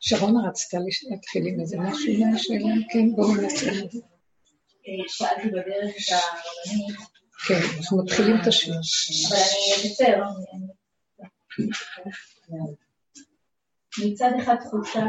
[0.00, 0.78] שרונה רצתה
[1.10, 3.70] להתחיל עם איזה משהו מהשאלה, כן, בואו ננסה.
[5.08, 6.96] שאלתי בדרך את הרבנית.
[7.48, 8.76] כן, אנחנו מתחילים את השאלה.
[9.28, 10.22] אבל אני אקצר.
[14.04, 15.00] מצד אחד תחושה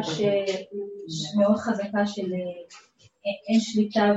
[1.40, 2.32] מאוד חזקה של
[3.50, 4.12] אין שליטה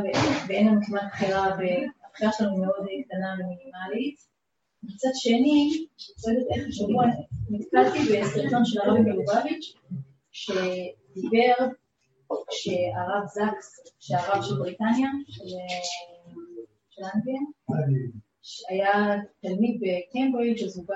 [0.49, 4.36] ואין לנו כמעט בחירה, והבחירה שלנו מאוד קטנה ומינימלית.
[4.87, 5.87] מצד שני,
[6.27, 7.05] לא איך השבוע
[7.51, 9.75] נתקלתי בסרטון של הרבי מלובביץ',
[10.33, 11.55] שדיבר
[12.51, 15.09] שהרב זקס, שהרב של בריטניה,
[16.91, 17.41] של אנגליה,
[18.69, 20.95] היה תלמיד בקיימברידג' אז הוא בא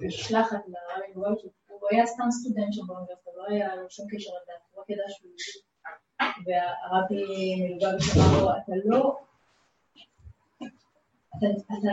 [0.00, 4.62] למשלחת לרבי מלובביץ', הוא היה סתם סטודנט שם באוניברסיטה, לא היה לו שום קשר לדת,
[4.70, 5.30] הוא רק ידע שהוא
[6.46, 9.16] והרבי מלובביץ' אמר לו, אתה לא,
[11.36, 11.46] אתה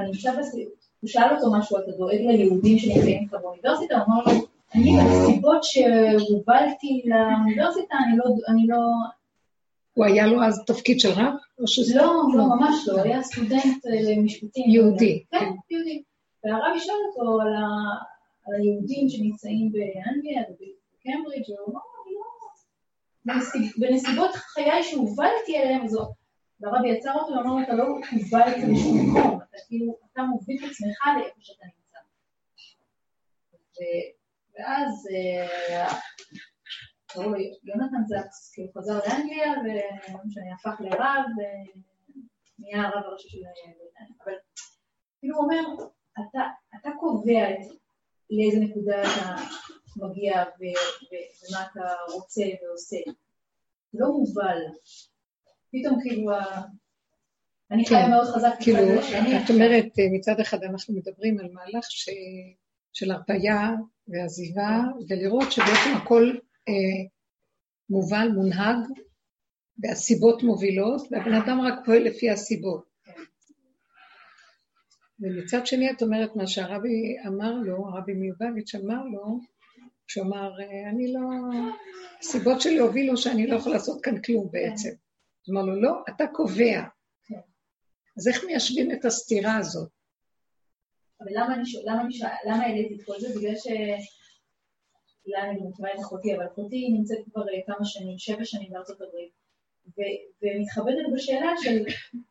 [0.08, 3.96] נמצא בסיפור, הוא שאל אותו משהו, אתה דואג ליהודים שנמצאים איתך באוניברסיטה?
[3.96, 8.26] הוא אמר לו, אני בנסיבות שהובלתי לאוניברסיטה, אני לא...
[8.48, 8.78] אני לא...
[9.94, 11.34] הוא היה לו אז תפקיד של רב?
[11.96, 14.70] לא, לא, ממש לא, היה סטודנט למשפטים.
[14.70, 15.24] יהודי.
[15.32, 16.02] כן, יהודי.
[16.44, 21.82] והרב ישאל אותו על היהודים שנמצאים באנגליה ובקמברידג', והוא אמר,
[23.26, 23.42] לא...
[23.78, 26.14] בנסיבות חיי שהובלתי אליהם, זו...
[26.62, 30.72] והרבי יצר אותו ואמר לו, אתה לא הובלת לשום מקום, אתה כאילו, אתה מוביל את
[30.72, 32.00] עצמך לאיפה שאתה נמצא.
[34.56, 35.88] ואז אה,
[37.08, 43.38] קראו לו יונתן זקס, הוא חזר לאנגליה, ולא משנה, הפך לרב, ונהיה הרב הראשי של
[43.38, 44.18] בריטניה.
[44.24, 44.34] אבל
[45.20, 45.86] כאילו הוא אומר,
[46.76, 47.48] אתה קובע
[48.30, 49.36] לאיזה נקודה אתה
[49.96, 53.12] מגיע ומה אתה רוצה ועושה.
[53.94, 54.62] לא מובל.
[55.72, 56.32] פתאום כאילו,
[57.72, 58.10] אני חיה כן.
[58.10, 58.54] מאוד חזק.
[58.60, 58.80] כאילו,
[59.46, 61.86] את אומרת, מצד אחד אנחנו מדברים על מהלך
[62.94, 63.70] של הרפאיה
[64.08, 66.32] ועזיבה, ולראות שבעצם הכל
[66.70, 66.74] אה,
[67.90, 68.78] מובל, מונהג,
[69.84, 72.92] והסיבות מובילות, והבן אדם רק פועל לפי הסיבות.
[75.20, 79.40] ומצד שני את אומרת מה שהרבי אמר לו, הרבי מיובביץ' אמר לו,
[80.08, 80.52] שהוא אמר,
[80.90, 81.20] אני לא,
[82.20, 84.90] הסיבות שלי הובילו שאני לא יכול לעשות כאן כלום בעצם.
[85.48, 86.82] הוא אמר לו, לא, אתה קובע.
[88.18, 89.90] אז איך מיישבים את הסתירה הזאת?
[91.22, 93.28] אבל למה אני אני למה העליתי את כל זה?
[93.40, 93.68] בגלל ש...
[95.28, 99.02] אולי אני מכירה את אחותי, אבל אחותי נמצאת כבר אה, כמה שנים, שבע שנים בארצות
[99.02, 99.32] הברית,
[100.42, 101.84] ומתחבטת בשאלה של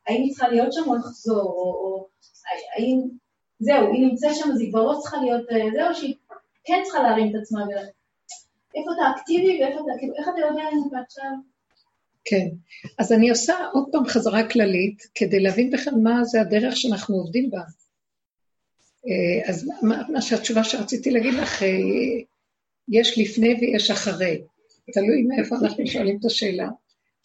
[0.06, 2.08] האם היא צריכה להיות שם או לחזור, או
[2.76, 2.98] האם,
[3.58, 6.14] זהו, היא נמצאת שם אז היא כבר לא צריכה להיות, אה, זהו, שהיא
[6.64, 7.60] כן צריכה להרים את עצמה,
[8.74, 11.30] איפה אתה אקטיבי ואיפה אתה, כאילו, איך אתה יודע אם אתה עכשיו...
[12.24, 12.48] כן,
[12.98, 17.50] אז אני עושה עוד פעם חזרה כללית, כדי להבין בכלל מה זה הדרך שאנחנו עובדים
[17.50, 17.60] בה.
[19.06, 21.68] אה, אז מה, מה שהתשובה שרציתי להגיד לך, אה,
[22.88, 24.42] יש לפני ויש אחרי.
[24.92, 26.68] תלוי מאיפה אנחנו שואלים את השאלה.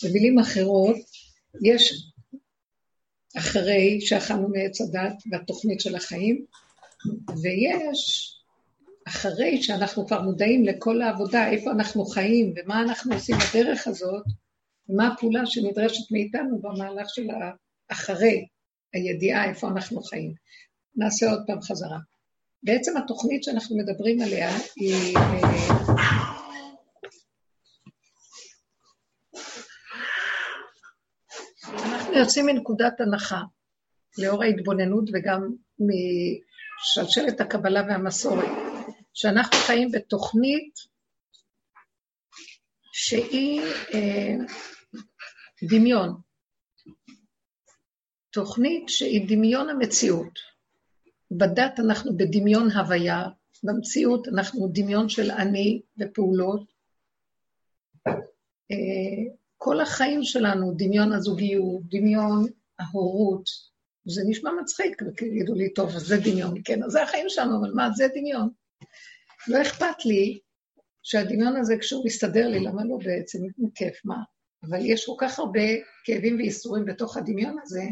[0.04, 0.98] במילים אחרות,
[1.64, 2.12] יש
[3.38, 6.46] אחרי שאכלנו מעץ הדת והתוכנית של החיים,
[7.42, 8.32] ויש
[9.08, 14.24] אחרי שאנחנו כבר מודעים לכל העבודה, איפה אנחנו חיים ומה אנחנו עושים בדרך הזאת,
[14.90, 17.28] ומה הפעולה שנדרשת מאיתנו במהלך של
[17.90, 18.48] האחרי,
[18.94, 20.34] הידיעה איפה אנחנו חיים.
[20.96, 21.98] נעשה עוד פעם חזרה.
[22.64, 25.18] בעצם התוכנית שאנחנו מדברים עליה היא...
[31.74, 33.42] אנחנו יוצאים מנקודת הנחה,
[34.18, 35.42] לאור ההתבוננות וגם
[35.80, 38.50] משלשלת הקבלה והמסורת,
[39.14, 40.74] שאנחנו חיים בתוכנית
[42.92, 43.62] שהיא
[43.94, 44.36] אה,
[45.64, 46.22] דמיון.
[48.30, 50.40] תוכנית שהיא דמיון המציאות.
[51.32, 53.24] בדת אנחנו בדמיון הוויה,
[53.64, 56.64] במציאות אנחנו דמיון של אני ופעולות.
[58.72, 62.46] אה, כל החיים שלנו, דמיון הזוגיות, דמיון
[62.80, 63.50] ההורות,
[64.06, 67.72] זה נשמע מצחיק, יגידו לי, טוב, אז זה דמיון, כן, אז זה החיים שלנו, אבל
[67.74, 68.50] מה, זה דמיון.
[69.48, 70.40] לא אכפת לי
[71.04, 73.40] שהדמיון הזה, כשהוא מסתדר לי, למה לא בעצם?
[73.76, 74.35] כיף, מה?
[74.70, 75.62] אבל יש כל כך הרבה
[76.04, 77.84] כאבים וייסורים בתוך הדמיון הזה,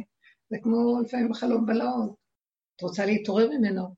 [0.50, 2.16] זה כמו לפעמים חלום בלהות.
[2.75, 3.96] את רוצה להתעורר ממנו.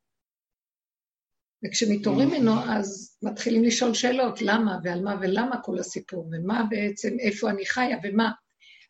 [1.66, 7.50] וכשמתעוררים ממנו, אז מתחילים לשאול שאלות, למה ועל מה ולמה כל הסיפור, ומה בעצם, איפה
[7.50, 8.31] אני חיה ומה.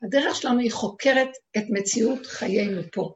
[0.04, 3.14] הדרך שלנו היא חוקרת את מציאות חיינו פה.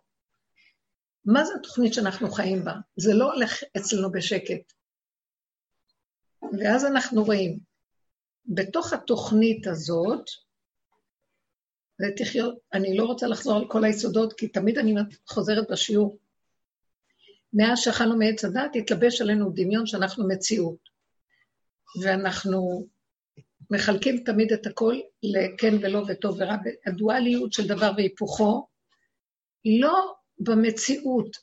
[1.25, 2.73] מה זה התוכנית שאנחנו חיים בה?
[2.97, 4.73] זה לא הולך אצלנו בשקט.
[6.59, 7.59] ואז אנחנו רואים,
[8.45, 10.25] בתוך התוכנית הזאת,
[11.99, 14.93] ותחיות, אני לא רוצה לחזור על כל היסודות, כי תמיד אני
[15.27, 16.17] חוזרת בשיעור.
[17.53, 20.89] מאז שאכלנו מעץ הדת, התלבש עלינו דמיון שאנחנו מציאות.
[22.01, 22.87] ואנחנו
[23.71, 26.55] מחלקים תמיד את הכל לכן ולא וטוב ורע,
[26.85, 28.67] הדואליות של דבר והיפוכו,
[29.65, 31.37] לא במציאות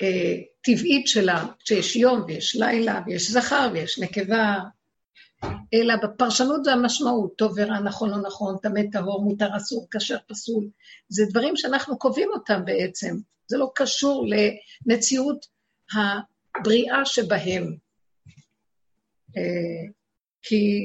[0.00, 4.58] הטבעית שלה, שיש יום ויש לילה ויש זכר ויש נקבה,
[5.74, 10.68] אלא בפרשנות והמשמעות, טוב ורע, נכון לא נכון, טמא טהור, מותר אסור, כשר פסול.
[11.08, 13.16] זה דברים שאנחנו קובעים אותם בעצם.
[13.46, 14.26] זה לא קשור
[14.86, 15.46] למציאות
[15.94, 17.76] הבריאה שבהם.
[19.36, 19.90] אה,
[20.42, 20.84] כי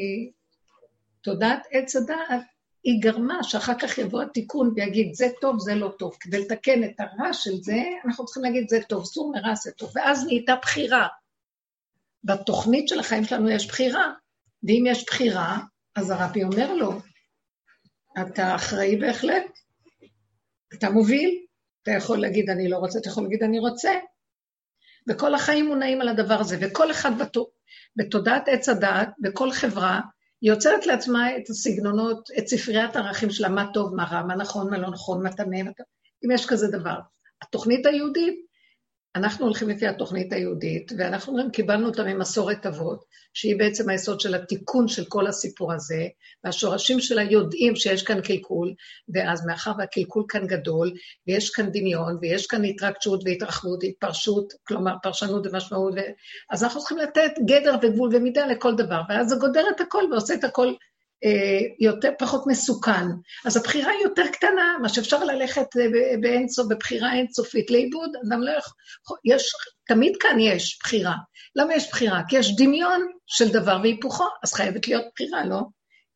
[1.21, 2.41] תודעת עץ הדעת,
[2.83, 6.17] היא גרמה שאחר כך יבוא התיקון ויגיד, זה טוב, זה לא טוב.
[6.19, 9.91] כדי לתקן את הרע של זה, אנחנו צריכים להגיד, זה טוב, סור מרע זה טוב.
[9.95, 11.07] ואז נהייתה בחירה.
[12.23, 14.13] בתוכנית של החיים שלנו יש בחירה,
[14.63, 15.57] ואם יש בחירה,
[15.95, 16.91] אז הרבי אומר לו,
[18.21, 19.45] אתה אחראי בהחלט,
[20.73, 21.45] אתה מוביל,
[21.83, 23.91] אתה יכול להגיד אני לא רוצה, אתה יכול להגיד אני רוצה.
[25.09, 27.11] וכל החיים מונעים על הדבר הזה, וכל אחד
[27.95, 29.99] בתודעת עץ הדעת, בכל חברה,
[30.41, 34.69] היא יוצרת לעצמה את הסגנונות, את ספריית הערכים שלה, מה טוב, מה רע, מה נכון,
[34.69, 35.57] מה לא נכון, מה טמא,
[36.25, 36.99] אם יש כזה דבר.
[37.41, 38.46] התוכנית היהודית
[39.17, 44.35] אנחנו הולכים לפי התוכנית היהודית, ואנחנו אומרים, קיבלנו אותה ממסורת אבות, שהיא בעצם היסוד של
[44.35, 46.07] התיקון של כל הסיפור הזה,
[46.43, 48.73] והשורשים שלה יודעים שיש כאן קלקול,
[49.13, 50.93] ואז מאחר והקלקול כאן גדול,
[51.27, 55.93] ויש כאן דמיון, ויש כאן התרגשות והתרחבות, התפרשות, כלומר פרשנות ומשמעות.
[56.49, 60.33] אז אנחנו צריכים לתת גדר וגבול ומידה לכל דבר, ואז זה גודר את הכל ועושה
[60.33, 60.73] את הכל
[61.79, 63.05] יותר, פחות מסוכן.
[63.45, 65.85] אז הבחירה היא יותר קטנה, מה שאפשר ללכת אה,
[66.21, 69.51] באינסוף, בבחירה אינסופית לאיבוד, אדם לא יכול, יש,
[69.87, 71.15] תמיד כאן יש בחירה.
[71.55, 72.21] למה יש בחירה?
[72.29, 75.61] כי יש דמיון של דבר והיפוכו, אז חייבת להיות בחירה, לא?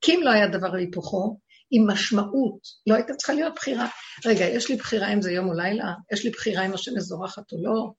[0.02, 1.38] כי אם לא היה דבר והיפוכו,
[1.72, 3.88] עם משמעות, לא הייתה צריכה להיות בחירה.
[4.26, 5.94] רגע, יש לי בחירה אם זה יום או לילה?
[6.14, 7.92] יש לי בחירה אם השם מזורחת או לא?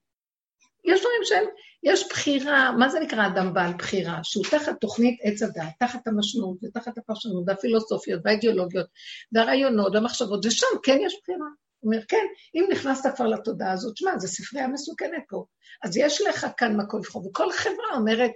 [0.85, 1.45] יש דברים שהם,
[1.83, 4.21] יש בחירה, מה זה נקרא אדם בעל בחירה?
[4.23, 8.87] שהוא תחת תוכנית עץ הדעת, תחת המשמעות ותחת הפרשנות והפילוסופיות והאידיאולוגיות
[9.33, 11.47] והרעיונות והמחשבות, ושם כן יש בחירה.
[11.81, 15.45] הוא אומר, כן, אם נכנסת כבר לתודעה הזאת, שמע, זו ספרייה מסוכנת פה.
[15.83, 18.31] אז יש לך כאן מקום לבחור, וכל חברה אומרת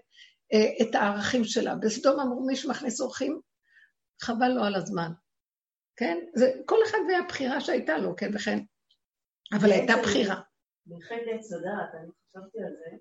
[0.52, 1.74] אה, את הערכים שלה.
[1.74, 3.40] בסדום אמרו, מי שמכניס אורחים,
[4.22, 5.10] חבל לו על הזמן.
[5.96, 6.18] כן?
[6.34, 8.58] זה, כל אחד והבחירה שהייתה לו, כן וכן.
[9.52, 10.40] אבל הייתה בחירה.
[10.86, 12.96] בחטא עץ הדעת, אני חשבתי על זה,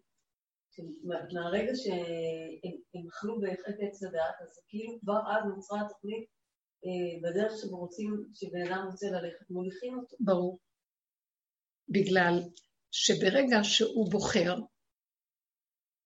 [1.34, 6.26] מהרגע שהם אכלו בחטא עץ הדעת, אז כאילו כבר אז נוצרה התוכנית
[6.86, 10.16] אה, בדרך שבו רוצים, שבן אדם רוצה ללכת, מוליכים אותו.
[10.20, 10.60] ברור.
[11.90, 12.40] בגלל
[12.92, 14.56] שברגע שהוא בוחר,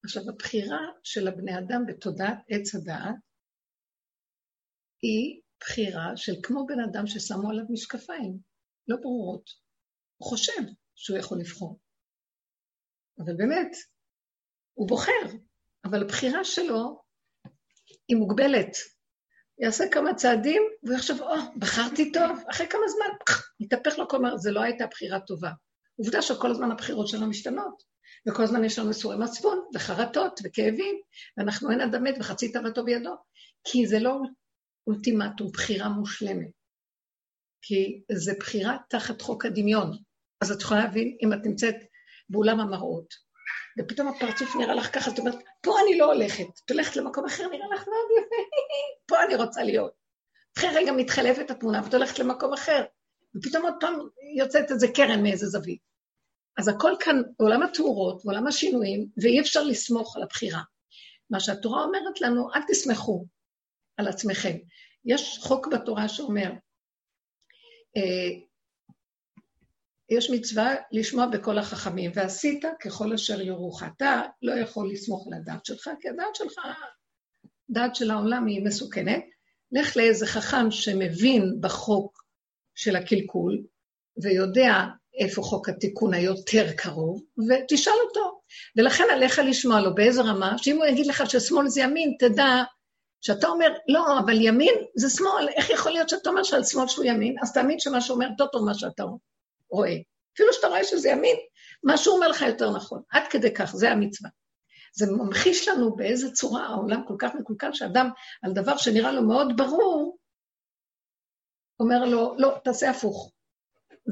[0.06, 3.16] עכשיו הבחירה של הבני אדם בתודעת עץ הדעת
[5.02, 8.40] היא בחירה של כמו בן אדם ששמו עליו משקפיים,
[8.88, 9.50] לא ברורות.
[10.18, 10.62] הוא חושב
[10.96, 11.80] שהוא יכול לבחור.
[13.20, 13.72] אבל באמת,
[14.80, 15.22] הוא בוחר,
[15.86, 17.02] אבל הבחירה שלו
[18.08, 18.78] היא מוגבלת.
[19.60, 24.18] יעשה כמה צעדים, והוא יחשוב, או, oh, בחרתי טוב, אחרי כמה זמן, יתהפך לו כל
[24.18, 25.52] הזמן, זו לא הייתה בחירה טובה.
[25.96, 27.84] עובדה שכל הזמן הבחירות שלנו משתנות,
[28.28, 30.96] וכל הזמן יש לנו מסורי מצפון, וחרטות, וכאבים,
[31.38, 33.16] ואנחנו אין אדם מת וחצי תאוותו בידו,
[33.64, 34.20] כי זה לא
[34.88, 36.52] אולטימטום, בחירה מושלמת.
[37.62, 39.92] כי זה בחירה תחת חוק הדמיון.
[40.42, 41.76] אז את יכולה להבין, אם את נמצאת
[42.30, 43.29] באולם המראות,
[43.80, 47.48] ופתאום הפרצוף נראה לך ככה, זאת אומרת, פה אני לא הולכת, את הולכת למקום אחר,
[47.48, 48.36] נראה לך מאוד יפה,
[49.06, 49.92] פה אני רוצה להיות.
[50.58, 52.84] אחרי רגע מתחלפת התמונה, ואת הולכת למקום אחר,
[53.36, 54.00] ופתאום עוד פעם
[54.38, 55.90] יוצאת איזה קרן מאיזה זווית.
[56.58, 60.62] אז הכל כאן עולם התאורות, עולם השינויים, ואי אפשר לסמוך על הבחירה.
[61.30, 63.26] מה שהתורה אומרת לנו, אל תסמכו
[63.98, 64.58] על עצמכם.
[65.06, 66.52] יש חוק בתורה שאומר,
[67.98, 68.49] אה,
[70.10, 73.84] יש מצווה לשמוע בכל החכמים, ועשית ככל אשר יורוך.
[73.84, 76.60] אתה לא יכול לסמוך על הדעת שלך, כי הדעת שלך,
[77.70, 79.24] דעת של העולם היא מסוכנת.
[79.72, 82.24] לך לאיזה חכם שמבין בחוק
[82.76, 83.64] של הקלקול,
[84.22, 84.86] ויודע
[85.20, 88.42] איפה חוק התיקון היותר קרוב, ותשאל אותו.
[88.78, 92.64] ולכן עליך לשמוע לו באיזה רמה, שאם הוא יגיד לך ששמאל זה ימין, תדע
[93.22, 97.06] שאתה אומר, לא, אבל ימין זה שמאל, איך יכול להיות שאתה אומר שעל שמאל שהוא
[97.06, 97.36] ימין?
[97.42, 99.18] אז תאמין שמה שאומר טוטו מה שאתה אומר.
[99.72, 99.96] רואה.
[100.34, 101.36] אפילו שאתה רואה שזה ימין,
[101.84, 103.02] מה שהוא אומר לך יותר נכון.
[103.12, 104.30] עד כדי כך, זה המצווה.
[104.94, 108.10] זה ממחיש לנו באיזה צורה העולם כל כך מקולקל, שאדם,
[108.42, 110.18] על דבר שנראה לו מאוד ברור,
[111.80, 113.32] אומר לו, לא, תעשה הפוך.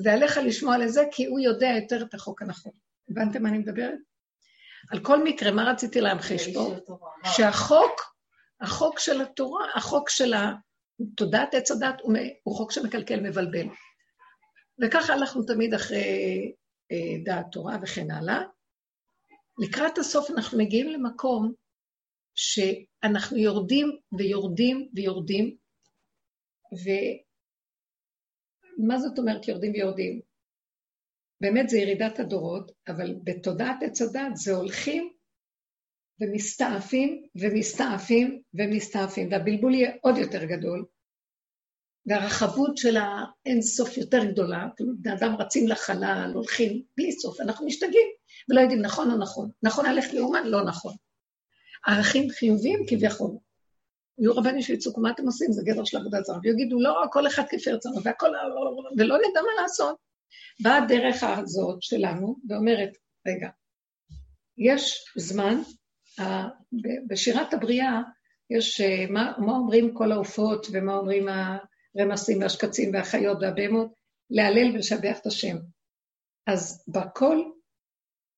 [0.03, 2.71] ועליך לשמוע לזה, כי הוא יודע יותר את החוק הנכון.
[3.09, 3.99] הבנתם מה אני מדברת?
[4.91, 6.75] על כל מקרה, מה רציתי להמחיש פה?
[7.23, 8.15] שהחוק,
[8.61, 10.33] החוק של התורה, החוק של
[11.15, 11.95] תודעת עץ הדת,
[12.43, 13.67] הוא חוק שמקלקל, מבלבל.
[14.81, 16.53] וככה הלכנו תמיד אחרי
[16.91, 18.41] אה, דעת תורה וכן הלאה.
[19.59, 21.53] לקראת הסוף אנחנו מגיעים למקום
[22.35, 25.57] שאנחנו יורדים ויורדים ויורדים,
[28.79, 30.21] ומה זאת אומרת יורדים ויורדים?
[31.41, 35.13] באמת זה ירידת הדורות, אבל בתודעת עץ הדת זה הולכים
[36.21, 40.85] ומסתעפים ומסתעפים ומסתעפים, והבלבול יהיה עוד יותר גדול,
[42.07, 44.67] והרחבות של האינסוף יותר גדולה,
[44.99, 48.07] בני אדם רצים לחלל, הולכים בלי סוף, אנחנו משתגעים
[48.49, 49.49] ולא יודעים נכון או נכון.
[49.63, 50.43] נכון ללכת לאומן?
[50.45, 50.93] לא נכון.
[51.87, 53.31] ערכים חיוביים כביכול.
[54.19, 55.51] יהיו רבנים שיצאו, מה אתם עושים?
[55.51, 56.37] זה גדר של עבודת זרה.
[56.43, 58.29] ויגידו, לא, כל אחד כפי רצונו, והכל,
[58.97, 59.95] ולא נדע מה לעשות.
[60.59, 62.89] באה הדרך הזאת שלנו ואומרת,
[63.27, 63.49] רגע,
[64.57, 65.61] יש זמן,
[67.07, 68.01] בשירת הבריאה
[68.49, 71.27] יש, אה, מה, מה אומרים כל העופות ומה אומרים
[71.95, 73.93] הרמסים והשקצים והחיות והבהמות?
[74.29, 75.57] להלל ולשבח את השם.
[76.47, 77.43] אז בכל,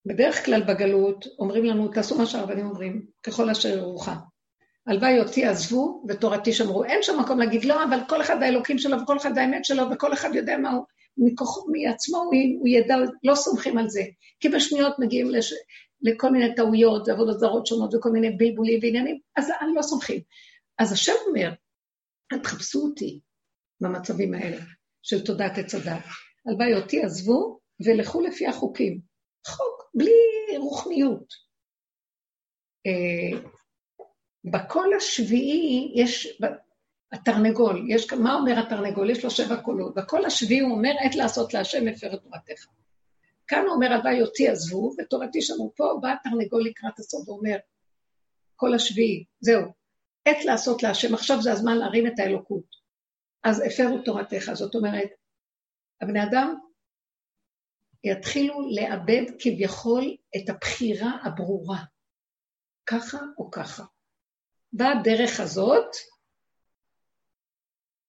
[0.05, 4.15] בדרך כלל בגלות אומרים לנו, תעשו מה שהרבנים אומרים, ככל אשר ירוחה.
[4.87, 6.83] הלוואי אותי עזבו ותורתי שמרו.
[6.83, 10.13] אין שם מקום להגיד לא, אבל כל אחד האלוקים שלו וכל אחד האמת שלו וכל
[10.13, 10.85] אחד יודע מה הוא.
[11.17, 14.01] מכוח, מעצמו הוא, הוא ידע, לא סומכים על זה.
[14.39, 15.53] כי בשניות מגיעים לש,
[16.01, 20.21] לכל מיני טעויות ועבודות זרות שונות וכל מיני בלבולים ועניינים, אז אני לא סומכים.
[20.79, 21.51] אז השם אומר,
[22.43, 23.19] תחפשו אותי
[23.81, 24.57] במצבים האלה
[25.01, 26.03] של תודעת עץ הדת.
[26.45, 29.00] הלוואי אותי עזבו ולכו לפי החוקים.
[29.48, 30.12] חוק, בלי
[30.57, 31.33] רוחניות.
[32.88, 33.39] אה,
[34.43, 36.41] בקול השביעי יש,
[37.12, 39.09] התרנגול, יש, מה אומר התרנגול?
[39.09, 39.95] יש לו שבע קולות.
[39.95, 42.65] בקול השביעי הוא אומר, עת לעשות להשם הפר את תורתך.
[43.48, 47.57] כאן הוא אומר, הלוואי אותי עזבו, ותורתי שלנו פה, בא התרנגול לקראת הסוף ואומר,
[48.55, 49.62] קול השביעי, זהו,
[50.25, 52.78] עת לעשות להשם, עכשיו זה הזמן להרים את האלוקות.
[53.43, 54.53] אז הפרו תורתך.
[54.53, 55.10] זאת אומרת,
[56.01, 56.55] הבני אדם
[58.03, 61.84] יתחילו לאבד כביכול את הבחירה הברורה,
[62.86, 63.84] ככה או ככה.
[64.74, 65.96] בדרך הזאת,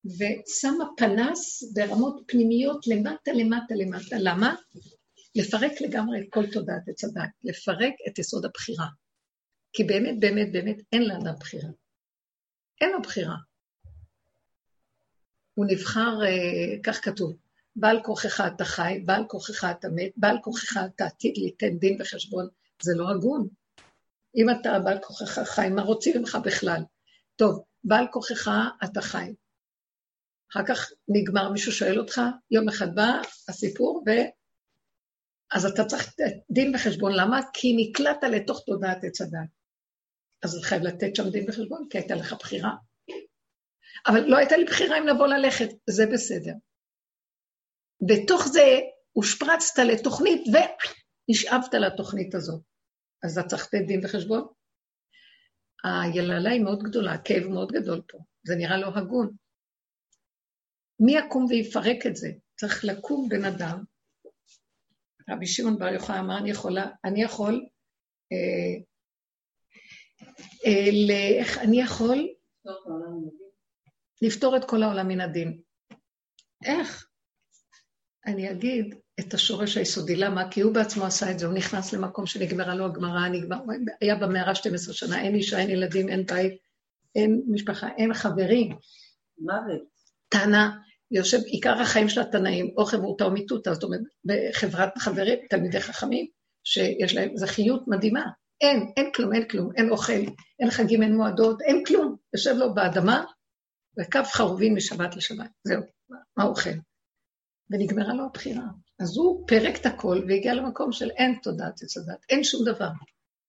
[0.05, 4.17] ושמה פנס ברמות פנימיות למטה, למטה, למטה.
[4.19, 4.55] למה?
[5.35, 8.87] לפרק לגמרי את כל תודעת עץ הדת, לפרק את יסוד הבחירה.
[9.73, 11.69] כי באמת, באמת, באמת אין לאדם בחירה.
[12.81, 13.37] אין לו בחירה.
[15.61, 17.37] הוא נבחר, אה, כך כתוב,
[17.77, 22.49] בעל כוחך אתה חי, בעל כוחך אתה מת, בעל כוחך אתה עתיד ליתן דין וחשבון.
[22.83, 23.49] זה לא הגון.
[24.37, 26.83] אם אתה בעל כוחך חי, מה רוצים ממך בכלל?
[27.37, 28.51] טוב, בעל כוחך
[28.85, 29.35] אתה חי.
[30.53, 34.11] אחר כך נגמר, מישהו שואל אותך, יום אחד בא הסיפור, ו...
[35.53, 36.15] אז אתה צריך
[36.51, 37.13] דין וחשבון.
[37.13, 37.41] למה?
[37.53, 39.49] כי נקלעת לתוך תודעת עץ הדת.
[40.43, 42.75] אז אתה חייב לתת שם דין וחשבון, כי הייתה לך בחירה.
[44.07, 46.53] אבל לא הייתה לי בחירה אם לבוא ללכת, זה בסדר.
[48.09, 48.81] בתוך זה
[49.13, 52.63] הושפרצת לתוכנית ונשאבת לתוכנית הזאת.
[53.25, 54.47] אז אתה צריך לתת דין וחשבון.
[55.85, 59.37] היללה היא מאוד גדולה, הכאב מאוד גדול פה, זה נראה לא הגון.
[61.01, 62.29] מי יקום ויפרק את זה?
[62.57, 63.85] צריך לקום בן אדם.
[65.31, 67.67] רבי שמעון בר יוחאי אמר, אני יכולה, אני יכול,
[68.33, 68.83] אה,
[70.67, 72.29] אה, איך אני יכול
[74.23, 75.61] לפתור את כל העולם מן הדין.
[76.65, 77.07] איך?
[78.27, 80.17] אני אגיד את השורש היסודי.
[80.17, 80.51] למה?
[80.51, 83.57] כי הוא בעצמו עשה את זה, הוא נכנס למקום שנגמרה לו הגמרא, נגמר,
[84.01, 86.53] היה במערה 12 שנה, אין אישה, אין ילדים, אין בית,
[87.15, 88.77] אין משפחה, אין חברים.
[89.39, 89.83] מוות.
[90.29, 90.77] טענה,
[91.11, 96.27] יושב, עיקר החיים של התנאים, או חברותא או מיטותא, זאת אומרת, בחברת חברים, תלמידי חכמים,
[96.65, 98.25] שיש להם זכיות מדהימה.
[98.61, 100.13] אין, אין כלום, אין כלום, אין אוכל,
[100.61, 102.17] אין חגים, אין מועדות, אין כלום.
[102.35, 103.25] יושב לו באדמה,
[103.99, 105.51] וקו חרובים משבת לשבת.
[105.65, 105.83] זהו,
[106.37, 106.71] מה אוכל?
[107.71, 108.65] ונגמרה לו הבחירה.
[109.01, 111.97] אז הוא פירק את הכל והגיע למקום של אין תודעת עץ
[112.31, 112.91] אין שום דבר.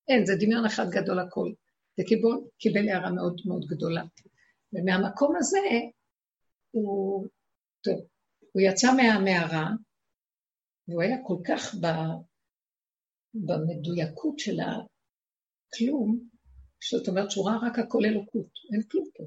[0.08, 1.52] אין, זה דמיון אחד גדול הכל.
[1.98, 4.04] זה קיבל, קיבל הערה מאוד מאוד גדולה.
[4.74, 5.60] ומהמקום הזה
[6.72, 7.28] הוא,
[7.84, 7.96] טוב,
[8.52, 9.70] הוא יצא מהמערה,
[10.88, 11.88] והוא היה כל כך ב,
[13.34, 16.20] במדויקות של הכלום,
[16.92, 19.24] זאת אומרת שהוא ראה רק הכל אלוקות, אין כלום פה.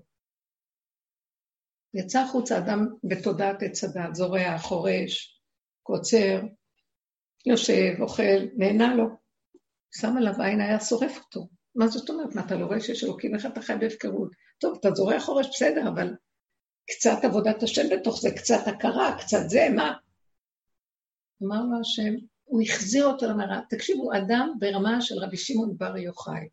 [1.94, 5.40] יצא החוצה אדם בתודעת עץ הדת, זורע, חורש,
[5.82, 6.40] קוצר,
[7.46, 9.04] יושב, אוכל, נהנה לו.
[10.00, 11.48] שם עליו עין, היה שורף אותו.
[11.74, 12.34] מה זאת אומרת?
[12.34, 14.30] מה, אתה לא רואה שיש אלוקים איך אתה חי בהפקרות?
[14.58, 16.14] טוב, אתה זורע חורש, בסדר, אבל
[16.90, 19.92] קצת עבודת השם בתוך זה, קצת הכרה, קצת זה, מה?
[21.42, 23.60] אמר לו השם, הוא החזיר אותו למראה.
[23.70, 26.48] תקשיבו, אדם ברמה של רבי שמעון בר יוחאי.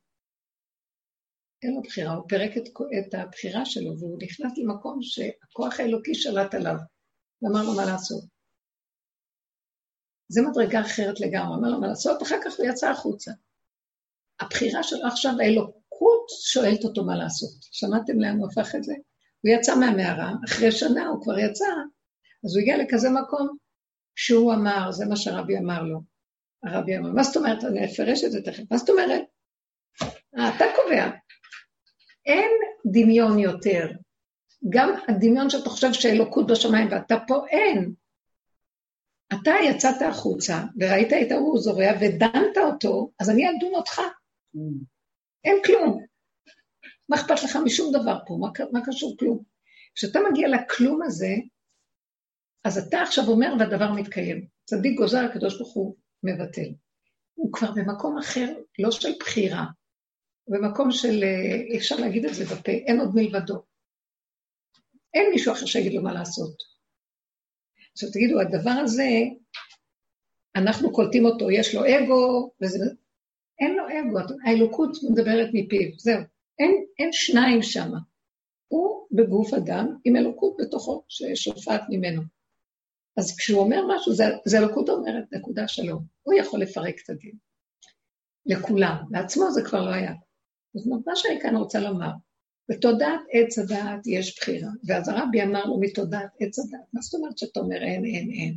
[1.64, 2.64] אין לו בחירה, הוא פירק את,
[3.00, 6.76] את הבחירה שלו, והוא נכנס למקום שהכוח האלוקי שלט עליו,
[7.42, 8.24] ואמר לו מה לעשות.
[10.28, 13.32] זה מדרגה אחרת לגמרי, אמר לו מה לעשות, אחר כך הוא יצא החוצה.
[14.40, 17.50] הבחירה שלו עכשיו, האלוק, האלוקות שואלת אותו מה לעשות.
[17.72, 18.94] שמעתם לאן הוא הפך את זה?
[19.42, 21.66] הוא יצא מהמערה, אחרי שנה הוא כבר יצא,
[22.46, 23.58] אז הוא הגיע לכזה מקום
[24.16, 26.00] שהוא אמר, זה מה שהרבי אמר לו.
[26.64, 27.64] הרבי אמר, מה זאת אומרת?
[27.64, 28.64] אני אפרש את זה תכף.
[28.72, 29.22] מה זאת אומרת?
[30.38, 31.10] אה, אתה קובע.
[32.26, 32.52] אין
[32.92, 33.92] דמיון יותר.
[34.70, 37.94] גם הדמיון שאתה חושב שאלוקות בשמיים ואתה פה, אין.
[39.34, 44.00] אתה יצאת החוצה וראית את ההוא זורע ודנת אותו, אז אני אדון אותך.
[44.00, 44.60] Mm.
[45.44, 46.06] אין כלום.
[47.10, 48.38] מה אכפת לך משום דבר פה?
[48.40, 49.44] מה, מה קשור כלום?
[49.96, 51.36] כשאתה מגיע לכלום הזה,
[52.64, 54.48] אז אתה עכשיו אומר והדבר מתקיים.
[54.66, 56.74] צדיק גוזר, הקדוש ברוך הוא מבטל.
[57.34, 59.66] הוא כבר במקום אחר, לא של בחירה,
[60.48, 63.62] במקום של, אה, אפשר להגיד את זה בפה, אין עוד מלבדו.
[65.14, 66.56] אין מישהו אחר שיגיד לו מה לעשות.
[67.92, 69.10] עכשיו תגידו, הדבר הזה,
[70.56, 72.86] אנחנו קולטים אותו, יש לו אגו, וזה...
[73.60, 76.22] אין לו אגו, האלוקות מדברת מפיו, זהו.
[76.60, 77.90] אין, אין שניים שם.
[78.68, 82.22] הוא בגוף אדם עם אלוקות בתוכו ששופעת ממנו.
[83.18, 86.04] אז כשהוא אומר משהו, זה, זה אלוקות אומרת, נקודה שלום.
[86.22, 87.36] הוא יכול לפרק את הדין.
[88.46, 88.96] לכולם.
[89.12, 90.14] לעצמו זה כבר לא היה.
[90.74, 92.12] זאת אומרת, מה שאני כאן רוצה לומר,
[92.70, 94.70] בתודעת עץ הדעת יש בחירה.
[94.88, 98.56] ואז הרבי אמר לו, מתודעת עץ הדעת, מה זאת אומרת שאתה אומר אין, אין, אין?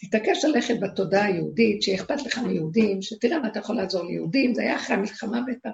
[0.00, 4.76] תתעקש ללכת בתודעה היהודית, שאכפת לך מיהודים, שתראה מה אתה יכול לעזור ליהודים, זה היה
[4.76, 5.72] אחרי המלחמה בטח.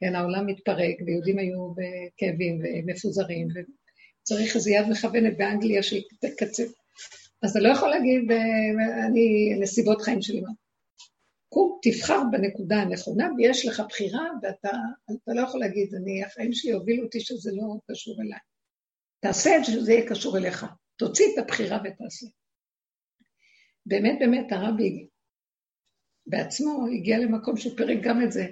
[0.00, 6.00] כן, העולם מתפרק, ויהודים היו בכאבים ומפוזרים, וצריך איזו יד מכוונת באנגליה של
[6.38, 6.62] קצה.
[7.42, 10.42] אז אתה לא יכול להגיד, אה, אני, נסיבות חיים שלי.
[11.48, 14.70] קום, תבחר בנקודה הנכונה, ויש לך בחירה, ואתה
[15.26, 18.38] לא יכול להגיד, אני, החיים שלי הובילו אותי שזה לא קשור אליי.
[19.20, 20.66] תעשה את זה שזה יהיה קשור אליך.
[20.96, 22.26] תוציא את הבחירה ותעשה.
[23.86, 25.08] באמת, באמת, הרבי
[26.26, 28.46] בעצמו הגיע למקום שהוא פירק גם את זה.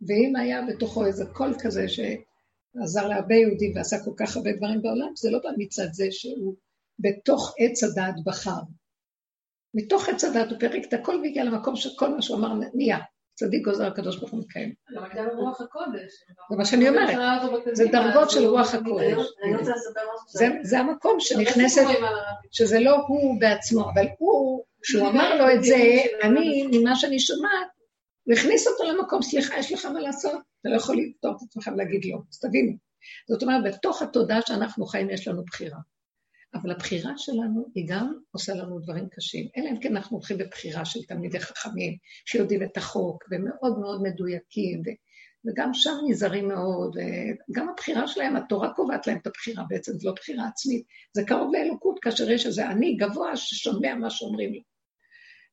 [0.00, 5.12] ואם היה בתוכו איזה קול כזה שעזר להרבה יהודים ועשה כל כך הרבה דברים בעולם,
[5.16, 6.56] זה לא בא מצד זה שהוא
[6.98, 8.60] בתוך עץ הדעת בחר.
[9.74, 12.98] מתוך עץ הדעת הוא פירק את הכל והגיע למקום שכל מה שהוא אמר נהיה.
[13.34, 14.72] צדיק גוזר הקדוש ברוך הוא מקיים.
[14.96, 16.12] גם הייתה לו רוח הקודש.
[16.50, 17.16] זה מה שאני אומרת,
[17.72, 19.26] זה דרגות של רוח הקודש.
[20.62, 21.82] זה המקום שנכנסת,
[22.50, 25.76] שזה לא הוא בעצמו, אבל הוא, כשהוא אמר לו את זה,
[26.22, 27.68] אני, ממה שאני שומעת,
[28.24, 30.40] הוא הכניס אותו למקום, סליחה, יש לך מה לעשות?
[30.60, 32.72] אתה לא יכול לפתור את עצמך ולהגיד לא, אז תבינו.
[33.28, 35.78] זאת אומרת, בתוך התודעה שאנחנו חיים יש לנו בחירה.
[36.54, 39.48] אבל הבחירה שלנו היא גם עושה לנו דברים קשים.
[39.56, 44.80] אלא אם כן אנחנו הולכים בבחירה של תלמידי חכמים, שיודעים את החוק, ומאוד מאוד מדויקים,
[44.80, 44.90] ו...
[45.44, 46.96] וגם שם נזהרים מאוד,
[47.50, 51.54] וגם הבחירה שלהם, התורה קובעת להם את הבחירה בעצם, זו לא בחירה עצמית, זה קרוב
[51.54, 54.60] לאלוקות, כאשר יש איזה אני גבוה ששומע מה שאומרים לו.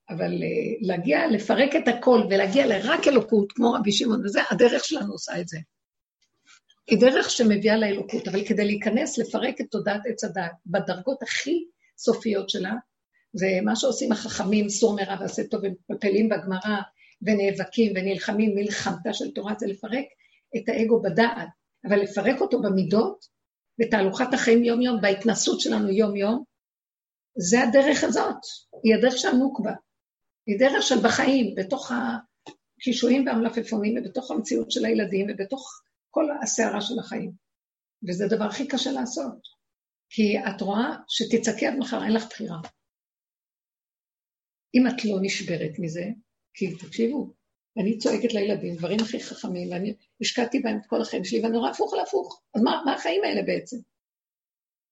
[0.10, 0.48] אבל אה,
[0.82, 5.48] להגיע, לפרק את הכל ולהגיע לרק אלוקות, כמו רבי שמעון, וזה, הדרך שלנו עושה את
[5.48, 5.58] זה.
[6.90, 11.66] היא דרך שמביאה לאלוקות, אבל כדי להיכנס, לפרק את תודעת עץ הדת בדרגות הכי
[11.98, 12.74] סופיות שלה,
[13.42, 16.82] ומה שעושים החכמים, סור מרע ועשה טוב, ומפלפלים בגמרא,
[17.22, 20.06] ונאבקים ונלחמים מלחמתה של תורה, זה לפרק
[20.58, 21.48] את האגו בדעת,
[21.88, 23.26] אבל לפרק אותו במידות,
[23.80, 26.44] בתהלוכת החיים יום-יום, בהתנסות שלנו יום-יום,
[27.38, 28.38] זה הדרך הזאת,
[28.84, 29.74] היא הדרך של הנוקבה.
[30.48, 37.00] היא דרך של בחיים, בתוך הקישואים והמלפפונים, ובתוך המציאות של הילדים, ובתוך כל הסערה של
[37.00, 37.32] החיים.
[38.08, 39.60] וזה הדבר הכי קשה לעשות.
[40.10, 42.58] כי את רואה שתצעקי עד מחר, אין לך בחירה.
[44.76, 46.06] אם את לא נשברת מזה,
[46.54, 47.34] כי תקשיבו,
[47.78, 51.72] אני צועקת לילדים דברים הכי חכמים, ואני השקעתי בהם את כל החיים שלי, ואני רואה
[51.72, 52.42] הפוך להפוך.
[52.56, 53.78] אז מה, מה החיים האלה בעצם?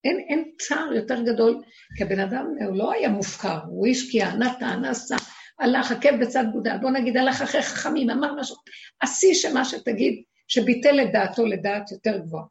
[0.04, 1.62] אין, אין צער יותר גדול,
[1.96, 5.16] כי הבן אדם, הוא לא היה מופקר, הוא השקיע, נתן, עשה,
[5.58, 8.56] הלך, עקב בצד גודל, בוא נגיד, הלך אחרי חכמים, אמר משהו,
[9.02, 12.44] השיא שמה שתגיד, שביטל את דעתו לדעת יותר גבוהה.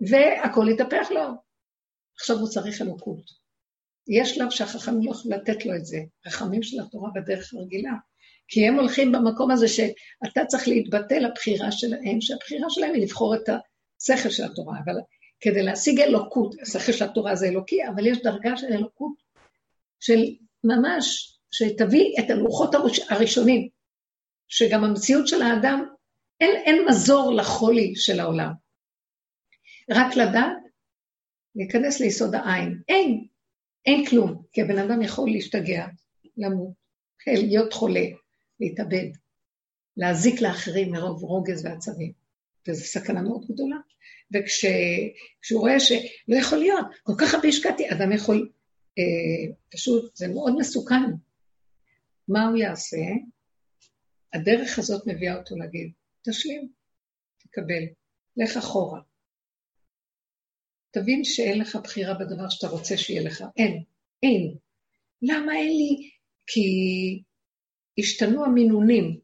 [0.00, 1.22] והכל התהפך לו.
[2.16, 3.40] עכשיו הוא צריך אלוקות.
[4.08, 7.92] יש שלב שהחכמים לא יכולים לתת לו את זה, רחמים של התורה בדרך הרגילה.
[8.48, 13.48] כי הם הולכים במקום הזה שאתה צריך להתבטא לבחירה שלהם, שהבחירה שלהם היא לבחור את
[14.00, 14.78] השכל של התורה.
[14.84, 14.94] אבל
[15.40, 19.12] כדי להשיג אלוקות, השכל של התורה זה אלוקי, אבל יש דרגה של אלוקות,
[20.00, 20.24] של
[20.64, 22.74] ממש, שתביא את הלוחות
[23.08, 23.68] הראשונים,
[24.48, 25.84] שגם המציאות של האדם
[26.40, 28.52] אין, אין מזור לחולי של העולם.
[29.90, 30.56] רק לדעת,
[31.54, 32.80] להיכנס ליסוד העין.
[32.88, 33.26] אין,
[33.86, 35.86] אין כלום, כי הבן אדם יכול להשתגע,
[36.36, 36.72] למות,
[37.26, 38.04] להיות חולה,
[38.60, 39.10] להתאבד,
[39.96, 42.12] להזיק לאחרים מרוב רוגז ועצבים.
[42.68, 43.76] וזו סכנה מאוד גדולה.
[44.34, 48.50] וכשהוא רואה שלא יכול להיות, כל כך הרבה השקעתי, אדם יכול,
[48.98, 51.02] אה, פשוט, זה מאוד מסוכן.
[52.28, 52.96] מה הוא יעשה?
[54.32, 55.92] הדרך הזאת מביאה אותו להגיד,
[56.28, 56.68] תשלים.
[57.38, 57.82] תקבל.
[58.36, 59.00] לך אחורה.
[60.90, 63.44] תבין שאין לך בחירה בדבר שאתה רוצה שיהיה לך.
[63.56, 63.82] אין.
[64.22, 64.54] אין.
[65.22, 66.10] למה אין לי?
[66.46, 66.62] כי
[67.98, 69.20] השתנו המינונים.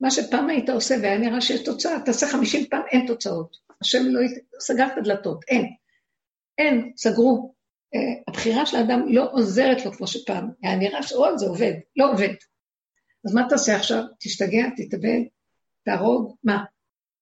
[0.00, 3.56] מה שפעם היית עושה והיה נראה שיש תוצאה, תעשה חמישים פעם, אין תוצאות.
[3.80, 4.20] השם לא...
[4.60, 5.74] סגר את הדלתות, אין.
[6.58, 7.54] אין, סגרו.
[7.94, 10.50] Uh, הבחירה של האדם לא עוזרת לו כמו שפעם.
[10.62, 12.34] היה נראה שאו, זה עובד, לא עובד.
[13.24, 14.02] אז מה תעשה עכשיו?
[14.20, 15.20] תשתגע, תתאבד,
[15.84, 16.64] תהרוג, מה?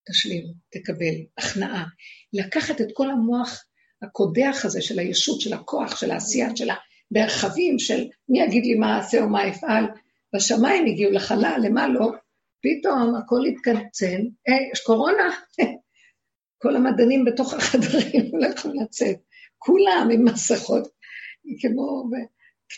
[0.09, 1.85] תשלים, תקבל, הכנעה.
[2.33, 3.65] לקחת את כל המוח
[4.03, 8.97] הקודח הזה של הישות, של הכוח, של העשייה, של המרחבים, של מי יגיד לי מה
[8.97, 9.85] אעשה או מה אפעל,
[10.35, 12.11] בשמיים הגיעו לחלל, למה לא?
[12.63, 15.31] פתאום הכל התקצן, אה, יש קורונה,
[16.63, 19.17] כל המדענים בתוך החדרים לא יכולים לצאת,
[19.59, 20.89] כולם עם מסכות,
[21.61, 22.05] כמו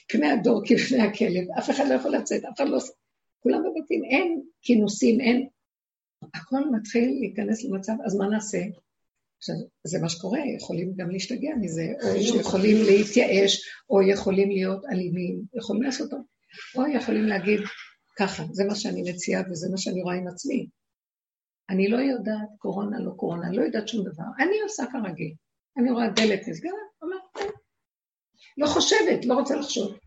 [0.08, 2.78] פני הדור כפני הכלב, אף אחד לא יכול לצאת, אף אחד לא...
[3.40, 5.48] כולם בבתים, אין כינוסים, אין...
[6.34, 8.58] הכל מתחיל להיכנס למצב, אז מה נעשה?
[9.38, 9.54] עכשיו,
[9.84, 15.82] זה מה שקורה, יכולים גם להשתגע מזה, או שיכולים להתייאש, או יכולים להיות אלימים, יכולים
[15.82, 16.20] לעשות טוב,
[16.76, 17.60] או יכולים להגיד,
[18.18, 20.66] ככה, זה מה שאני מציעה וזה מה שאני רואה עם עצמי.
[21.70, 24.24] אני לא יודעת קורונה, לא קורונה, לא יודעת שום דבר.
[24.38, 25.34] אני עושה כרגיל.
[25.78, 27.52] אני רואה דלת נסגרת, אומרת.
[28.58, 29.98] לא חושבת, לא רוצה לחשוב.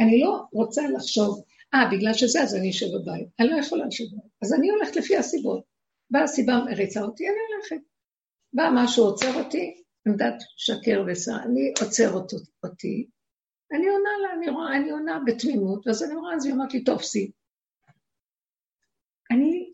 [0.00, 1.42] אני לא רוצה לחשוב,
[1.74, 3.28] אה, בגלל שזה, אז אני אשב בבית.
[3.40, 4.32] אני לא יכולה לשבת בבית.
[4.42, 5.64] אז אני הולכת לפי הסיבות.
[6.10, 7.86] באה הסיבה מריצה אותי, אני הולכת.
[8.52, 13.06] בא משהו עוצר אותי, עמדת שקר וסע, אני עוצר אותי,
[13.72, 16.84] אני עונה לה, אני, רואה, אני עונה בתמימות, ואז אני רואה, אז היא אומרת לי,
[16.84, 17.30] טוב, סי.
[19.30, 19.72] אני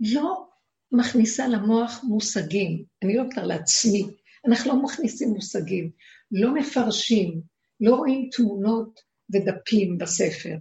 [0.00, 0.48] לא
[0.92, 4.02] מכניסה למוח מושגים, אני לא מתאר לעצמי,
[4.48, 5.90] אנחנו לא מכניסים מושגים,
[6.32, 7.40] לא מפרשים,
[7.80, 9.00] לא רואים תמונות
[9.32, 10.54] ודפים בספר.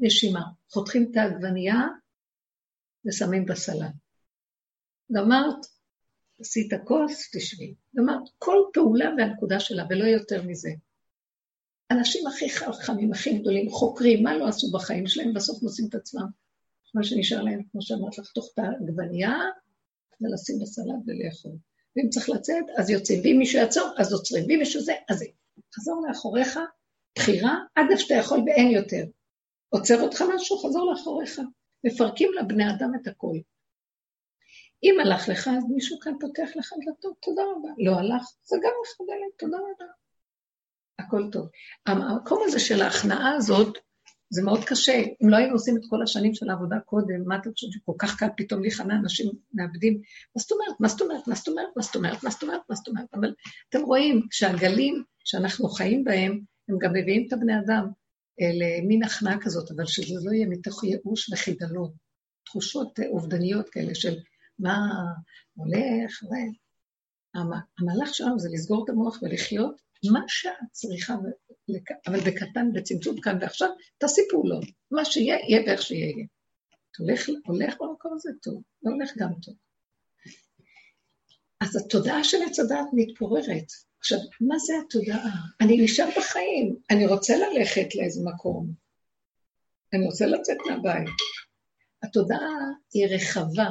[0.00, 0.42] נשימה.
[0.70, 1.80] חותכים את העגבנייה
[3.06, 3.92] ושמים בסלט.
[5.12, 5.66] גמרת,
[6.40, 7.74] עשית כוס, תשבי.
[7.96, 10.70] גמרת, כל פעולה והנקודה שלה, ולא יותר מזה.
[11.90, 16.26] אנשים הכי חכמים, הכי גדולים, חוקרים, מה לא עשו בחיים שלהם, בסוף מוצאים את עצמם.
[16.94, 19.38] מה שנשאר להם, כמו שאמרת, לחתוך את העגבנייה
[20.20, 21.52] ולשים בסלט ולאכול.
[21.96, 23.20] ואם צריך לצאת, אז יוצאים.
[23.24, 24.44] ואם מישהו יעצור, אז עוצרים.
[24.48, 25.24] ואם מישהו זה, אז זה.
[25.74, 26.58] חזור לאחוריך,
[27.18, 29.04] בחירה, עד איפה שאתה יכול ואין יותר.
[29.74, 31.40] עוצר אותך משהו, חזור לאחוריך.
[31.84, 33.36] מפרקים לבני אדם את הכל.
[34.84, 37.68] אם הלך לך, אז מישהו כאן פותח לך דלתות, תודה רבה.
[37.78, 39.90] לא הלך, זה גם מחדלת, תודה רבה.
[40.98, 41.48] הכל טוב.
[41.86, 43.78] המקום הזה של ההכנעה הזאת,
[44.30, 45.02] זה מאוד קשה.
[45.22, 48.18] אם לא היינו עושים את כל השנים של העבודה קודם, מה אתם חושבים שכל כך
[48.18, 49.94] קל פתאום להיכנע, אנשים מאבדים?
[50.36, 50.80] מה זאת אומרת?
[50.80, 51.28] מה זאת אומרת?
[51.28, 51.68] מה זאת אומרת?
[51.76, 52.24] מה זאת אומרת?
[52.24, 52.60] מה זאת אומרת?
[52.68, 53.14] מה זאת אומרת?
[53.14, 53.34] אבל
[53.68, 58.01] אתם רואים שהגלים שאנחנו חיים בהם, הם גם מביאים את הבני אדם
[58.40, 61.92] למין הכנעה כזאת, אבל שזה לא יהיה מתוך ייאוש וחידלון.
[62.44, 64.14] תחושות אובדניות כאלה של
[64.58, 64.78] מה
[65.54, 66.34] הולך, ו...
[67.78, 69.80] המהלך שלנו זה לסגור את המוח ולחיות
[70.12, 71.14] מה שאת צריכה,
[72.06, 73.68] אבל בקטן, בצמצום כאן ועכשיו,
[73.98, 74.64] תעשי פעולות.
[74.90, 76.26] מה שיהיה, יהיה ואיך שיהיה.
[76.98, 79.54] הולך, הולך במקום הזה טוב, לא הולך גם טוב.
[81.60, 83.66] אז התודעה של עץ הדת מתפוררת.
[84.02, 85.30] עכשיו, מה זה התודעה?
[85.60, 88.72] אני נשאר בחיים, אני רוצה ללכת לאיזה מקום,
[89.92, 91.08] אני רוצה לצאת מהבית.
[92.02, 92.58] התודעה
[92.92, 93.68] היא רחבה,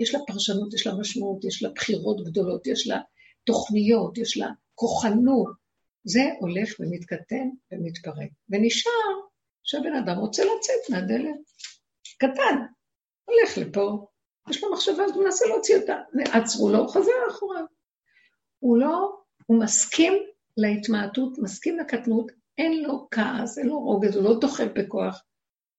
[0.00, 3.00] יש לה פרשנות, יש לה משמעות, יש לה בחירות גדולות, יש לה
[3.44, 5.52] תוכניות, יש לה כוחנות,
[6.04, 8.30] זה הולך ומתקטן ומתפרק.
[8.48, 9.12] ונשאר
[9.64, 11.40] שהבן אדם רוצה לצאת מהדלת.
[12.18, 12.56] קטן,
[13.24, 14.06] הולך לפה,
[14.50, 15.96] יש לו מחשבה, אז הוא מנסה להוציא אותה.
[16.32, 17.60] עצרו לו, הוא חזר אחורה.
[18.58, 19.18] הוא לא,
[19.48, 20.12] הוא מסכים
[20.56, 25.24] להתמעטות, מסכים לקטנות, אין לו כעס, אין לו רוגז, הוא לא דוחף בכוח.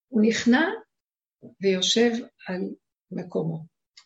[0.07, 0.69] הוא נכנע
[1.61, 2.11] ויושב
[2.47, 2.61] על
[3.11, 3.65] מקומו.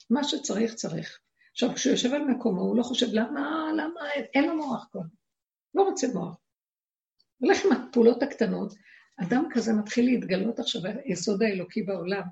[0.09, 1.19] מה שצריך, צריך.
[1.51, 4.01] עכשיו, כשהוא יושב על מקומו, הוא לא חושב, למה, למה,
[4.33, 5.01] אין לו מוח כבר.
[5.75, 6.37] לא רוצה מוח.
[7.37, 8.73] הולך עם הפעולות הקטנות,
[9.17, 12.23] אדם כזה מתחיל להתגלות עכשיו, היסוד האלוקי בעולם,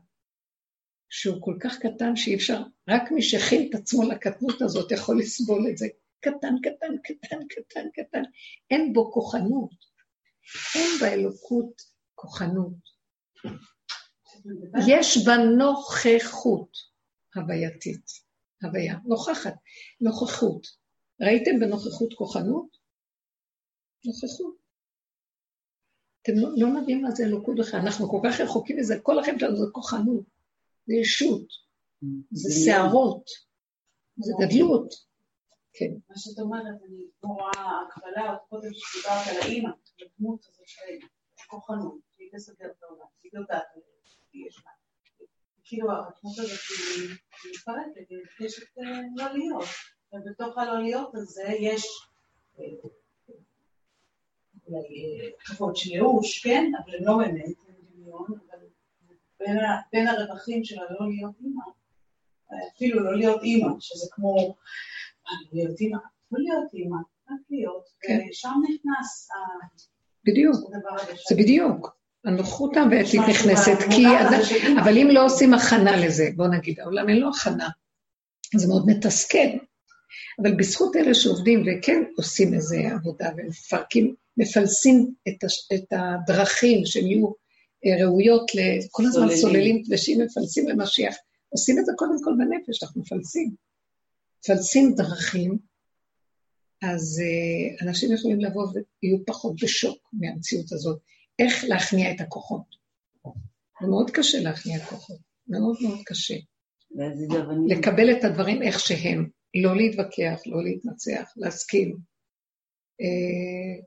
[1.09, 5.67] שהוא כל כך קטן שאי אפשר, רק מי שהכין את עצמו לקטנות הזאת יכול לסבול
[5.71, 5.87] את זה.
[6.21, 8.21] קטן, קטן, קטן, קטן, קטן.
[8.71, 9.71] אין בו כוחנות.
[10.75, 11.81] אין באלוקות
[12.15, 12.91] כוחנות.
[14.87, 16.77] יש בה נוכחות
[17.35, 18.05] הווייתית.
[18.63, 19.53] הוויה, נוכחת,
[20.01, 20.67] נוכחות.
[21.21, 22.77] ראיתם בנוכחות כוחנות?
[24.05, 24.55] נוכחות.
[26.21, 29.39] אתם לא, לא מבינים מה זה אלוקות בכלל, אנחנו כל כך רחוקים מזה, כל החיים
[29.39, 30.25] שלנו זה כוחנות,
[30.87, 31.45] זה ישות,
[32.31, 33.25] זה שערות,
[34.17, 35.10] זה גדלות.
[35.73, 35.91] כן.
[36.09, 39.69] מה שאת אומרת, אני רואה הקבלה, עוד קודם שדיברת על האימא,
[40.01, 41.07] הדמות הזאת של
[41.47, 43.63] כוחנות, שהיא תסגר את העולם, היא יודעת,
[44.33, 44.71] יש לה.
[45.63, 47.09] כאילו הדמות הזאת היא
[47.51, 48.77] מפרקת, היא מבקשת
[49.15, 49.65] לא להיות.
[50.13, 51.85] ובתוך הלא להיות הזה יש
[54.67, 56.71] אולי כבוד של ייאוש, כן?
[56.83, 58.65] אבל לא באמת, הם דמיון, אבל
[59.91, 61.63] בין הרווחים של הלא להיות אימא,
[62.75, 64.55] אפילו לא להיות אימא, שזה כמו,
[65.53, 65.97] להיות אימא,
[66.31, 66.97] לא להיות אימא,
[67.31, 67.83] רק להיות,
[68.29, 69.29] ושם נכנס
[70.25, 70.55] בדיוק,
[71.29, 72.01] זה בדיוק.
[72.25, 74.05] הנוחות הבעייתית נכנסת, כי...
[74.83, 77.69] אבל אם לא עושים הכנה לזה, בוא נגיד, העולם אין לו הכנה,
[78.55, 79.57] זה מאוד מתסכל.
[80.41, 87.07] אבל בזכות אלה שעובדים וכן עושים איזה עבודה ומפרקים, מפלסים את, הש, את הדרכים שהם
[87.07, 87.27] יהיו
[87.85, 88.51] אה, ראויות,
[88.91, 91.15] כל הזמן סוללים כבשים, מפלסים למשיח.
[91.49, 93.51] עושים את זה קודם כל בנפש, אנחנו מפלסים.
[94.41, 95.57] מפלסים דרכים,
[96.81, 100.99] אז uh, אנשים יכולים לבוא ויהיו פחות בשוק מהמציאות הזאת.
[101.39, 102.75] איך להכניע את הכוחות.
[103.81, 106.35] זה מאוד קשה להכניע כוחות, מאוד מאוד קשה.
[107.67, 109.29] לקבל את הדברים איך שהם,
[109.63, 111.97] לא להתווכח, לא להתנצח, להסכים.
[113.01, 113.83] אה,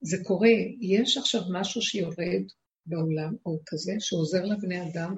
[0.00, 2.42] זה קורה, יש עכשיו משהו שיורד
[2.86, 5.14] בעולם, או כזה, שעוזר לבני אדם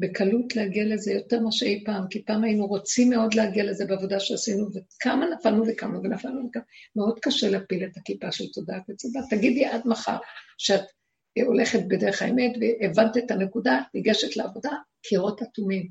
[0.00, 4.20] בקלות להגיע לזה יותר מאשר אי פעם, כי פעם היינו רוצים מאוד להגיע לזה בעבודה
[4.20, 6.62] שעשינו, וכמה נפלנו וכמה ונפלנו וכמה.
[6.96, 9.30] מאוד קשה להפיל את הכיפה של תודעת הדת.
[9.30, 10.16] תגידי עד מחר
[10.58, 10.84] שאת
[11.46, 14.70] הולכת בדרך האמת והבנת את הנקודה, ניגשת לעבודה,
[15.02, 15.88] קירות אטומים.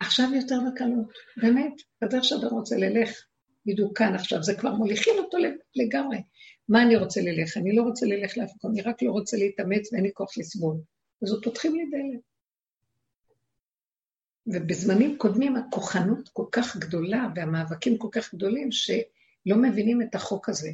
[0.00, 1.12] עכשיו יותר בקלות,
[1.42, 3.10] באמת, בדרך שאתה רוצה ללך,
[3.66, 5.38] בדיוק כאן עכשיו, זה כבר מוליכים אותו
[5.74, 6.18] לגמרי.
[6.68, 7.56] מה אני רוצה ללך?
[7.56, 10.76] אני לא רוצה ללך לאף מקום, אני רק לא רוצה להתאמץ ואין לי כוח לסבול.
[11.22, 12.31] אז עוד פותחים לי דלת.
[14.46, 20.70] ובזמנים קודמים הכוחנות כל כך גדולה והמאבקים כל כך גדולים, שלא מבינים את החוק הזה.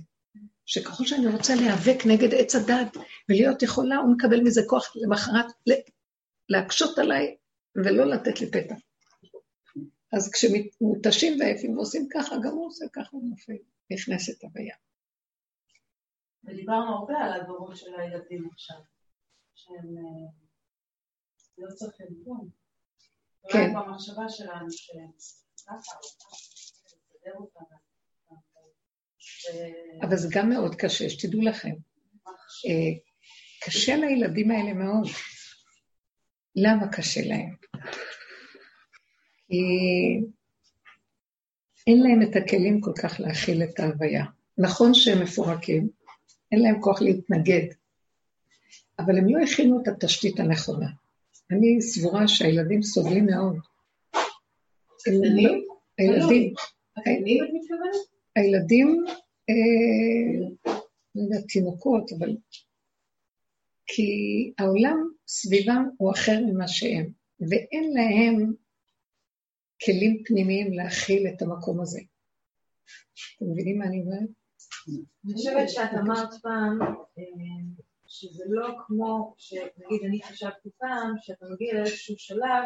[0.67, 2.97] שככל שאני רוצה להיאבק נגד עץ הדת
[3.29, 5.47] ולהיות יכולה, הוא מקבל מזה כוח למחרת
[6.49, 7.37] להקשות עליי
[7.77, 8.77] ולא לתת לי פתח.
[10.13, 13.57] אז כשמותשים ועייפים ועושים ככה, גם הוא עושה ככה, הוא נופל,
[13.93, 14.77] נכנסת הוויה.
[16.45, 18.77] ודיברנו הרבה על הדורות של הילדים עכשיו,
[19.55, 20.31] שהם אה,
[21.59, 22.58] לא צריכים כלום.
[23.53, 23.75] כן.
[23.75, 24.67] במחשבה שלנו
[30.03, 31.75] אבל זה גם מאוד קשה, שתדעו לכם.
[32.67, 32.99] אה,
[33.65, 35.09] קשה לילדים האלה מאוד.
[36.57, 37.55] למה קשה להם?
[39.49, 39.63] כי
[41.87, 44.25] אין להם את הכלים כל כך להכיל את ההוויה.
[44.59, 45.89] נכון שהם מפורקים,
[46.53, 47.67] אין להם כוח להתנגד,
[48.99, 50.89] אבל הם לא הכינו את התשתית הנכונה.
[51.51, 53.57] אני סבורה שהילדים סובלים מאוד.
[54.95, 55.65] הקטנים?
[55.99, 56.55] הילדים.
[56.97, 58.07] הקטנים את מתכוונת?
[58.37, 59.05] הילדים,
[59.51, 60.49] אה,
[61.15, 62.37] לא יודעת, תינוקות, אבל...
[63.87, 64.13] כי
[64.59, 68.53] העולם סביבם הוא אחר ממה שהם, ואין להם
[69.85, 72.01] כלים פנימיים להכיל את המקום הזה.
[73.37, 74.29] אתם מבינים מה אני אומרת?
[75.25, 76.79] אני חושבת שאת אמרת פעם,
[77.19, 77.25] אה,
[78.09, 82.65] שזה לא כמו, שנגיד אני חשבתי פעם, שאתה מגיע לאיזשהו שלב,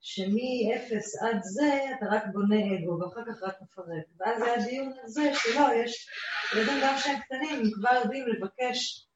[0.00, 0.94] שמ-0
[1.26, 4.04] עד זה אתה רק בונה אגו, ואחר כך רק מפרק.
[4.18, 6.08] ואז זה הדיון הזה שלא, יש
[6.56, 9.08] ילדים גם שהם קטנים, הם כבר יודעים לבקש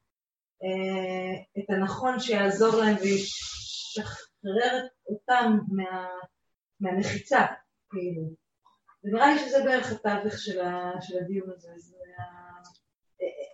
[0.63, 6.07] אה, את הנכון שיעזור להם וישחרר אותם מה,
[6.79, 7.45] מהמחיצה,
[7.89, 8.21] כאילו.
[9.03, 10.61] ונראה לי שזה בערך התווך של,
[11.01, 11.97] של הדיון הזה, זה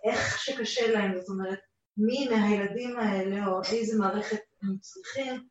[0.04, 1.58] איך שקשה להם, זאת אומרת,
[1.96, 5.48] מי מהילדים האלה, או איזה מערכת הם צריכים,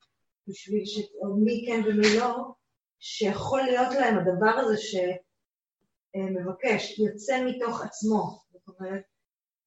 [0.48, 1.00] בשביל ש...
[1.22, 2.36] או מי כן ומי לא,
[3.00, 4.76] שיכול להיות להם הדבר הזה
[6.14, 8.40] שמבקש, יוצא מתוך עצמו.
[8.52, 9.04] זאת אומרת,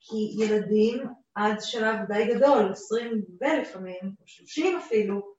[0.00, 1.02] כי ילדים
[1.34, 5.36] עד שלב די גדול, עשרים ולפעמים, או שלושים אפילו,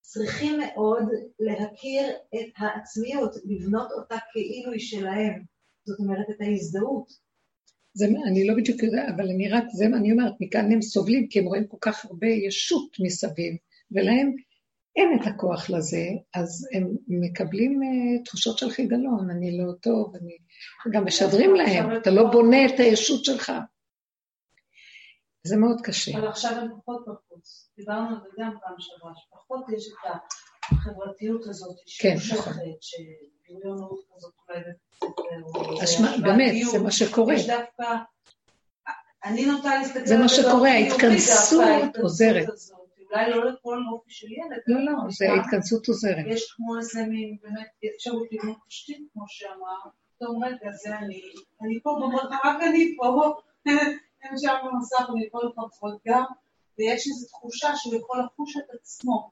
[0.00, 1.02] צריכים מאוד
[1.38, 5.44] להכיר את העצמיות, לבנות אותה כאילו היא שלהם.
[5.84, 7.23] זאת אומרת, את ההזדהות.
[7.94, 11.28] זה, אני לא בדיוק יודעת, אבל אני רק, זה מה אני אומרת, מכאן הם סובלים,
[11.28, 13.54] כי הם רואים כל כך הרבה ישות מסביב,
[13.92, 14.34] ולהם
[14.96, 20.36] אין את הכוח לזה, אז הם מקבלים uh, תחושות של חידלון, אני לא טוב, אני...
[20.92, 23.52] גם משדרים להם, אתה לא בונה את הישות שלך.
[25.46, 26.18] זה מאוד קשה.
[26.18, 27.70] אבל עכשיו הם פחות בחוץ.
[27.76, 30.10] דיברנו על זה גם פעם שעברה, שפחות יש את
[30.72, 32.52] החברתיות הזאת, כן, נכון.
[36.22, 37.34] באמת, זה מה שקורה.
[37.34, 37.96] יש דווקא,
[39.24, 42.46] אני נוטה להסתכל זה מה שקורה, ההתכנסות עוזרת.
[43.10, 44.60] אולי לא לכל אופי של ילד.
[44.66, 46.24] לא, לא, זה ההתכנסות עוזרת.
[46.26, 51.20] יש כמו איזה מין, באמת, אפשרות לבנות תשתית, כמו שאמר, טוב, רגע, זה אני,
[51.62, 53.34] אני פה במרחב, רק אני פה,
[54.22, 56.24] הם שם במסך, אני פה לפחות גם,
[56.78, 59.30] ויש איזו תחושה שהוא יכול לחוש את עצמו.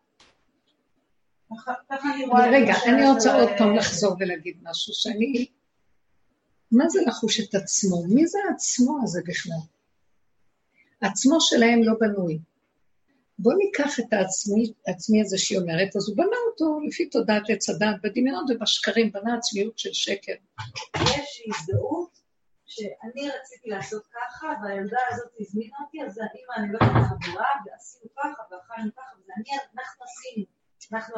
[2.53, 5.47] רגע, אני רוצה עוד פעם לחזור ולהגיד משהו, שאני...
[6.73, 8.05] מה זה לחוש את עצמו?
[8.09, 9.63] מי זה העצמו הזה בכלל?
[11.01, 12.39] עצמו שלהם לא בנוי.
[13.39, 17.69] בואו ניקח את העצמי, העצמי הזה שהיא אומרת, אז הוא בנה אותו לפי תודעת עץ
[17.69, 20.33] הדת, בדמיונות ובשקרים, בנה עצמיות של שקר.
[20.97, 22.19] יש הזדהות
[22.67, 28.11] שאני רציתי לעשות ככה, והילדה הזאת הזמינה אותי, אז אימא, אני לא יודעת חבורה, ועשינו
[28.17, 30.47] ככה, ואכלנו ככה, ואנחנו עשינו,
[30.93, 31.17] אנחנו,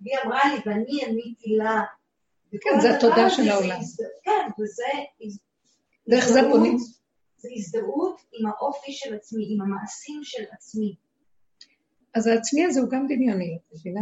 [0.00, 1.82] והיא אמרה לי, ואני עניתי לה.
[2.60, 3.78] כן, זה התודה של העולם.
[4.24, 4.84] כן, וזה...
[6.08, 6.78] ואיך זה בונים?
[7.36, 10.94] זה הזדהות עם האופי של עצמי, עם המעשים של עצמי.
[12.14, 14.00] אז העצמי הזה הוא גם דמיוני, את מבינה?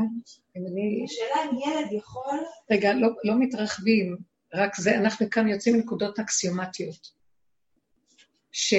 [0.56, 1.04] אם אני...
[1.04, 2.38] השאלה אם ילד יכול...
[2.70, 4.16] רגע, לא, לא מתרחבים,
[4.54, 7.12] רק זה, אנחנו כאן יוצאים מנקודות אקסיומטיות.
[8.52, 8.74] ש...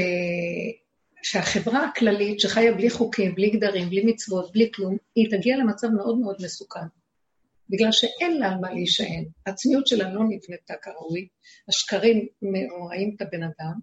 [1.23, 6.17] שהחברה הכללית שחיה בלי חוקים, בלי גדרים, בלי מצוות, בלי כלום, היא תגיע למצב מאוד
[6.17, 6.85] מאוד מסוכן.
[7.69, 9.25] בגלל שאין לה על מה להישען.
[9.45, 11.27] הצניעות שלה לא נבנתה כראוי,
[11.69, 13.73] השקרים מרעים את הבן אדם.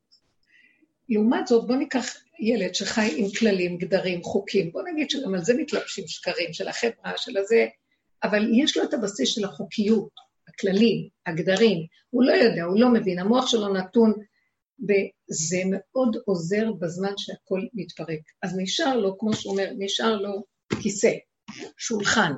[1.08, 2.06] לעומת זאת, בואו ניקח
[2.40, 7.12] ילד שחי עם כללים, גדרים, חוקים, בואו נגיד שגם על זה מתלבשים שקרים, של החברה,
[7.16, 7.66] של הזה,
[8.22, 10.08] אבל יש לו את הבסיס של החוקיות,
[10.48, 14.12] הכללים, הגדרים, הוא לא יודע, הוא לא מבין, המוח שלו נתון,
[15.30, 18.20] וזה מאוד עוזר בזמן שהכל מתפרק.
[18.42, 20.44] אז נשאר לו, כמו שהוא אומר, נשאר לו
[20.82, 21.12] כיסא,
[21.78, 22.32] שולחן,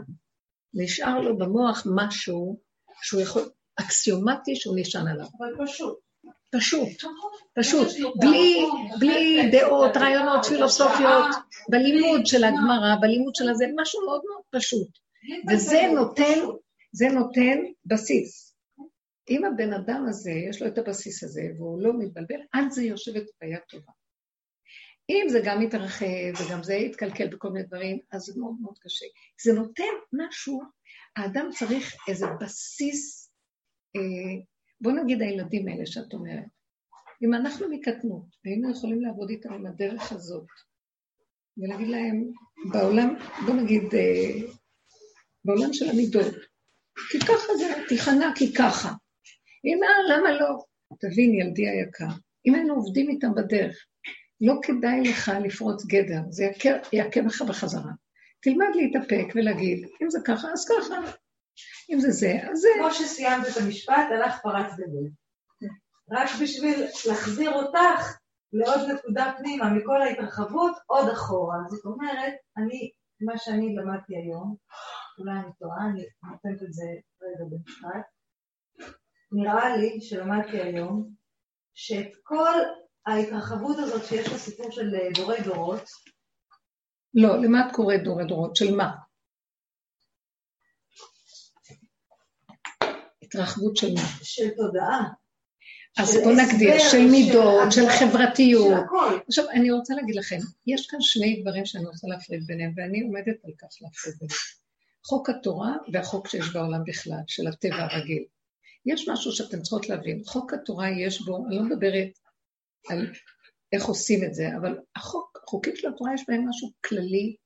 [0.75, 2.61] נשאר לו במוח משהו
[3.03, 3.43] שהוא יכול,
[3.77, 5.27] אקסיומטי שהוא נשען עליו.
[5.39, 5.99] אבל פשוט.
[6.57, 6.89] פשוט,
[7.59, 8.65] פשוט, בלי,
[8.99, 11.27] בלי דעות, רעיונות, פילוסופיות,
[11.69, 14.89] בלימוד של הגמרא, בלימוד של הזה, משהו מאוד מאוד פשוט.
[15.51, 16.39] וזה נותן,
[16.93, 18.52] זה נותן בסיס.
[19.33, 23.25] אם הבן אדם הזה, יש לו את הבסיס הזה, והוא לא מתבלבל, על זה יושבת
[23.41, 23.93] בעיה טובה.
[25.11, 29.07] אם זה גם מתרחב וגם זה יתקלקל בכל מיני דברים, אז זה מאוד מאוד קשה.
[29.45, 30.63] זה נותן משהו,
[31.17, 33.31] האדם צריך איזה בסיס,
[33.97, 34.43] אה,
[34.81, 36.45] בוא נגיד הילדים האלה שאת אומרת,
[37.25, 40.47] אם אנחנו מקטנות, והיינו יכולים לעבוד איתם עם הדרך הזאת,
[41.57, 42.31] ולהגיד להם,
[42.73, 43.17] בעולם,
[43.47, 44.49] בוא נגיד, אה,
[45.45, 46.35] בעולם של המידות,
[47.11, 48.93] כי ככה זה, תיכנע כי ככה.
[49.65, 50.59] אמא, למה לא?
[51.01, 52.15] תבין, ילדי היקר,
[52.47, 53.77] אם היינו עובדים איתם בדרך,
[54.41, 56.45] לא כדאי לך לפרוץ גדר, זה
[56.93, 57.93] יעכב לך בחזרה.
[58.43, 60.95] תלמד להתאפק ולהגיד, אם זה ככה, אז ככה.
[61.91, 62.69] אם זה זה, אז זה.
[62.79, 65.09] כמו שסיימת את המשפט, הלך פרץ גדול.
[66.11, 68.19] רק בשביל להחזיר אותך
[68.53, 71.57] לעוד נקודה פנימה, מכל ההתרחבות, עוד אחורה.
[71.69, 74.57] זאת אומרת, אני, מה שאני למדתי היום,
[75.19, 76.85] אולי אני טועה, אני נותנת את זה
[77.23, 78.07] רגע במשפט,
[79.33, 81.11] נראה לי שלמדתי היום,
[81.75, 82.53] שאת כל
[83.07, 85.83] ההתרחבות הזאת שיש בסיפור של אה, דורי דורות...
[87.15, 88.57] לא, למה את קוראת דורי דורות?
[88.57, 88.91] של מה?
[93.23, 94.09] התרחבות של מה?
[94.23, 95.09] של תודעה.
[95.99, 98.85] אז בוא נגדיר, של מידות, של חברתיות.
[99.29, 103.45] עכשיו, אני רוצה להגיד לכם, יש כאן שני דברים שאני רוצה להפריד ביניהם, ואני עומדת
[103.45, 104.39] על כך להפריד ביניהם.
[105.07, 108.25] חוק התורה והחוק שיש בעולם בכלל, של הטבע הרגיל.
[108.87, 112.19] יש משהו שאתם צריכות להבין, חוק התורה יש בו, אני לא מדברת
[112.91, 113.07] על
[113.73, 117.37] איך עושים את זה, אבל החוק, החוקים של התורה יש בהם משהו כללי,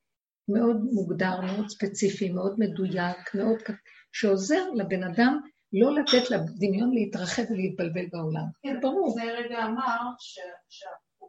[0.48, 3.58] מאוד מוגדר, מאוד ספציפי, מאוד מדויק, מאוד...
[4.12, 5.40] שעוזר לבן אדם
[5.72, 8.44] לא לתת לדמיון להתרחב ולהתבלבל בעולם.
[8.62, 9.14] כן, ברור.
[9.14, 9.98] זה רגע אמר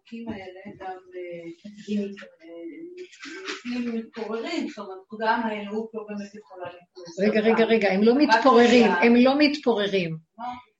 [0.08, 1.50] שהחוקים האלה גם אה,
[3.76, 7.30] אם מתפוררים, זאת אומרת, גם האלוהות לא באמת יכולה להתפורר.
[7.30, 10.18] רגע, רגע, רגע, הם לא מתפוררים, הם לא מתפוררים.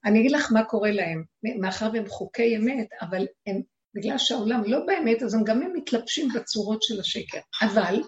[0.06, 1.24] אני אגיד לך מה קורה להם,
[1.60, 3.62] מאחר והם חוקי אמת, אבל הם,
[3.96, 7.40] בגלל שהעולם לא באמת, אז הם גם הם מתלבשים בצורות של השקר.
[7.62, 8.02] אבל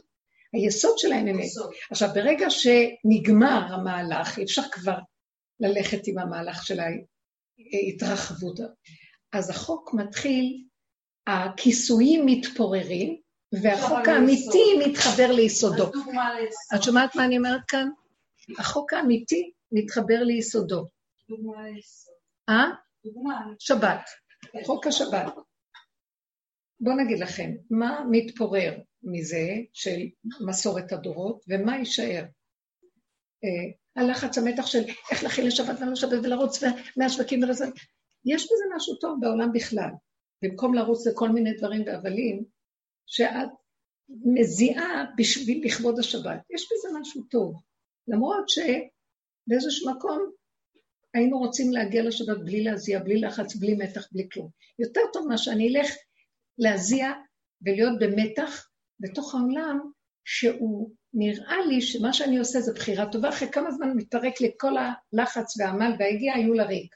[0.53, 1.49] היסוד שלהם אמת.
[1.91, 4.97] עכשיו, ברגע שנגמר המהלך, אי אפשר כבר
[5.59, 8.59] ללכת עם המהלך של ההתרחבות.
[9.31, 10.68] אז החוק מתחיל,
[11.29, 13.17] הכיסויים מתפוררים,
[13.63, 15.91] והחוק האמיתי מתחבר ליסודו.
[16.75, 17.89] את שומעת מה אני אומרת כאן?
[18.59, 20.85] החוק האמיתי מתחבר ליסודו.
[22.49, 22.65] אה?
[23.59, 24.01] שבת.
[24.65, 25.33] חוק השבת.
[26.79, 28.73] בואו נגיד לכם, מה מתפורר
[29.03, 29.99] מזה של
[30.47, 32.23] מסורת הדורות, ומה יישאר?
[33.43, 36.63] אה, הלחץ, המתח של איך להכין לשבת ולא לשבת ולרוץ
[36.97, 37.65] מהשווקים ולזה.
[38.25, 39.89] יש בזה משהו טוב בעולם בכלל.
[40.41, 42.43] במקום לרוץ לכל מיני דברים והבלים,
[43.05, 43.49] שאת
[44.09, 46.39] מזיעה בשביל לכבוד השבת.
[46.49, 47.61] יש בזה משהו טוב.
[48.07, 50.31] למרות שבאיזשהו מקום
[51.13, 54.49] היינו רוצים להגיע לשבת בלי להזיע, בלי לחץ, בלי מתח, בלי כלום.
[54.79, 55.87] יותר טוב מה שאני אלך
[56.57, 57.11] להזיע
[57.61, 58.69] ולהיות במתח
[58.99, 59.79] בתוך העולם,
[60.25, 64.73] שהוא נראה לי שמה שאני עושה זה בחירה טובה, אחרי כמה זמן מתפרק לי כל
[64.77, 66.95] הלחץ והעמל והיגיעה היו לריק.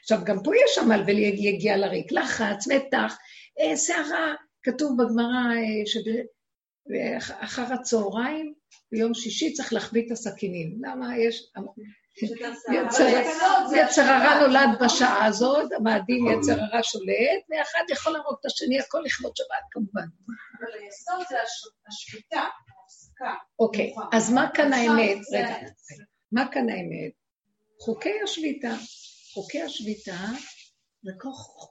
[0.00, 3.18] עכשיו, גם פה יש עמל ויגיע לריק, לחץ, מתח,
[3.60, 8.54] אה, שערה, כתוב בגמרא אה, שאחר הצהריים,
[8.92, 10.78] ביום שישי צריך להחביא את הסכינים.
[10.80, 11.52] למה יש...
[13.76, 19.02] יצר הרע נולד בשעה הזאת, המאדים יצר הרע שולט, ואחד יכול להרוג את השני, הכל
[19.04, 20.06] לכבוד שבת כמובן.
[20.60, 21.36] אבל היסוד זה
[21.88, 23.34] השביתה, ההפסקה.
[23.58, 25.18] אוקיי, אז מה כאן האמת?
[26.32, 27.12] מה כאן האמת?
[27.80, 28.74] חוקי השביתה.
[29.38, 30.24] חוקי השביתה
[31.02, 31.12] זה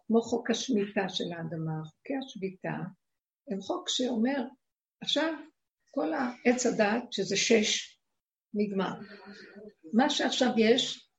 [0.07, 1.83] כמו חוק השמיטה של האדמה.
[1.85, 2.77] חוקי השביתה
[3.51, 4.43] הם חוק שאומר,
[5.01, 5.33] עכשיו
[5.91, 7.99] כל העץ הדת, שזה שש,
[8.53, 8.93] נגמר.
[9.93, 11.09] מה שעכשיו יש,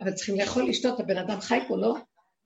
[0.00, 1.94] אבל צריכים לאכול לשתות, הבן אדם חי פה, לא?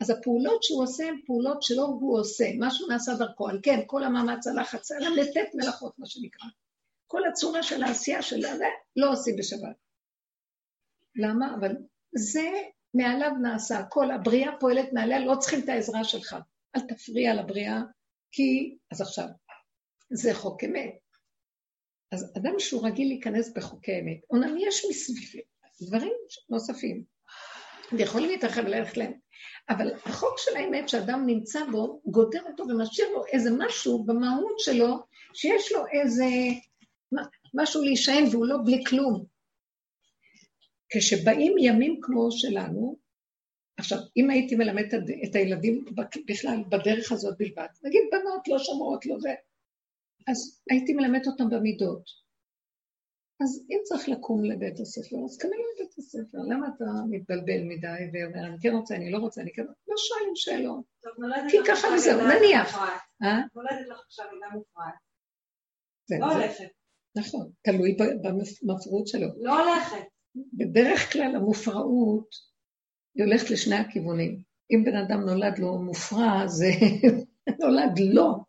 [0.00, 3.48] אז הפעולות שהוא עושה הן פעולות שלא הוא עושה, משהו נעשה דרכו.
[3.48, 6.48] על כן, כל המאמץ, הלחץ, על המתת מלאכות, מה שנקרא.
[7.06, 9.76] כל הצורה של העשייה של זה, לא עושים בשבת.
[11.16, 11.54] למה?
[11.60, 11.72] אבל
[12.12, 12.50] זה
[12.94, 16.36] מעליו נעשה, כל הבריאה פועלת מעליה, לא צריכים את העזרה שלך.
[16.76, 17.80] אל תפריע לבריאה,
[18.32, 18.76] כי...
[18.90, 19.26] אז עכשיו,
[20.10, 20.98] זה חוק אמת.
[22.12, 25.42] אז אדם שהוא רגיל להיכנס בחוקי אמת, אומנם יש מסביב
[25.82, 26.12] דברים
[26.50, 27.04] נוספים,
[27.92, 29.12] ויכולים להתרחב וללכת להם,
[29.70, 34.98] אבל החוק של האמת שאדם נמצא בו, גודר אותו ומשאיר לו איזה משהו במהות שלו,
[35.34, 36.24] שיש לו איזה
[37.54, 39.24] משהו להישען והוא לא בלי כלום.
[40.90, 42.96] כשבאים ימים כמו שלנו,
[43.78, 44.84] עכשיו, אם הייתי מלמד
[45.28, 45.84] את הילדים
[46.26, 49.34] בכלל בדרך הזאת בלבד, נגיד בנות לא שומרות, לא זה,
[50.28, 52.28] אז הייתי מלמד אותם במידות.
[53.42, 56.38] אז אם צריך לקום לבית הספר, אז כנראה לבית הספר.
[56.38, 59.62] למה אתה מתבלבל מדי ואומר, אני כן רוצה, אני לא רוצה, אני כן...
[59.62, 60.84] לא שואלים שאלות.
[61.50, 62.78] כי ככה וזהו, נניח.
[63.22, 63.40] אה?
[63.54, 64.94] נולדת לך עכשיו מידה מופרעת.
[66.20, 66.68] לא הולכת.
[67.16, 67.96] נכון, תלוי
[68.62, 69.28] במפרעות שלו.
[69.36, 70.17] לא הולכת.
[70.52, 72.28] בדרך כלל המופרעות,
[73.14, 74.42] היא הולכת לשני הכיוונים.
[74.70, 76.70] אם בן אדם נולד לו מופרע, זה
[77.60, 78.44] נולד לו.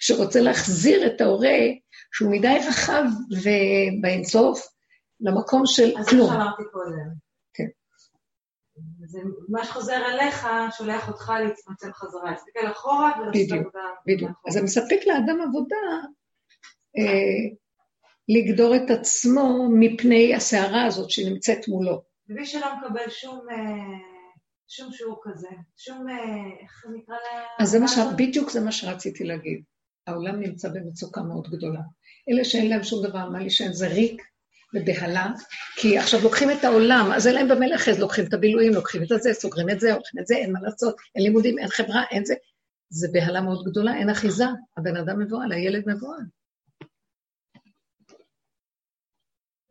[0.00, 1.58] שרוצה להחזיר את ההורה,
[2.12, 4.66] שהוא מדי רחב ובאינסוף,
[5.20, 6.30] למקום של אז כלום.
[6.30, 7.08] אז מה שאמרתי קודם.
[7.54, 7.66] כן.
[9.06, 9.18] זה
[9.48, 10.46] מה שחוזר אליך,
[10.78, 13.88] שולח אותך להצמצם חזרה, להסתכל אחורה ולעשות עבודה.
[14.06, 14.30] בדיוק.
[14.48, 15.76] אז זה מספק לאדם עבודה
[16.98, 17.56] אה,
[18.28, 22.02] לגדור את עצמו מפני הסערה הזאת שנמצאת מולו.
[22.28, 23.46] ומי שלא מקבל שום...
[23.50, 23.56] אה,
[24.68, 26.14] שום שיעור כזה, שום, אה,
[26.62, 27.42] איך נקרא לה...
[27.58, 27.98] אז זה מה ש...
[28.16, 29.62] בדיוק זה מה שרציתי להגיד.
[30.06, 31.80] העולם נמצא במצוקה מאוד גדולה.
[32.28, 34.22] אלה שאין להם שום דבר מה להישען זה ריק
[34.74, 35.26] ובהלה,
[35.76, 39.08] כי עכשיו לוקחים את העולם, אז אין להם במה לאחז, לוקחים את הבילויים, לוקחים את
[39.22, 42.24] זה, סוגרים את זה, לוקחים את זה, אין מה לעשות, אין לימודים, אין חברה, אין
[42.24, 42.34] זה.
[42.88, 44.44] זה בהלה מאוד גדולה, אין אחיזה,
[44.76, 46.22] הבן אדם מבוהל, הילד מבוהל.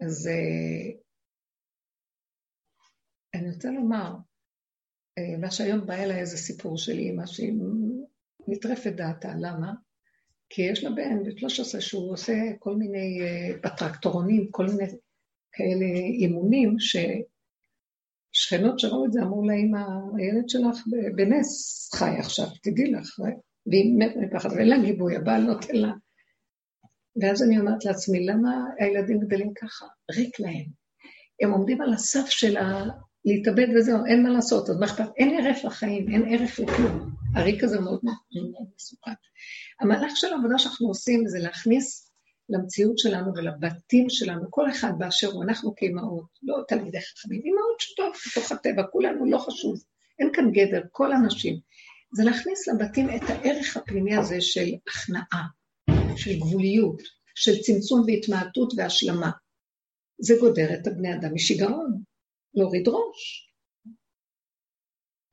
[0.02, 0.92] אז אה,
[3.34, 4.16] אני רוצה לומר,
[5.18, 7.54] אה, מה שהיום בא אליי איזה סיפור של אימא שהיא
[8.48, 9.74] נטרפת דעתה, למה?
[10.50, 14.86] כי יש לה בן ב-13 שהוא עושה כל מיני, אה, בטרקטורונים, כל מיני
[15.52, 15.86] כאלה
[16.22, 19.82] אימונים, ששכנות שראו את זה אמרו לה, אמא,
[20.18, 20.78] הילד שלך
[21.16, 21.50] בנס
[21.96, 23.20] חי עכשיו, תדעי לך,
[23.66, 25.92] והיא מתה מפחד, ואין לה גיבוי, הבעל נותן לה.
[27.22, 29.86] ואז אני אומרת לעצמי, למה הילדים גדלים ככה?
[30.12, 30.66] ריק להם.
[31.42, 32.84] הם עומדים על הסף של ה...
[33.26, 35.10] להתאבד וזהו, אין מה לעשות, אז מה אכפת?
[35.18, 37.10] אין ערך לחיים, אין ערך לכלום.
[37.36, 38.00] הריק הזה מאוד
[38.76, 39.12] מסוכן.
[39.80, 42.12] המהלך של העבודה שאנחנו עושים זה להכניס
[42.50, 48.14] למציאות שלנו ולבתים שלנו, כל אחד באשר הוא, אנחנו כאימהות, לא תלמידי חכמים, אימהות שטוב
[48.32, 49.84] בתוך הטבע, כולנו לא חשוב,
[50.20, 51.60] אין כאן גדר, כל הנשים.
[52.14, 55.46] זה להכניס לבתים את הערך הפנימי הזה של הכנעה,
[56.18, 57.02] של גבוליות,
[57.36, 59.32] של צמצום והתמעטות והשלמה.
[60.18, 62.02] זה גודר את הבני אדם משיגעון.
[62.56, 63.52] להוריד ראש.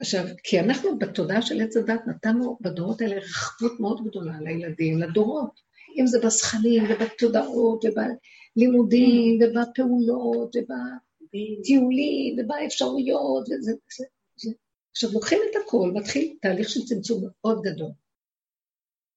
[0.01, 5.61] עכשיו, כי אנחנו בתודעה של עץ הדת נתנו בדורות האלה רחבות מאוד גדולה לילדים, לדורות,
[6.01, 14.05] אם זה בזכנים ובתודעות ובלימודים ובפעולות ובטיולים ובאפשרויות וזה, זה,
[14.37, 14.51] זה.
[14.91, 17.91] עכשיו, לוקחים את הכל, מתחיל תהליך של צמצום מאוד גדול,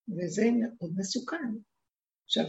[0.09, 1.51] וזה מאוד מסוכן.
[2.25, 2.45] עכשיו,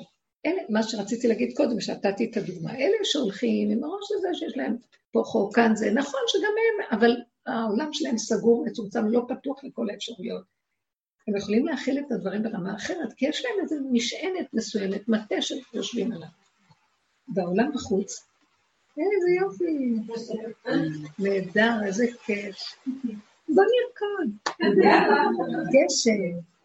[0.46, 4.76] אלה, מה שרציתי להגיד קודם, שנתתי את הדוגמה, אלה שהולכים עם הראש הזה שיש להם
[5.12, 9.90] פה חור כאן זה, נכון שגם הם, אבל העולם שלהם סגור, מצומצם, לא פתוח לכל
[9.90, 10.44] האפשרויות.
[11.28, 16.12] הם יכולים להכיל את הדברים ברמה אחרת, כי יש להם איזו משענת מסוימת, מטה שיושבים
[16.12, 16.28] עליו.
[17.28, 18.26] בעולם בחוץ,
[18.98, 19.94] איזה יופי,
[21.18, 22.57] נהדר, איזה כיף.
[23.48, 24.52] בוא נרקוד,
[25.72, 26.55] גשם.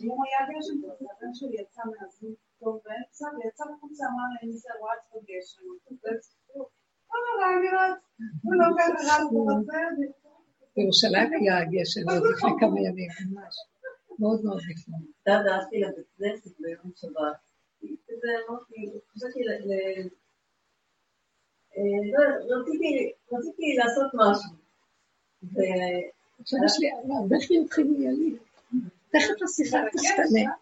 [0.00, 4.56] אם היה גשם, אז הבן שלי יצא מהזום טוב באמצע, ויצא החוצה, אמר לי, אני
[4.62, 4.68] זה
[8.42, 10.06] הוא לא ככה רץ בזה.
[10.76, 13.54] בירושלים היה גשם עוד לפני כמה ימים, ממש.
[14.18, 14.96] מאוד מאוד לפני.
[15.22, 17.36] אתה הלכתי לבית כנסת ביום שבת.
[18.08, 18.74] כזה אמרתי,
[19.12, 19.72] חשבתי ל...
[21.76, 22.02] אה,
[22.48, 22.56] לא,
[23.32, 24.50] רציתי לעשות משהו.
[26.40, 28.36] עכשיו יש לי, הרבה חיוכים יהיה לי.
[29.12, 30.52] תכף השיחה תשתנה.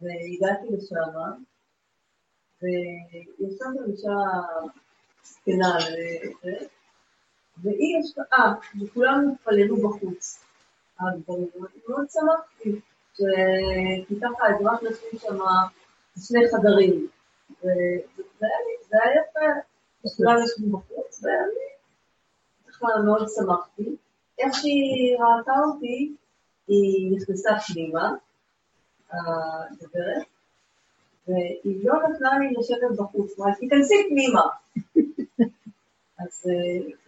[0.00, 1.42] והגעתי לשם,
[2.62, 4.16] ויש שם אישה
[5.22, 5.76] זקנה,
[7.62, 8.52] והיא יש אה,
[8.82, 10.44] וכולם התפללו בחוץ.
[11.00, 11.48] הגברים,
[11.88, 12.80] מאוד שמחתי,
[14.08, 15.38] כי ככה האזרח יושבים שם
[16.26, 17.08] שני חדרים,
[17.62, 19.60] וזה היה יפה,
[20.16, 21.69] כולם יושבים בחוץ, ואני
[22.80, 23.96] ככה מאוד שמחתי.
[24.38, 26.14] איך שהיא ראתה אותי,
[26.68, 28.10] היא נכנסה פנימה,
[29.12, 30.26] הדברת,
[31.28, 34.42] והיא לא נתנה לי לשבת בחוץ, אמרה, תיכנסי פנימה.
[36.24, 36.46] אז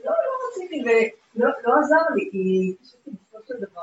[0.04, 2.74] לא, לא רציתי, ולא לא עזר לי, כי
[3.06, 3.82] בסופו של דבר,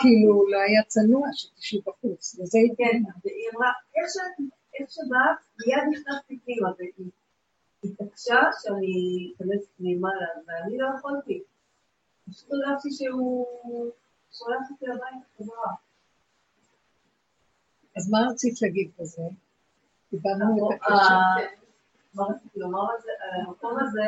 [0.00, 3.72] כאילו, לא היה צנוע שתשבי בחוץ, וזה כן, והיא אמרה,
[4.80, 7.10] איך שבאת, מיד נכנסתי פנימה, והיא
[7.84, 10.08] התעקשה שאני אכנס פנימה,
[10.46, 11.42] ואני לא יכולתי.
[12.30, 13.46] פשוט הרגשתי שהוא
[14.32, 15.72] שולח אותי הביתה חזרה.
[17.96, 19.22] אז מה רצית להגיד בזה?
[20.12, 20.94] דיברנו את הקשר.
[20.94, 21.46] אה,
[22.14, 22.84] מה רציתי לומר
[23.20, 24.06] על המקום הזה,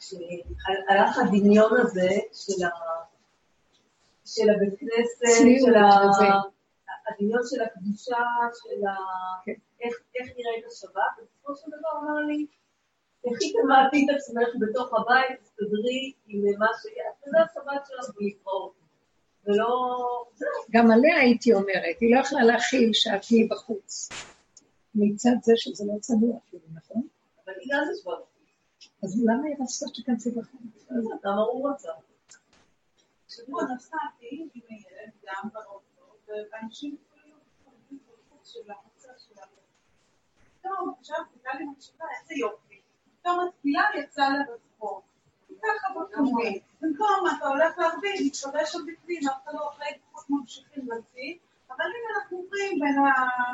[0.00, 2.10] שהלך הדמיון הזה
[4.24, 5.74] של הבית כנסת, של
[7.08, 8.24] הדמיון של הקדושה,
[8.62, 8.80] של
[9.44, 9.52] כן.
[10.14, 12.46] איך נראית השבת, ובסופו של דבר אמר לי,
[13.24, 18.70] לכי תמעטי את עצמך בתוך הבית, תסתדרי עם מה שאת, וזה השבת שלך ולקרוא
[19.46, 19.98] ולא...
[20.70, 24.08] גם עליה הייתי אומרת, היא לא יכלה להכיל שאת תהיי בחוץ.
[24.94, 27.02] מצד זה שזה לא צנוע אפילו, נכון?
[27.44, 28.12] אבל היא גם ישבה
[29.02, 30.86] אז למה היא רצתה שתיכנסי בחוץ?
[31.24, 31.92] למה הוא רצה?
[33.28, 35.91] שבוע נסעתי עם הילד גם באוטו,
[36.52, 37.34] ואנשים יכולים
[37.90, 39.56] בחוץ של המוצא שלנו.
[40.60, 42.80] פתאום, עכשיו הייתה לי מחשבה, איזה יופי.
[43.20, 45.04] פתאום התפילה יצאה בספורט.
[45.62, 46.60] ככה בפומבי.
[46.80, 51.38] במקום אתה הולך להרביץ, מתפרש שם בפנים, אף אחד לא אחרי כוחות ממשיכים לצי,
[51.70, 52.96] אבל אם אנחנו עוברים בין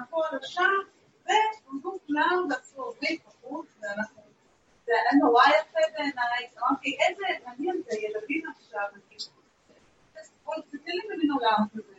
[0.02, 0.70] הכל לשם,
[1.26, 4.22] ועמדו כולם ועשו עובדים בחוץ, ואנחנו...
[4.86, 8.84] זה היה נורא יפה בעיניי, אמרתי, איזה, מעניין זה, ילדים עכשיו,
[10.12, 11.92] תסתכלי במין עולם כזה,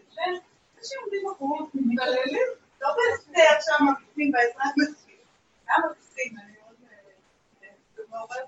[0.80, 2.47] שאנשים עומדים בחוץ, מתפללים,
[2.82, 5.17] לא בהסתר שם מקפים בעזרת נשים,
[5.67, 8.47] גם מקפים, אני מאוד מעוררת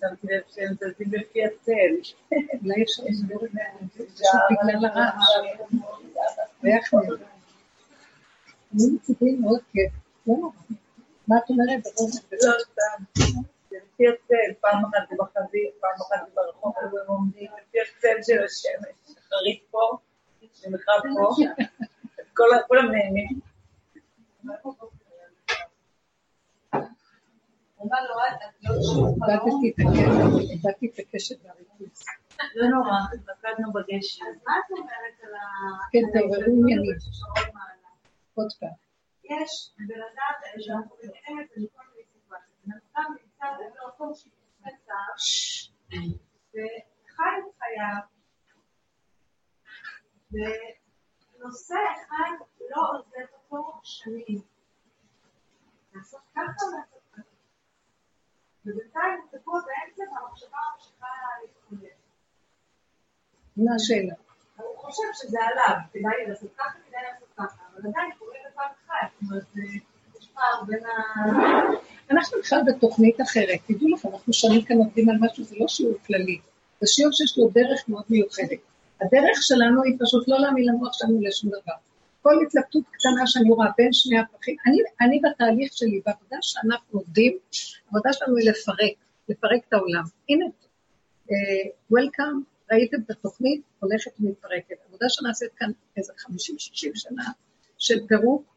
[0.00, 2.12] שמתי לב שהם זזים לפי הצל.
[2.62, 3.36] אולי יש הסבר
[4.50, 5.24] בגלל הרעש.
[6.62, 7.26] ואיך נראה?
[8.74, 9.92] אני מצידי מאוד כיף.
[11.30, 11.36] לא.
[11.36, 11.86] מה את אומרת?
[12.32, 13.22] לא, סתם.
[13.70, 18.44] לפי הצל, פעם אחת זה בחזית, פעם אחת זה ברחוב, הם עומדים לפי הצל של
[18.44, 19.16] השמש.
[19.28, 19.96] חריף פה,
[20.66, 21.34] ומחר פה.
[22.66, 23.40] כולם נהנים.
[30.50, 32.04] איבדתי את הקשב והריכוז.
[32.54, 34.24] לא נורא, התמקדנו בגשם.
[34.24, 35.40] אז מה את אומרת על ה...
[35.92, 36.96] כן, תעוררו עניינים.
[38.34, 38.89] עוד פעם.
[39.30, 42.56] יש בן אדם שאנחנו מכירים את זה מכל מיני סיטואציות.
[42.64, 44.32] בן אדם נמצא במקום שהיא
[46.50, 48.02] וחי את חייו,
[50.32, 54.42] ונושא אחד לא עוזב אותו שנים.
[55.94, 57.00] לעשות ככה לעשות
[58.66, 61.06] ובינתיים הוא תקוע באמצע והמחשבה ממשיכה
[61.42, 61.96] להתמודד.
[63.56, 64.14] מה השאלה?
[64.56, 68.56] הוא חושב שזה עליו, כדאי לעשות ככה, כדאי לעשות ככה, אבל עדיין קורה זאת
[72.10, 75.94] אנחנו בכלל בתוכנית אחרת, תדעו לכם, אנחנו שנים כאן עובדים על משהו, זה לא שיעור
[76.06, 76.38] כללי,
[76.80, 78.58] זה שיעור שיש לו דרך מאוד מיוחדת.
[79.00, 81.72] הדרך שלנו היא פשוט לא להאמין למוח שלנו לשום דבר.
[82.22, 87.38] כל התלבטות קטנה שאני רואה בין שני הפכים, אני, אני בתהליך שלי, בעבודה שאנחנו עובדים,
[87.86, 88.96] העבודה שלנו היא לפרק,
[89.28, 90.02] לפרק את העולם.
[90.28, 90.44] הנה,
[91.28, 92.38] uh, Welcome,
[92.72, 94.76] ראיתם את התוכנית, הולכת ומתפרקת.
[94.88, 96.26] עבודה שנעשית כאן איזה 50-60
[96.94, 97.24] שנה
[97.78, 98.49] של פירוק,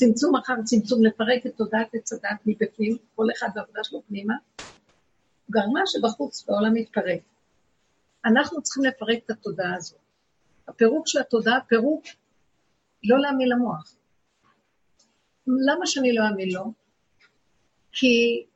[0.00, 4.34] צמצום אחר צמצום, לפרק את תודעת עץ הדת מבפנים, כל אחד בעבודה שלו פנימה,
[5.50, 7.20] גרמה שבחוץ בעולם מתפרק.
[8.24, 9.98] אנחנו צריכים לפרק את התודעה הזאת.
[10.68, 12.04] הפירוק של התודעה, פירוק
[13.04, 13.94] לא להאמין למוח.
[15.46, 16.72] למה שאני לא אאמין לו?
[17.92, 18.46] כי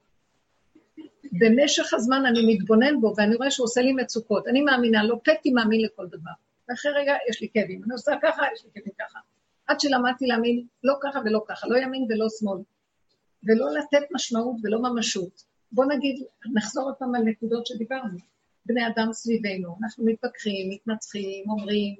[1.32, 4.46] במשך הזמן אני מתבונן בו ואני רואה שהוא עושה לי מצוקות.
[4.46, 6.30] אני מאמינה לו, פטי מאמין לכל דבר.
[6.68, 7.84] ואחרי רגע יש לי כאבים.
[7.84, 9.18] אני עושה ככה, יש לי כאבים ככה.
[9.66, 12.58] עד שלמדתי להאמין לא ככה ולא ככה, לא ימין ולא שמאל.
[13.44, 15.44] ולא לתת משמעות ולא ממשות.
[15.72, 18.18] בוא נגיד, נחזור עוד פעם על נקודות שדיברנו.
[18.66, 21.94] בני אדם סביבנו, אנחנו מתווכחים, מתנצחים, אומרים,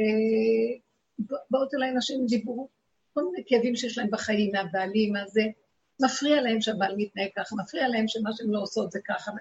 [0.00, 0.78] אה,
[1.50, 2.68] באות אליי נשים דיברו,
[3.14, 5.42] כל מיני כאבים שיש להם בחיים, מהבעלים, מהזה,
[6.02, 9.32] מפריע להם שהבעל מתנהג ככה, מפריע להם שמה שהן לא עושות זה ככה.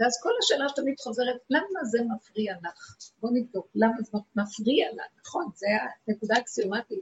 [0.00, 2.96] ואז כל השאלה שתמיד חוזרת, למה זה מפריע לך?
[3.20, 5.06] בוא נבדוק, למה זה מפריע לך?
[5.26, 5.66] נכון, זה
[6.06, 7.00] הנקודה האקסיומטית.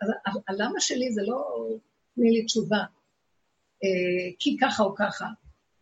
[0.00, 0.08] אז
[0.48, 1.68] הלמה שלי זה לא
[2.14, 2.78] תני לי תשובה,
[3.84, 5.26] אה, כי ככה או ככה.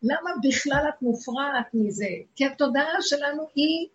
[0.02, 2.08] למה בכלל את מופרעת מזה?
[2.36, 3.88] כי התודעה שלנו היא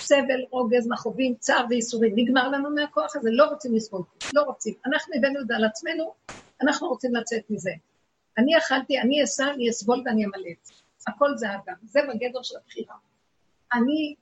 [0.00, 2.12] סבל, רוגז, מכאובים, צער וייסורים.
[2.16, 4.02] נגמר לנו מהכוח הזה, לא רוצים לסבול,
[4.34, 4.74] לא רוצים.
[4.86, 6.14] אנחנו הבאנו את זה על עצמנו,
[6.62, 7.70] אנחנו רוצים לצאת מזה.
[8.38, 10.79] אני אכלתי, אני אסע, אני אסבול ואני אמלט.
[11.08, 12.94] הכל זה אדם, זה בגדר של הבחירה.
[13.72, 14.14] אני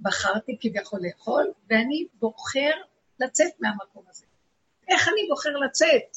[0.00, 2.70] בחרתי כביכול לאכול, ואני בוחר
[3.20, 4.26] לצאת מהמקום הזה.
[4.88, 6.16] איך אני בוחר לצאת?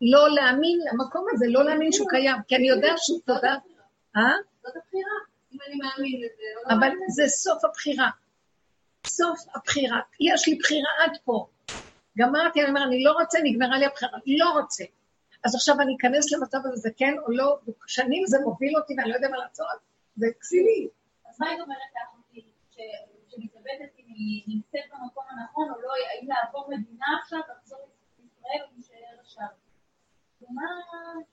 [0.00, 3.56] לא להאמין למקום הזה, לא להאמין שהוא קיים, כי אני יודע שהוא תודה.
[4.16, 4.32] אה?
[4.62, 5.16] זאת הבחירה,
[5.52, 6.42] אם אני מאמין לזה.
[6.66, 8.10] לא אבל זה סוף הבחירה.
[9.06, 10.00] סוף הבחירה.
[10.20, 11.46] יש לי בחירה עד פה.
[12.18, 14.18] גמרתי, אני אומר, אני לא רוצה, נגמרה לי הבחירה.
[14.26, 14.84] לא רוצה.
[15.44, 19.10] אז עכשיו אני אכנס למצב הזה, זה כן או לא, שנים זה מוביל אותי ואני
[19.10, 19.66] לא יודע מה לעשות,
[20.16, 20.88] זה כסילי.
[21.28, 22.52] אז מה היית אומרת לאחותי,
[23.28, 27.78] שמתלבטת אם היא נמצאת במקום הנכון או לא, האם לעבור מדינה עכשיו, לחזור
[28.18, 29.46] לישראל או להישאר עכשיו?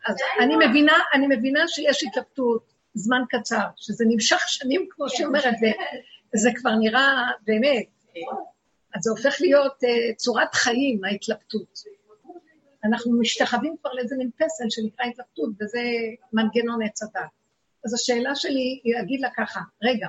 [0.07, 5.53] אז אני מבינה, אני מבינה שיש התלבטות זמן קצר, שזה נמשך שנים, כמו שהיא אומרת,
[6.35, 7.87] וזה כבר נראה באמת,
[8.95, 11.83] אז זה הופך להיות uh, צורת חיים, ההתלבטות.
[12.83, 15.81] אנחנו משתחווים כבר לאיזה מין פסל שנקרא התלבטות, וזה
[16.33, 17.29] מנגנון עץ הדת.
[17.85, 20.07] אז השאלה שלי היא להגיד לה ככה, רגע,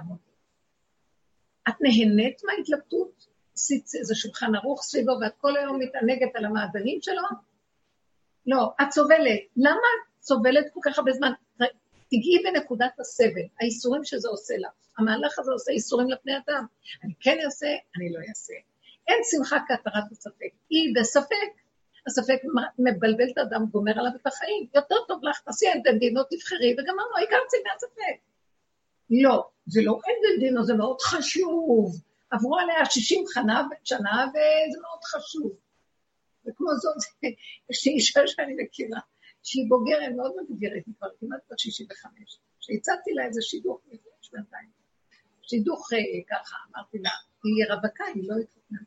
[1.68, 3.28] את נהנית מההתלבטות?
[3.54, 7.22] עשית איזה שולחן ערוך סביבו ואת כל היום מתענגת על המעדנים שלו?
[8.46, 9.40] לא, את סובלת.
[9.56, 11.32] למה את סובלת כל כך הרבה זמן?
[12.06, 14.70] תגיעי בנקודת הסבל, האיסורים שזה עושה לך.
[14.98, 16.64] המהלך הזה עושה איסורים לפני אדם.
[17.04, 17.66] אני כן אעשה,
[17.96, 18.54] אני לא אעשה.
[19.08, 20.50] אין שמחה כהתרת הספק.
[20.70, 21.50] היא בספק.
[22.09, 22.40] הספק
[22.78, 24.66] מבלבל את האדם, גומר עליו את החיים.
[24.74, 28.18] יותר טוב לך, תעשי דין דינו, תבחרי, וגמרנו, העיקר צמא הספק.
[29.11, 31.96] לא, זה לא דין דינו, זה מאוד חשוב.
[32.30, 33.24] עברו עליה 60
[33.84, 35.52] שנה, וזה מאוד חשוב.
[36.46, 36.96] וכמו זאת,
[37.70, 39.00] יש לי אישה שאני מכירה,
[39.42, 44.68] שהיא בוגרת, מאוד מבוגרת, היא כבר כמעט בת 65, שהצעתי לה איזה שידוך לפני שנתיים.
[45.42, 45.98] שידוך אה,
[46.30, 47.11] ככה, אמרתי לה,
[47.44, 48.78] היא רווקה, היא לא התחתנה.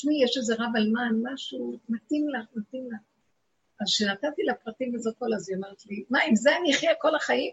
[0.00, 3.00] תשמעי, יש איזה רב אלמן, משהו, מתאים לך, מתאים לך.
[3.80, 6.94] אז כשנתתי לה פרטים וזה כל, אז היא אומרת לי, מה, עם זה אני אחיה
[6.94, 7.52] כל החיים?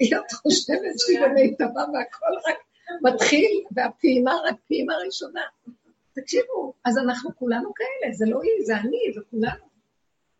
[0.00, 2.58] היא עוד חושבת שהיא במיטבה והכל רק
[3.02, 5.40] מתחיל, והפעימה רק פעימה ראשונה.
[6.14, 9.64] תקשיבו, אז אנחנו כולנו כאלה, זה לא היא, זה אני, זה כולנו.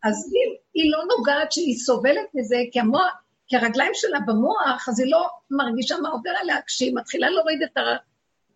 [0.03, 3.13] אז אם היא לא נוגעת שהיא סובלת מזה, כי, המוח,
[3.47, 7.77] כי הרגליים שלה במוח, אז היא לא מרגישה מה עובר עליה, כשהיא מתחילה להוריד את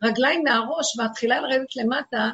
[0.02, 2.30] הרגליים מהראש ומתחילה לרדת למטה,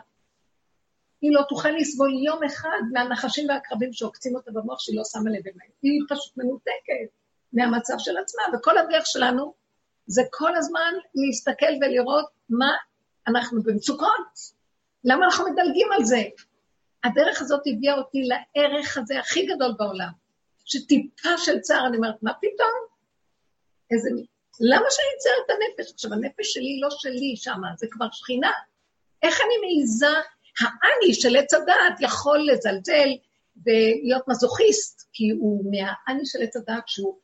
[1.20, 5.46] היא לא תוכל לסבול יום אחד מהנחשים והעקרבים שעוקצים אותה במוח שהיא לא שמה לב
[5.46, 5.70] אליהם.
[5.82, 7.08] היא פשוט מנותקת
[7.52, 9.54] מהמצב של עצמה, וכל הדרך שלנו
[10.06, 12.72] זה כל הזמן להסתכל ולראות מה
[13.28, 14.52] אנחנו במצוקות.
[15.04, 16.22] למה אנחנו מדלגים על זה?
[17.04, 20.10] הדרך הזאת הביאה אותי לערך הזה הכי גדול בעולם,
[20.64, 22.70] שטיפה של צער, אני אומרת, מה פתאום?
[23.90, 24.08] איזה...
[24.60, 25.92] למה שאני אצייר את הנפש?
[25.92, 28.52] עכשיו, הנפש שלי לא שלי שמה, זה כבר שכינה.
[29.22, 30.20] איך אני מעיזה,
[30.60, 33.08] האני של עץ הדעת יכול לזלזל
[33.66, 37.18] ולהיות מזוכיסט, כי הוא מהאני של עץ הדעת שהוא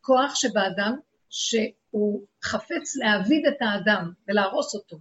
[0.00, 0.96] כוח שבאדם,
[1.30, 4.96] שהוא חפץ להעביד את האדם ולהרוס אותו.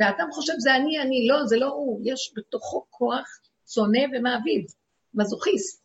[0.00, 4.66] והאדם חושב זה אני, אני, לא, זה לא הוא, יש בתוכו כוח שונא ומעביד,
[5.14, 5.81] מזוכיסט.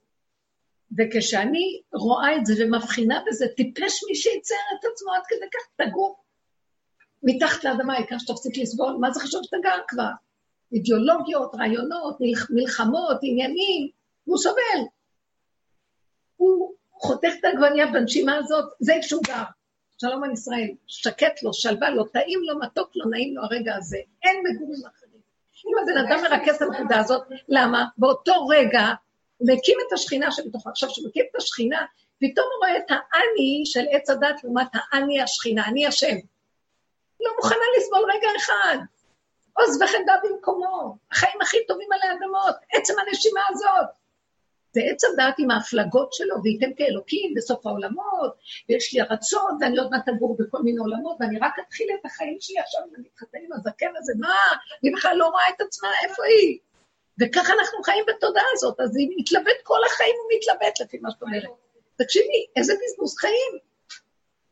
[0.97, 6.23] וכשאני רואה את זה ומבחינה בזה, טיפש מי שיצייר את עצמו עד כדי כך, תגור
[7.23, 10.09] מתחת לאדמה, העיקר שתפסיק לסבול, מה זה חשוב שתגר כבר?
[10.73, 12.17] אידיאולוגיות, רעיונות,
[12.49, 13.89] מלחמות, עניינים,
[14.23, 14.81] הוא סובל.
[16.37, 19.43] הוא חותך את העגבנייה בנשימה הזאת, זה שהוא גר.
[20.01, 23.97] שלום על ישראל, שקט לו, שלווה לו, טעים לו, מתוק לו, נעים לו הרגע הזה.
[24.23, 25.21] אין מגורים אחרים.
[25.65, 27.85] אם הבן אדם מרכז את הנקודה הזאת, למה?
[27.97, 28.81] באותו רגע
[29.37, 30.69] הוא מקים את השכינה שבתוכו.
[30.69, 31.85] עכשיו, כשהוא מקים את השכינה,
[32.19, 36.15] פתאום הוא רואה את האני של עץ הדת לעומת האני השכינה, אני השם.
[37.19, 38.77] לא מוכנה לסבול רגע אחד.
[39.53, 43.87] עוז וחמדה במקומו, החיים הכי טובים על האדמות, עצם הנשימה הזאת.
[44.75, 48.35] ועץ הדת עם ההפלגות שלו, וייתם כאלוקים בסוף העולמות,
[48.69, 52.37] ויש לי הרצון, ואני עוד מעט אגור בכל מיני עולמות, ואני רק אתחיל את החיים
[52.39, 54.35] שלי עכשיו, ואני אתחתן עם הזקן הזה, מה?
[54.81, 56.59] היא בכלל לא רואה את עצמה, איפה היא?
[57.21, 61.21] וככה אנחנו חיים בתודעה הזאת, אז היא מתלבט כל החיים, הוא מתלבט לפי מה שאת
[61.21, 61.49] אומרת.
[61.95, 63.57] תקשיבי, איזה בזבוז חיים.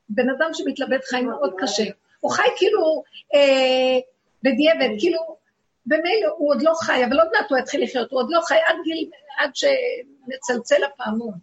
[0.09, 1.83] בן אדם שמתלבט חיים מאוד קשה.
[2.19, 3.03] הוא חי כאילו
[3.35, 3.99] אה,
[4.43, 5.37] בדיעבד, כאילו,
[5.85, 8.57] במילא הוא עוד לא חי, אבל עוד מעט הוא יתחיל לחיות, הוא עוד לא חי
[8.65, 9.09] עד גיל,
[9.39, 11.33] עד שמצלצל הפעמון.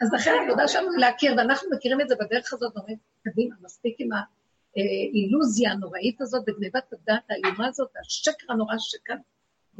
[0.00, 4.08] אז לכן העבודה שלנו להכיר, ואנחנו מכירים את זה בדרך הזאת, אומרים, קדימה, מספיק עם
[4.12, 9.16] האילוזיה הנוראית הזאת, בגניבת הדעת האיומה הזאת, השקר הנורא שכאן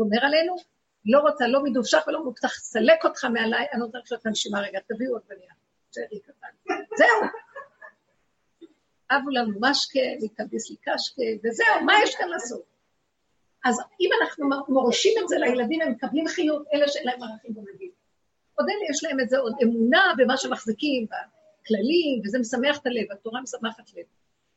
[0.01, 0.57] גומר עלינו,
[1.05, 4.81] לא רוצה, לא מדובשך ולא מובטח, סלק אותך מעליי, אני רוצה לשאול את הנשימה רגע,
[4.89, 5.53] תביאו עוד בנייה,
[5.93, 6.75] שארי קטן.
[6.99, 7.21] זהו.
[9.11, 12.63] אבו לנו משקה, מתאביס לי קשקה, וזהו, מה יש כאן לעשות?
[13.65, 17.91] אז אם אנחנו מורישים את זה לילדים, הם מקבלים חיות, אלה שאין להם ערכים בודדים.
[18.55, 23.41] עוד אלה יש להם איזה עוד אמונה במה שמחזיקים, בכללים, וזה משמח את הלב, התורה
[23.43, 24.05] משמחת לב.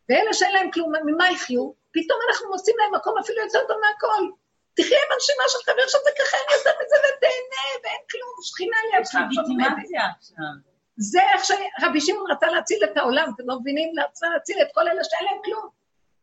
[0.09, 1.71] ואלה שאין להם כלום, ממה יחיו?
[1.91, 4.42] פתאום אנחנו מוצאים להם מקום אפילו יותר טוב מהכל.
[4.73, 9.09] תחיה עם הנשימה של חבר שזה ככה, אין יותר מזה ותהנה, ואין כלום, שכינה לידך.
[10.97, 13.93] זה איך שרבי שמעון רצה להציל את העולם, אתם לא מבינים?
[14.09, 15.69] רצה להציל את כל אלה שאין להם כלום.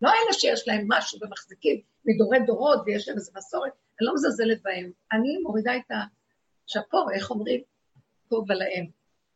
[0.03, 4.63] לא אלה שיש להם משהו ומחזיקים מדורי דורות ויש להם איזה מסורת, אני לא מזלזלת
[4.63, 4.91] בהם.
[5.13, 5.91] אני מורידה את
[6.67, 7.61] השאפו, איך אומרים?
[8.31, 8.87] טוב עליהם.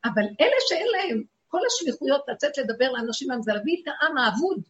[0.04, 4.62] אבל אלה שאין להם כל השליחויות לצאת לדבר לאנשים מהם, זה להביא את העם האבוד.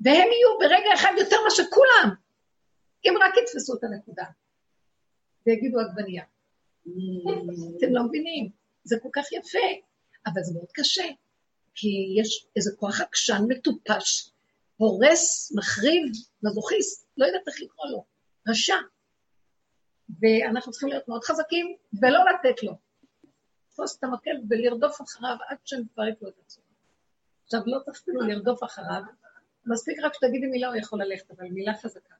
[0.00, 2.14] והם יהיו ברגע אחד יותר מאשר כולם.
[3.04, 4.24] אם רק יתפסו את הנקודה
[5.46, 6.24] ויגידו עגבנייה.
[7.76, 8.50] אתם לא מבינים,
[8.84, 9.66] זה כל כך יפה,
[10.26, 11.04] אבל זה מאוד קשה,
[11.74, 11.88] כי
[12.20, 14.30] יש איזה כוח עקשן מטופש,
[14.76, 16.04] הורס, מחריב,
[16.42, 18.04] מזוכיסט, לא יודעת איך לקרוא לו,
[18.48, 18.76] רשע.
[20.20, 22.72] ואנחנו צריכים להיות מאוד חזקים ולא לתת לו.
[23.72, 26.64] לתפוס את המקל ולרדוף אחריו עד שנפרק לו את עצמו.
[27.44, 29.02] עכשיו, לא אפילו לרדוף אחריו,
[29.66, 32.14] מספיק רק שתגידי מילה הוא יכול ללכת, אבל מילה חזקה.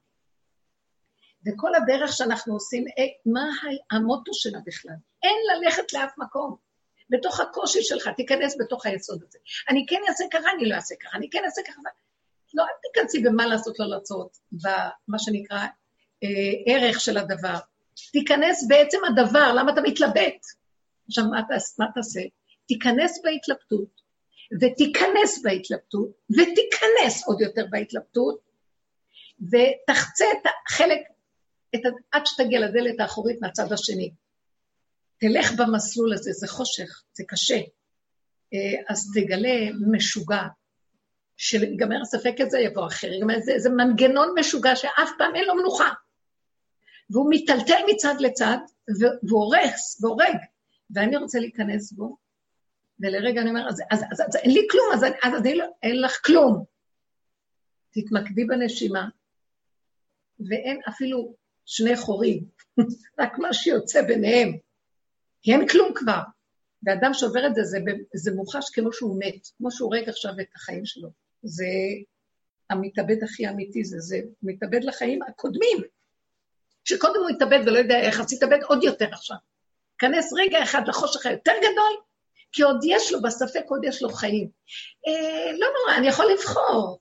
[1.47, 3.51] וכל הדרך שאנחנו עושים, אה, מה
[3.91, 4.95] המוטו שלה בכלל?
[5.23, 6.57] אין ללכת לאף מקום.
[7.11, 9.39] בתוך הקושי שלך, תיכנס בתוך היסוד הזה.
[9.69, 11.81] אני כן אעשה ככה, אני לא אעשה ככה, אני כן אעשה ככה.
[12.55, 15.67] לא, אל תיכנסי במה לעשות, לא לעשות, במה שנקרא
[16.25, 16.29] אה,
[16.67, 17.57] ערך של הדבר.
[18.13, 20.47] תיכנס בעצם הדבר, למה אתה מתלבט?
[21.07, 21.41] עכשיו, מה,
[21.79, 22.21] מה תעשה?
[22.69, 24.03] תיכנס בהתלבטות,
[24.61, 28.41] ותיכנס בהתלבטות, ותיכנס עוד יותר בהתלבטות,
[29.41, 31.01] ותחצה את החלק
[31.75, 31.81] את,
[32.13, 34.13] עד שתגיע לדלת האחורית מהצד השני.
[35.19, 37.61] תלך במסלול הזה, זה חושך, זה קשה.
[38.55, 40.43] אה, אז תגלה משוגע,
[41.37, 45.89] שיגמר הספק הזה, יבוא אחר, יגמר זה, זה מנגנון משוגע שאף פעם אין לו מנוחה.
[47.11, 48.57] והוא מיטלטל מצד לצד,
[49.29, 50.37] והוא הורס, והורג,
[50.91, 52.17] ואני רוצה להיכנס בו,
[53.01, 55.67] ולרגע אני אומר, אז, אז, אז, אז אין לי כלום, אז, אז, אז אני לא,
[55.83, 56.65] אין לך כלום.
[57.91, 59.09] תתמקדי בנשימה,
[60.49, 61.35] ואין אפילו
[61.67, 62.45] שני חורים,
[63.21, 64.53] רק מה שיוצא ביניהם,
[65.43, 66.21] כי אין כלום כבר.
[66.83, 67.79] ואדם שעובר את זה, זה,
[68.15, 71.09] זה מוחש כמו שהוא מת, כמו שהוא רואה עכשיו את החיים שלו.
[71.43, 71.67] זה
[72.71, 75.79] המתאבד הכי אמיתי, זה, זה מתאבד לחיים הקודמים.
[76.85, 79.37] שקודם הוא התאבד ולא יודע איך, אז יתאבד עוד יותר עכשיו.
[79.99, 82.01] כנס רגע אחד לחושך היותר גדול,
[82.53, 84.49] כי עוד יש לו, בספק עוד יש לו חיים.
[85.07, 86.99] אה, לא נורא, אני יכול לבחור.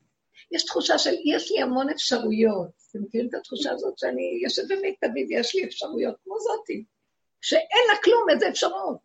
[0.52, 2.70] יש תחושה של, יש לי המון אפשרויות.
[2.90, 6.86] אתם מכירים את התחושה הזאת שאני יושבת במיטבי ויש לי אפשרויות כמו זאתי,
[7.42, 8.98] שאין לה כלום, איזה אפשרות.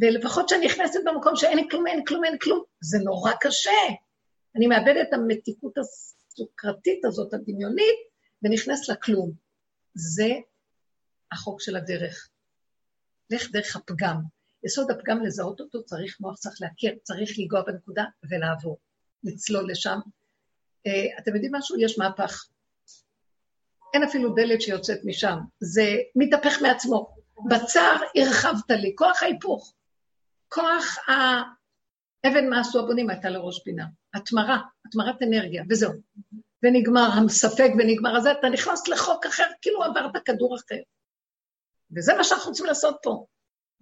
[0.00, 3.70] ולפחות כשאני נכנסת במקום שאין לי כלום, אין כלום, אין כלום, זה נורא קשה.
[4.56, 7.98] אני מאבדת את המתיקות הסוכרתית הזאת, הדמיונית,
[8.42, 9.32] ונכנס לכלום.
[9.94, 10.28] זה
[11.32, 12.28] החוק של הדרך.
[13.30, 14.16] לך דרך הפגם.
[14.64, 18.78] יסוד הפגם, לזהות אותו, צריך מוח, צריך להכיר, צריך לנגוע בנקודה ולעבור,
[19.24, 19.98] לצלול לשם.
[20.86, 21.80] Uh, אתם יודעים משהו?
[21.80, 22.46] יש מהפך.
[23.94, 27.16] אין אפילו דלת שיוצאת משם, זה מתהפך מעצמו.
[27.48, 29.74] בצר הרחבת לי, כוח ההיפוך.
[30.48, 33.86] כוח האבן מה עשו הבונים הייתה לראש פינה.
[34.14, 35.92] התמרה, התמרת אנרגיה, וזהו.
[36.62, 40.80] ונגמר הספק ונגמר הזה, אתה נכנס לחוק אחר, כאילו עברת כדור אחר.
[41.96, 43.26] וזה מה שאנחנו רוצים לעשות פה.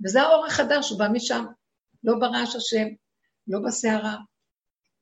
[0.05, 1.45] וזה האור החדש, הוא בא משם.
[2.05, 2.87] לא ברעש השם,
[3.49, 4.17] לא בסערה,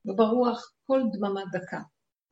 [0.05, 1.81] לא ברוח, כל דממה דקה.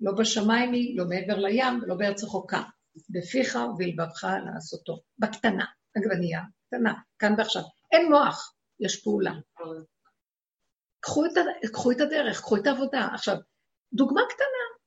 [0.01, 2.63] לא בשמיים היא, לא מעבר לים, לא בארץ רחוקה.
[3.11, 5.01] בפיך ובלבבך לעשותו.
[5.19, 7.63] בקטנה, עגבנייה, קטנה, כאן ועכשיו.
[7.93, 8.55] אין מוח.
[8.81, 9.33] יש פעולה.
[11.01, 11.31] קחו את,
[11.73, 13.09] קחו את הדרך, קחו את העבודה.
[13.15, 13.37] עכשיו,
[13.93, 14.81] דוגמה קטנה,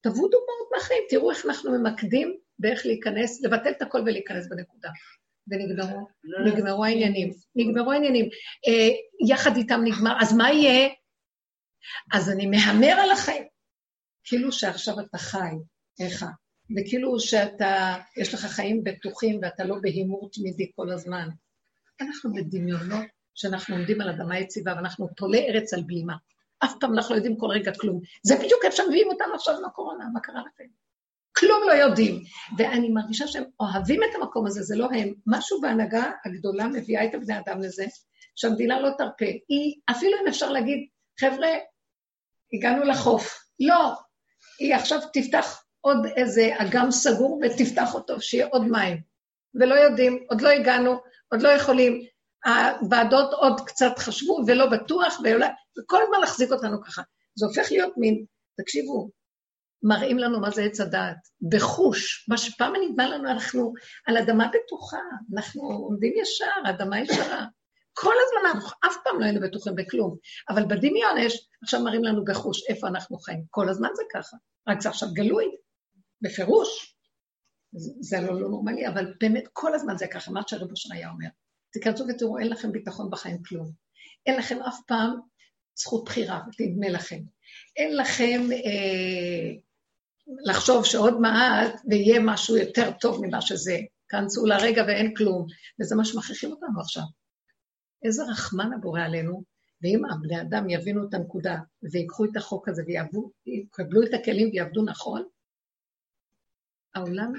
[0.00, 4.88] תבואו דוגמאות מהחיים, תראו איך אנחנו ממקדים באיך להיכנס, לבטל את הכל ולהיכנס בנקודה.
[5.48, 6.52] ונגמרו, לא, לא.
[6.52, 8.24] נגמרו העניינים, נגמרו העניינים.
[8.68, 8.88] אה,
[9.28, 10.88] יחד איתם נגמר, אז מה יהיה?
[12.12, 13.44] אז אני מהמר על החיים.
[14.24, 15.54] כאילו שעכשיו אתה חי,
[16.00, 16.24] איך?
[16.76, 21.28] וכאילו שאתה, יש לך חיים בטוחים ואתה לא בהימור תמידי כל הזמן.
[22.00, 23.04] אנחנו בדמיונות
[23.34, 26.14] שאנחנו עומדים על אדמה יציבה ואנחנו תולה ארץ על בלימה.
[26.64, 28.00] אף פעם אנחנו לא יודעים כל רגע כלום.
[28.22, 30.64] זה בדיוק איפה שמביאים אותנו עכשיו עם הקורונה, מה קרה לכם?
[31.36, 32.22] כלום לא יודעים.
[32.58, 35.12] ואני מרגישה שהם אוהבים את המקום הזה, זה לא הם.
[35.26, 37.84] משהו בהנהגה הגדולה מביאה את הבני אדם לזה,
[38.36, 39.24] שהמדינה לא תרפה.
[39.48, 40.88] היא, אפילו אם אפשר להגיד,
[41.20, 41.48] חבר'ה,
[42.52, 43.44] הגענו לחוף.
[43.60, 43.94] לא,
[44.58, 49.00] היא עכשיו תפתח עוד איזה אגם סגור ותפתח אותו, שיהיה עוד מים.
[49.54, 51.00] ולא יודעים, עוד לא הגענו,
[51.32, 52.02] עוד לא יכולים.
[52.44, 55.48] הוועדות עוד קצת חשבו ולא בטוח, ואולי,
[55.78, 57.02] וכל הזמן להחזיק אותנו ככה.
[57.34, 58.24] זה הופך להיות מין,
[58.60, 59.10] תקשיבו,
[59.82, 61.16] מראים לנו מה זה עץ הדעת,
[61.50, 62.26] בחוש.
[62.28, 63.72] מה שפעם נדמה לנו, אנחנו
[64.06, 64.98] על אדמה בטוחה,
[65.36, 67.46] אנחנו עומדים ישר, אדמה ישרה.
[67.92, 70.16] כל הזמן, אנחנו אף פעם לא היינו בטוחים בכלום.
[70.48, 73.44] אבל בדמיון יש, עכשיו מראים לנו בחוש איפה אנחנו חיים.
[73.50, 74.36] כל הזמן זה ככה,
[74.68, 75.44] רק זה עכשיו גלוי,
[76.22, 76.96] בפירוש.
[78.00, 81.28] זה לא, לא נורמלי, אבל באמת כל הזמן זה ככה, מה שהרב אושר היה אומר.
[81.72, 83.72] תיכנסו ותראו, אין לכם ביטחון בחיים כלום.
[84.26, 85.20] אין לכם אף פעם
[85.74, 87.20] זכות בחירה, תדמה לכם.
[87.76, 89.54] אין לכם אה,
[90.44, 93.78] לחשוב שעוד מעט ויהיה משהו יותר טוב ממה שזה.
[94.08, 95.46] כנסו לרגע ואין כלום,
[95.80, 97.02] וזה מה שמכריחים אותנו עכשיו.
[98.02, 99.42] איזה רחמן הבורא עלינו,
[99.82, 101.58] ואם הבני אדם יבינו את הנקודה
[101.92, 102.82] ויקחו את החוק הזה
[103.46, 105.22] ויקבלו את הכלים ויעבדו נכון,
[106.94, 107.32] העולם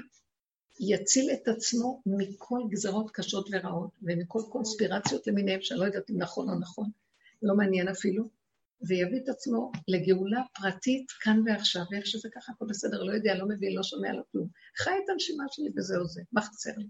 [0.80, 6.48] יציל את עצמו מכל גזרות קשות ורעות ומכל קונספירציות למיניהם, שאני לא יודעת אם נכון
[6.48, 6.90] או נכון,
[7.42, 8.28] לא מעניין אפילו,
[8.88, 13.48] ויביא את עצמו לגאולה פרטית כאן ועכשיו, ואיך שזה ככה, הכל בסדר, לא יודע, לא
[13.48, 14.48] מבין, לא שומע, לא כלום.
[14.78, 16.86] חי את הנשימה שלי וזהו זה, מה חסר לי?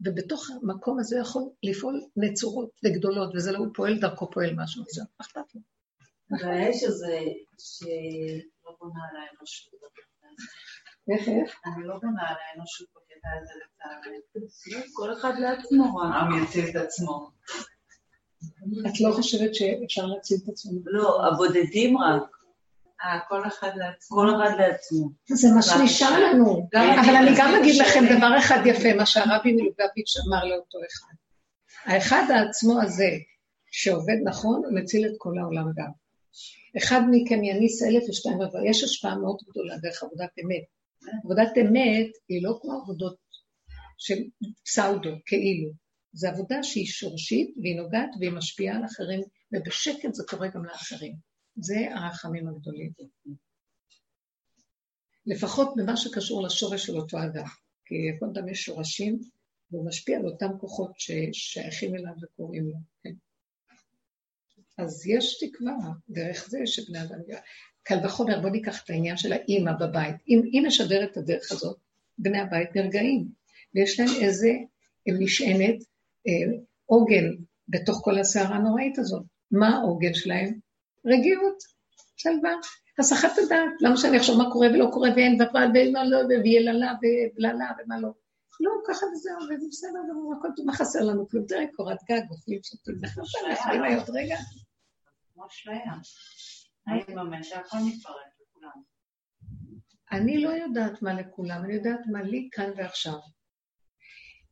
[0.00, 4.98] ובתוך המקום הזה יכול לפעול נצורות וגדולות, וזה לא, הוא פועל דרכו, פועל משהו, אז
[4.98, 5.60] מה אכפת לו?
[6.30, 7.18] והאש הזה,
[7.58, 9.74] שלא בונה על האנושות.
[11.12, 11.60] איך, איך?
[11.66, 14.92] אני לא בונה על האנושות בקטע הזה לצערי.
[14.92, 17.30] כל אחד לעצמו, העם יציל את עצמו.
[18.86, 20.72] את לא חושבת שאפשר להציל את עצמו?
[20.84, 22.43] לא, הבודדים רק.
[23.28, 24.16] כל אחד לעצמו.
[24.16, 25.10] כל אחד לעצמו.
[25.28, 26.68] זה מה שנשאר לנו.
[26.74, 31.14] אבל אני גם אגיד לכם דבר אחד יפה, מה שהרבי מלובביץ' אמר לאותו אחד.
[31.84, 33.10] האחד העצמו הזה,
[33.70, 35.90] שעובד נכון, מציל את כל העולם גם.
[36.76, 40.64] אחד מכם יניס אלף ושתיים רבע, יש השפעה מאוד גדולה דרך עבודת אמת.
[41.24, 43.16] עבודת אמת היא לא כמו עבודות
[43.98, 44.14] של
[44.64, 45.70] פסאודו, כאילו.
[46.12, 49.20] זו עבודה שהיא שורשית והיא נוגעת והיא משפיעה על אחרים,
[49.52, 51.33] ובשקט זה קורה גם לאחרים.
[51.56, 52.90] זה הרחמים הגדולים.
[55.26, 57.46] לפחות במה שקשור לשורש של אותו אדם.
[57.84, 59.20] כי לכל אדם יש שורשים,
[59.70, 62.76] והוא משפיע על אותם כוחות ששייכים אליו וקוראים לו.
[63.02, 63.14] כן.
[64.78, 65.74] אז יש תקווה
[66.08, 67.18] דרך זה שבני אדם...
[67.82, 70.16] קל וחומר, בואו ניקח את העניין של האימא בבית.
[70.28, 71.78] אם היא משדרת את הדרך הזאת,
[72.18, 73.28] בני הבית נרגעים,
[73.74, 74.50] ויש להם איזה
[75.20, 75.82] משענת,
[76.26, 77.24] אה, עוגן
[77.68, 79.22] בתוך כל הסערה הנוראית הזאת.
[79.50, 80.58] מה העוגן שלהם?
[81.06, 81.62] רגיעות,
[82.16, 82.52] שלווה,
[82.98, 83.72] הסחת הדעת.
[83.80, 88.08] למה שאני אחשוב מה קורה ולא קורה ואין ופעל ומה לא, ויללה ובללה ומה לא.
[88.60, 91.28] לא, ככה וזהו, וזה בסדר גמור, הכל טוב, מה חסר לנו?
[91.28, 94.36] כלום, תראה, קורת גג, אוכלים שותים, אנחנו יכולים להיות רגע.
[95.32, 95.46] כמו?
[100.12, 103.18] אני לא יודעת מה לכולם, אני יודעת מה לי כאן ועכשיו.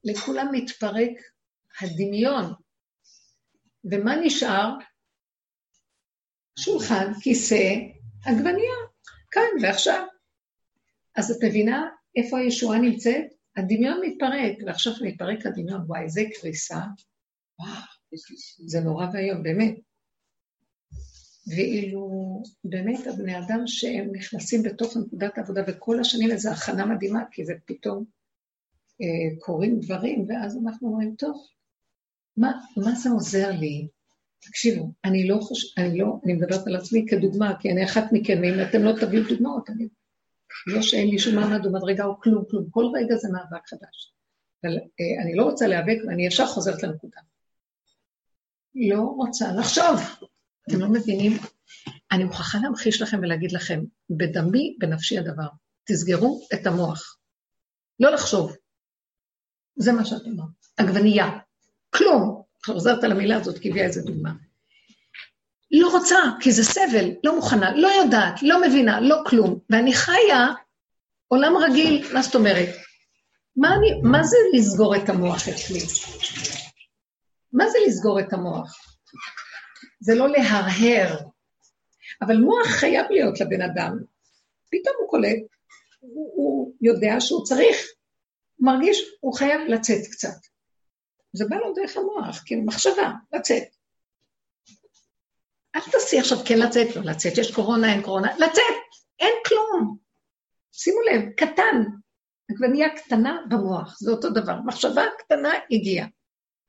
[0.04, 1.12] לכולם מתפרק
[1.80, 2.52] הדמיון.
[3.92, 4.74] ומה נשאר?
[6.58, 7.74] שולחן, כיסא,
[8.24, 8.74] עגבנייה,
[9.30, 10.06] כאן ועכשיו.
[11.16, 13.24] אז את מבינה איפה הישועה נמצאת?
[13.56, 16.80] הדמיון מתפרק, ועכשיו מתפרק הדמיון, וואי, איזה קריסה.
[17.58, 17.82] וואו,
[18.66, 19.74] זה נורא ואיום, באמת.
[21.46, 27.44] ואילו באמת הבני אדם שהם נכנסים בתוך נקודת העבודה, וכל השנים איזו הכנה מדהימה, כי
[27.44, 28.04] זה פתאום
[29.00, 31.46] אה, קורים דברים, ואז אנחנו אומרים, טוב,
[32.36, 33.88] מה, מה זה עוזר לי?
[34.42, 38.38] תקשיבו, אני לא חושבת, אני לא, אני מדברת על עצמי כדוגמה, כי אני אחת מכן,
[38.42, 39.88] ואם אתם לא תביאו דוגמאות, אני...
[40.66, 42.70] לא שאין לי שום מעמד ומדרגה או כלום, כלום.
[42.70, 44.14] כל רגע זה מאבק חדש.
[44.64, 47.20] אבל אה, אני לא רוצה להיאבק, ואני ישר חוזרת לנקודה.
[48.74, 50.00] לא רוצה לחשוב.
[50.68, 51.32] אתם לא מבינים?
[52.12, 53.80] אני מוכרחה להמחיש לכם ולהגיד לכם,
[54.10, 55.48] בדמי, בנפשי הדבר.
[55.84, 57.18] תסגרו את המוח.
[58.00, 58.56] לא לחשוב.
[59.76, 60.46] זה מה שאת אומרת.
[60.76, 61.26] עגבנייה.
[61.90, 62.42] כלום.
[62.66, 64.30] חוזרת על המילה הזאת כי הביאה איזה דוגמה.
[65.70, 69.58] לא רוצה, כי זה סבל, לא מוכנה, לא יודעת, לא מבינה, לא כלום.
[69.70, 70.46] ואני חיה
[71.28, 72.68] עולם רגיל, מה זאת אומרת?
[73.56, 75.80] מה, אני, מה זה לסגור את המוח אצלי?
[77.52, 78.76] מה זה לסגור את המוח?
[80.00, 81.18] זה לא להרהר,
[82.22, 83.98] אבל מוח חייב להיות לבן אדם.
[84.70, 85.38] פתאום הוא קולט,
[86.00, 87.76] הוא, הוא יודע שהוא צריך,
[88.56, 90.51] הוא מרגיש, הוא חייב לצאת קצת.
[91.32, 93.62] זה בא לו דרך המוח, כאילו מחשבה, לצאת.
[95.76, 98.74] אל תעשי עכשיו כן לצאת, לא לצאת, יש קורונה, אין קורונה, לצאת,
[99.20, 99.96] אין כלום.
[100.72, 101.82] שימו לב, קטן,
[102.50, 104.60] עגבנייה קטנה במוח, זה אותו דבר.
[104.64, 106.06] מחשבה קטנה הגיעה.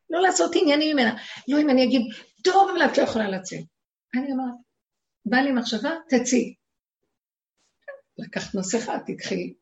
[0.10, 1.16] לא לעשות עניינים ממנה.
[1.48, 2.02] לא אם אני אגיד,
[2.44, 3.64] טוב, אבל את לא יכולה לצאת.
[4.16, 4.54] אני אומרת,
[5.26, 6.56] בא לי מחשבה, תצאי.
[8.18, 9.54] לקחת מסכה, תקחי.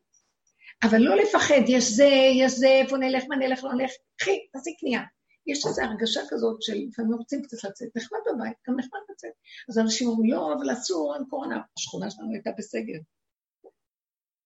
[0.82, 2.10] אבל לא לפחד, יש זה,
[2.40, 3.90] יש זה, איפה נלך, מה נלך, לא נלך.
[4.16, 5.02] קחי, תעשי קנייה.
[5.46, 9.32] יש איזו הרגשה כזאת של לפעמים רוצים קצת לצאת, נחמד בבית, גם נחמד לצאת.
[9.68, 11.60] אז אנשים אומרים, לא, אבל אסור, אין קורונה.
[11.78, 12.98] השכונה שלנו הייתה בסגר.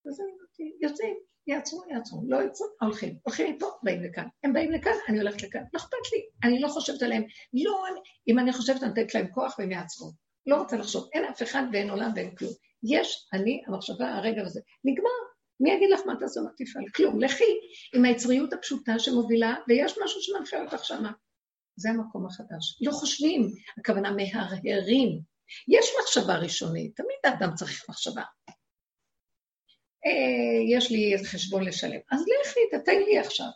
[0.06, 1.16] אז אני אמרתי, יוצאים,
[1.46, 3.18] יעצרו, יעצרו, לא יעצרו, הולכים.
[3.22, 4.28] הולכים מפה, באים לכאן.
[4.44, 5.62] הם באים לכאן, אני הולכת לכאן.
[5.74, 7.24] לא אכפת לי, אני לא חושבת עליהם.
[7.52, 7.84] לא,
[8.28, 10.12] אם אני חושבת, אני נותנת להם כוח והם יעצרו.
[10.46, 12.52] לא רוצה לחשוב, אין אף אחד ואין עולם ואין כלום.
[12.82, 14.60] יש, אני, המחשבה, הרגע הזה.
[14.84, 15.25] נגמר.
[15.60, 16.84] מי יגיד לך מה תעשו, מה תפעל?
[16.94, 17.20] כלום.
[17.20, 17.60] לכי
[17.94, 21.12] עם היצריות הפשוטה שמובילה, ויש משהו שמנחה אותך שמה.
[21.76, 22.82] זה המקום החדש.
[22.82, 25.20] לא חושבים, הכוונה מהרהרים.
[25.68, 28.22] יש מחשבה ראשונית, תמיד האדם צריך מחשבה.
[30.06, 32.00] אה, יש לי איזה חשבון לשלם.
[32.12, 33.46] אז לכי, תתן לי עכשיו.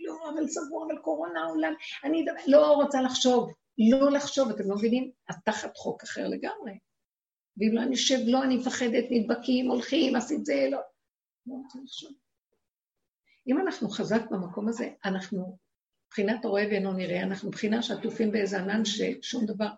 [0.00, 1.74] לא, אבל סגור, אבל קורונה, עולם.
[2.04, 3.52] אני לא רוצה לחשוב.
[3.90, 5.10] לא לחשוב, אתם לא מבינים?
[5.30, 6.72] את תחת חוק אחר לגמרי.
[7.56, 10.78] ואם לא אני אשב, לא, אני מפחדת, נדבקים, הולכים, עשית זה, לא.
[11.46, 12.12] לא רוצה לחשוב.
[13.48, 15.56] אם אנחנו חזק במקום הזה, אנחנו,
[16.06, 19.68] מבחינת הרואה ואינו נראה, אנחנו מבחינה שעטופים באיזה ענן ששום דבר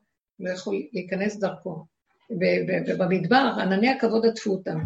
[0.41, 1.85] לא יכול להיכנס דרכו.
[2.31, 4.79] ובמדבר, ענני הכבוד עטפו אותם.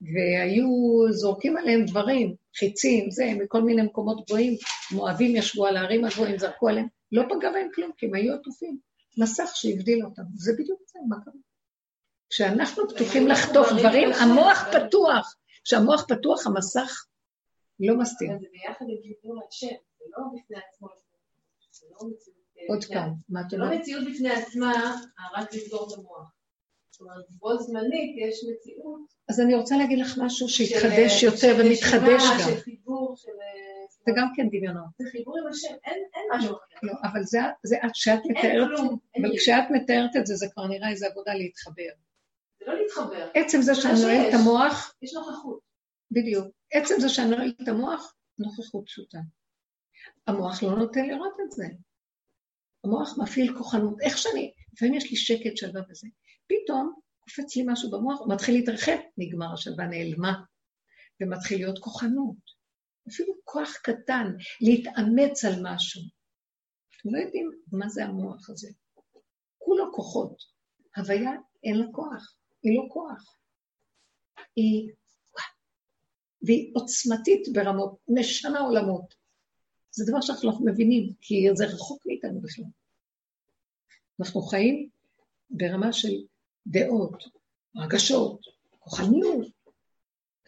[0.00, 0.66] והיו
[1.12, 4.54] זורקים עליהם דברים, חיצים, זה, מכל מיני מקומות גבוהים,
[4.92, 8.78] מואבים ישבו על הערים הגבוהים, זרקו עליהם, לא פגע בהם כלום, כי הם היו עטופים.
[9.18, 11.34] מסך שהבדיל אותם, זה בדיוק זה, מה קרה?
[12.30, 15.36] כשאנחנו פתוחים לחטוף דברים, המוח פתוח.
[15.66, 17.06] כשהמוח פתוח, המסך
[17.80, 18.28] לא מסתיר.
[18.40, 20.88] זה ביחד עם חיבור השם, זה לא בפני עצמו.
[21.90, 22.08] לא
[22.68, 23.70] עוד פעם, מה את אומרת?
[23.70, 24.96] לא מציאות בפני עצמה,
[25.36, 26.32] רק לסגור את המוח.
[26.90, 29.00] זאת אומרת, בו זמנית יש מציאות.
[29.28, 32.38] אז אני רוצה להגיד לך משהו שהתחדש יותר ומתחדש גם.
[32.38, 33.28] של חיבור, של...
[34.06, 34.86] זה גם כן דמיונות.
[34.98, 36.02] זה חיבור עם השם, אין
[36.34, 36.78] משהו אחר.
[36.82, 38.80] לא, אבל זה כשאת מתארת,
[39.20, 41.92] אבל כשאת מתארת את זה, זה כבר נראה איזה עבודה להתחבר.
[42.66, 43.30] לא להתחבר.
[43.34, 44.94] עצם זה שאני נועלת את המוח...
[45.02, 45.60] יש נוכחות.
[46.10, 46.46] בדיוק.
[46.72, 49.18] עצם זה שאני נועלת את המוח, נוכחות פשוטה.
[50.26, 51.64] המוח לא נותן לראות את זה.
[52.84, 54.00] המוח מפעיל כוחנות.
[54.00, 56.08] איך שאני, לפעמים יש לי שקט, שלווה וזה.
[56.46, 60.42] פתאום קופץ לי משהו במוח, הוא מתחיל להתרחב, נגמר השלווה, נעלמה,
[61.20, 62.56] ומתחיל להיות כוחנות.
[63.08, 64.26] אפילו כוח קטן,
[64.60, 66.02] להתאמץ על משהו.
[67.00, 68.68] אתם לא יודעים מה זה המוח הזה.
[69.58, 70.42] כולו כוחות.
[70.96, 71.30] הוויה
[71.64, 73.36] אין לה כוח, היא לא כוח.
[74.56, 74.90] היא...
[76.42, 79.14] והיא עוצמתית ברמות, משנה עולמות.
[79.90, 82.64] זה דבר שאנחנו לא מבינים, כי זה רחוק מאיתנו בכלל.
[84.20, 84.88] אנחנו חיים
[85.50, 86.12] ברמה של
[86.66, 87.24] דעות,
[87.76, 88.40] רגשות,
[88.78, 89.46] כוחניות.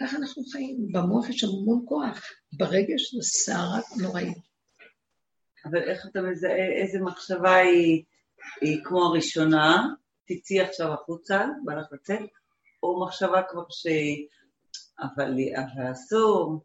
[0.00, 0.92] ככה אנחנו חיים.
[0.92, 4.38] במוח יש המון כוח, ברגש זה סערה נוראית.
[5.64, 8.04] אבל איך אתה מזהה איזה מחשבה היא,
[8.60, 9.86] היא כמו הראשונה,
[10.28, 12.20] תצאי עכשיו החוצה, בא לך לצאת,
[12.82, 13.86] או מחשבה כבר ש...
[15.00, 16.64] אבל, אבל אסור,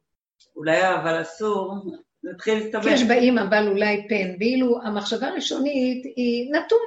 [0.55, 1.76] אולי אבל אסור,
[2.24, 2.89] נתחיל להסתבר.
[2.89, 6.80] יש באים אבל אולי פן, ואילו המחשבה הראשונית היא נתון,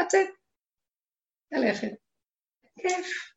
[0.00, 0.28] לצאת,
[1.52, 1.92] ללכת.
[2.78, 3.28] כיף.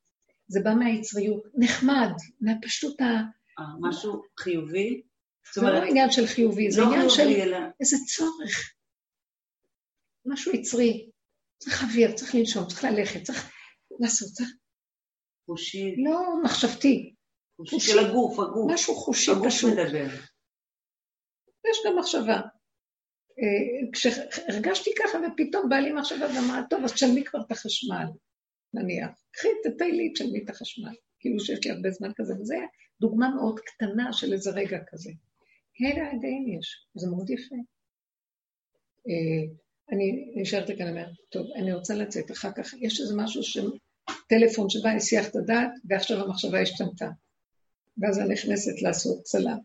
[0.48, 2.12] זה בא מהיצריות, נחמד,
[2.42, 3.06] מהפשוט ה...
[3.60, 5.02] אה, משהו חיובי?
[5.54, 8.74] זה לא עניין של חיובי, זה לא עניין של איזה צורך.
[10.26, 11.10] משהו יצרי.
[11.62, 13.52] צריך אוויר, צריך לנשום, צריך ללכת, צריך
[14.00, 14.50] לעשות, צריך...
[15.46, 15.96] חושי.
[15.98, 17.14] לא מחשבתי.
[17.58, 18.72] חושי של הגוף, הגוף.
[18.74, 19.72] משהו חושי פשוט.
[19.72, 20.08] הגוף מדבר.
[21.70, 22.42] יש גם מחשבה.
[23.40, 28.06] אה, כשהרגשתי ככה ופתאום בא לי מחשבה ואמרה, טוב, אז תשלמי כבר את החשמל,
[28.74, 29.10] נניח.
[29.32, 30.96] קחי, תתאי לי, תשלמי את החשמל.
[31.20, 32.56] כאילו שיש לי הרבה זמן כזה, וזה
[33.02, 35.12] דוגמה מאוד קטנה של איזה רגע כזה.
[35.74, 37.56] כאלה הרגעים יש, זה מאוד יפה.
[39.92, 43.58] אני נשארת כאן, אומרת, טוב, אני רוצה לצאת, אחר כך יש איזה משהו ש...
[44.30, 47.10] טלפון שבא הסיח את הדעת, ועכשיו המחשבה השתנתה.
[47.98, 49.58] ואז אני נכנסת לעשות צלם.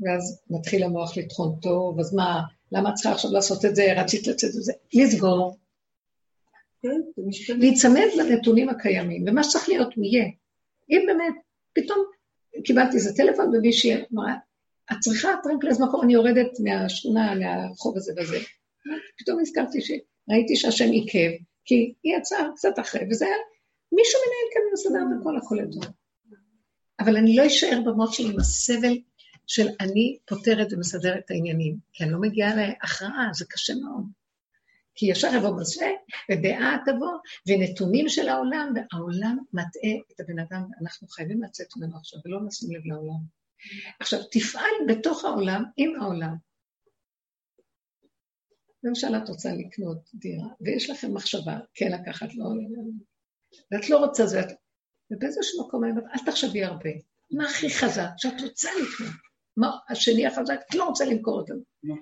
[0.00, 2.40] ואז מתחיל המוח לטחון טוב, אז מה,
[2.72, 4.72] למה את צריכה עכשיו לעשות את זה, רצית לצאת את זה?
[4.94, 5.56] לסגור.
[7.48, 10.24] להיצמד לנתונים הקיימים, ומה שצריך להיות הוא יהיה.
[10.90, 11.34] אם באמת,
[11.72, 11.98] פתאום
[12.64, 14.34] קיבלתי איזה טלפון ומישהי אמרה,
[14.92, 18.38] את צריכה טרמפלז מקום, אני יורדת מהשכונה, מהרחוב הזה וזה.
[19.18, 21.30] פתאום נזכרתי שראיתי שהשם עיכב,
[21.64, 23.36] כי היא יצאה קצת אחרי, וזה היה,
[23.92, 25.94] מישהו מנהל כאן ומסדר את הכל, הכל לטוב.
[27.00, 28.98] אבל אני לא אשאר במות שלי עם הסבל
[29.46, 34.04] של אני פותרת ומסדרת את העניינים, כי אני לא מגיעה להכרעה, זה קשה מאוד.
[34.94, 35.86] כי ישר יבוא משה,
[36.30, 37.12] ודעה תבוא,
[37.46, 42.72] ונתונים של העולם, והעולם מטעה את הבן אדם, ואנחנו חייבים לצאת ממנו עכשיו, ולא נשים
[42.72, 43.20] לב לעולם.
[44.00, 46.34] עכשיו, תפעל בתוך העולם עם העולם.
[48.84, 52.44] למשל, את רוצה לקנות דירה, ויש לכם מחשבה, כן לקחת, לא,
[53.72, 54.40] ואת לא רוצה זה,
[55.10, 56.90] ובאיזשהו מקום אני אומרת, אל תחשבי הרבה.
[57.30, 58.08] מה הכי חזק?
[58.16, 59.12] שאת רוצה לקנות.
[59.56, 60.60] מה השני החזק?
[60.70, 61.54] את לא רוצה למכור אותם.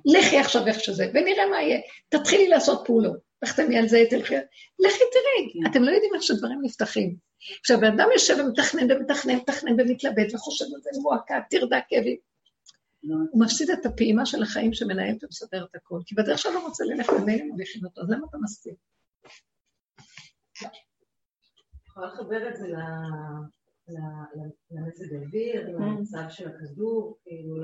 [0.05, 1.81] לכי עכשיו איך שזה, ונראה מה יהיה.
[2.09, 3.19] תתחילי לעשות פעולות.
[3.45, 4.35] תחתמי על זה, תלכי.
[4.79, 7.17] לכי תראי, אתם לא יודעים איך שדברים נפתחים.
[7.61, 12.17] עכשיו, בן אדם יושב ומתכנן ומתכנן, מתכנן ומתלבט וחושב על זה, מועקה, טרדה, כאבים.
[13.03, 17.13] הוא מפסיד את הפעימה של החיים שמנהלת ומסדר את הכול, כי בדרך שלא רוצה ללכת
[17.13, 18.75] ומילא מוליכים אותו, אז למה אתה מספיק?
[21.87, 22.69] יכולה לחבר את זה
[24.71, 27.57] למזג האוויר, למצב של הכדור, כאילו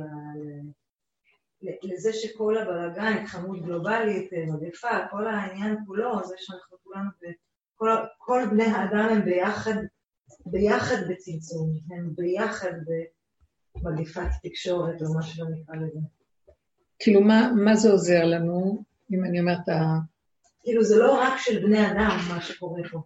[1.63, 7.11] לזה שכל הבלאגן, התחממות גלובלית, מגפה, כל העניין כולו, זה שאנחנו כולנו,
[8.19, 9.75] כל בני האדם הם ביחד,
[10.47, 12.73] ביחד בצמצום, הם ביחד
[13.83, 16.01] במגפת תקשורת או מה שלא נקרא לזה.
[16.99, 19.99] כאילו, מה, מה זה עוזר לנו, אם אני אומרת ה...
[20.61, 23.03] כאילו, זה לא רק של בני אדם מה שקורה פה.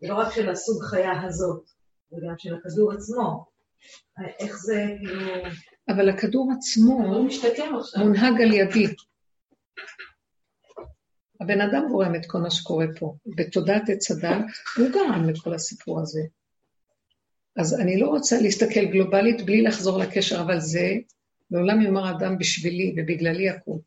[0.00, 1.64] זה לא רק של הסוג חיה הזאת,
[2.10, 3.46] זה גם של הכדור עצמו.
[4.38, 5.32] איך זה, כאילו...
[5.88, 6.98] אבל הכדור עצמו
[7.98, 8.86] מונהג על ידי.
[11.40, 13.16] הבן אדם גורם את כל מה שקורה פה.
[13.36, 14.44] בתודעת עץ הדת,
[14.76, 16.20] הוא גרם לכל הסיפור הזה.
[17.56, 20.94] אז אני לא רוצה להסתכל גלובלית בלי לחזור לקשר, אבל זה,
[21.50, 23.80] לעולם יאמר האדם בשבילי ובגללי יקום.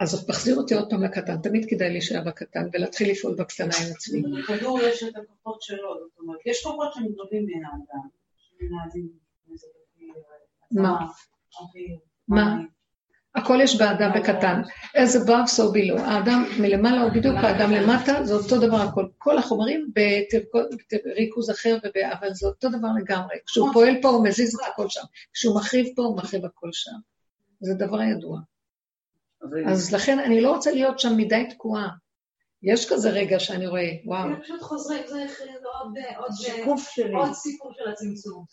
[0.00, 4.22] אז מחזיר אותי עוד פעם לקטן, תמיד כדאי להישאר בקטן ולהתחיל לפעול בקטנה עם עצמי.
[4.42, 9.08] בכדור יש את הכוחות שלו, זאת אומרת, יש כוחות שהם גדולים מן האדם, שמנהלים
[10.70, 11.06] מה?
[12.28, 12.56] מה?
[13.36, 14.62] הכל יש באדם בקטן.
[14.94, 16.00] איזה הבove so below.
[16.00, 19.06] האדם מלמעלה הוא בדיוק האדם למטה, זה אותו דבר הכל.
[19.18, 19.90] כל החומרים
[21.04, 21.78] בריכוז אחר,
[22.12, 23.36] אבל זה אותו דבר לגמרי.
[23.46, 25.04] כשהוא פועל פה הוא מזיז את הכל שם.
[25.32, 26.96] כשהוא מחריב פה הוא מחריב הכל שם.
[27.60, 28.40] זה דבר ידוע.
[29.66, 31.88] אז לכן אני לא רוצה להיות שם מדי תקועה.
[32.62, 34.28] יש כזה רגע שאני רואה, וואו.
[34.28, 35.26] הם פשוט חוזרים, זה
[36.18, 37.14] עוד שיקוף שלי.
[37.14, 38.44] עוד סיפור של הצמצום.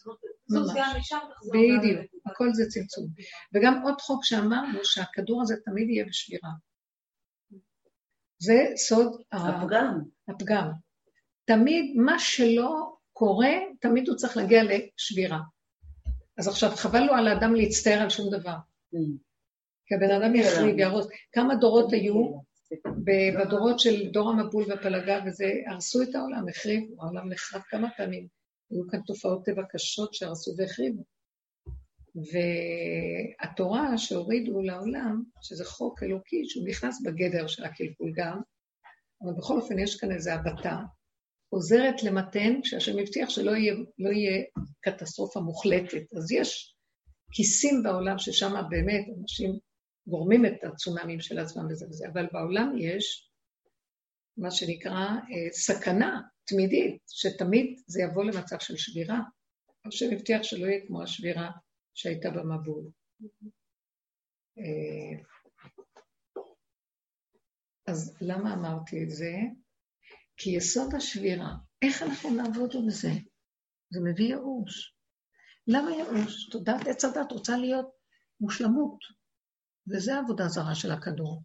[0.48, 1.54] זאת גם משם תחזור.
[1.54, 3.08] בדיוק, הכל זה צמצום.
[3.54, 6.50] וגם עוד חוק שאמרנו, שהכדור הזה תמיד יהיה בשבירה.
[8.40, 10.00] זה סוד הפגם.
[10.28, 10.72] הפגם.
[11.46, 15.40] תמיד מה שלא קורה, תמיד הוא צריך להגיע לשבירה.
[16.38, 18.56] אז עכשיו, חבל לו על האדם להצטער על שום דבר.
[18.96, 18.98] Mm.
[19.86, 21.08] כי הבן אדם יחריב, יהרוס.
[21.32, 22.42] כמה דורות היו
[23.36, 28.28] בדורות של דור המבול והפלגה, וזה, הרסו את העולם, החריבו, העולם נחרב כמה פעמים.
[28.72, 31.04] היו כאן תופעות טבע קשות שהרסו והחריבו.
[32.16, 38.42] והתורה שהורידו לעולם, שזה חוק אלוקי, שהוא נכנס בגדר של הקלקול גם,
[39.22, 40.80] אבל בכל אופן יש כאן איזו הבטה,
[41.50, 44.44] עוזרת למתן, כשהשם הבטיח שלא יהיה, לא יהיה
[44.82, 46.14] קטסטרופה מוחלטת.
[46.18, 46.76] אז יש
[47.32, 49.60] כיסים בעולם ששם באמת אנשים
[50.08, 53.30] גורמים את הצונאמים של עצמם וזה וזה, אבל בעולם יש
[54.38, 59.20] מה שנקרא אה, סכנה תמידית, שתמיד זה יבוא למצב של שבירה.
[59.86, 61.52] השם הבטיח שלא יהיה כמו השבירה
[61.94, 62.90] שהייתה במבול.
[64.58, 65.24] אה,
[67.88, 69.34] אז למה אמרתי את זה?
[70.38, 73.12] כי יסוד השבירה, איך אנחנו נעבוד עם זה?
[73.90, 74.96] זה מביא ייאוש.
[75.68, 76.50] למה ייאוש?
[76.50, 77.90] תודעת עץ הדת רוצה להיות
[78.42, 79.00] מושלמות,
[79.88, 81.42] וזה העבודה זרה של הכדור.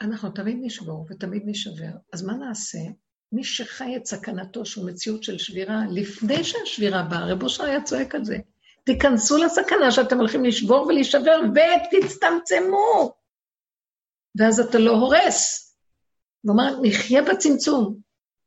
[0.00, 2.78] אנחנו תמיד נשבור ותמיד נשבר, אז מה נעשה?
[3.32, 8.14] מי שחי את סכנתו, שהוא מציאות של שבירה, לפני שהשבירה באה, רב אושר היה צועק
[8.14, 8.36] על זה.
[8.84, 13.14] תיכנסו לסכנה שאתם הולכים לשבור ולהישבר ותצטמצמו.
[14.38, 15.70] ואז אתה לא הורס.
[16.42, 18.00] כלומר, נחיה בצמצום.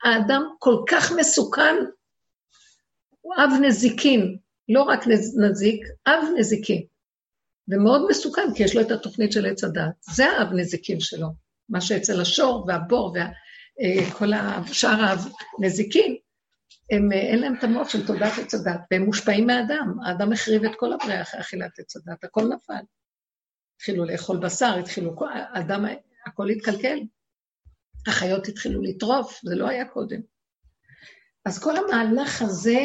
[0.03, 1.75] האדם כל כך מסוכן,
[3.21, 4.37] הוא אב נזיקין,
[4.69, 4.99] לא רק
[5.37, 6.85] נזיק, אב נזיקין.
[7.69, 10.03] ומאוד מסוכן, כי יש לו את התוכנית של עץ הדת.
[10.15, 11.27] זה האב נזיקין שלו.
[11.69, 13.15] מה שאצל השור והבור
[14.07, 14.29] וכל
[14.71, 15.15] שאר
[15.59, 16.17] הנזיקין,
[16.91, 19.97] הם, אה, אין להם את המוח של תודעת עץ הדת, והם מושפעים מהאדם.
[20.05, 22.83] האדם החריב את כל הבריאה אחרי אכילת עץ הדת, הכל נפל.
[23.75, 25.15] התחילו לאכול בשר, התחילו,
[25.53, 25.85] האדם,
[26.25, 26.99] הכל התקלקל.
[28.07, 30.21] החיות התחילו לטרוף, זה לא היה קודם.
[31.45, 32.79] אז כל המהלך הזה,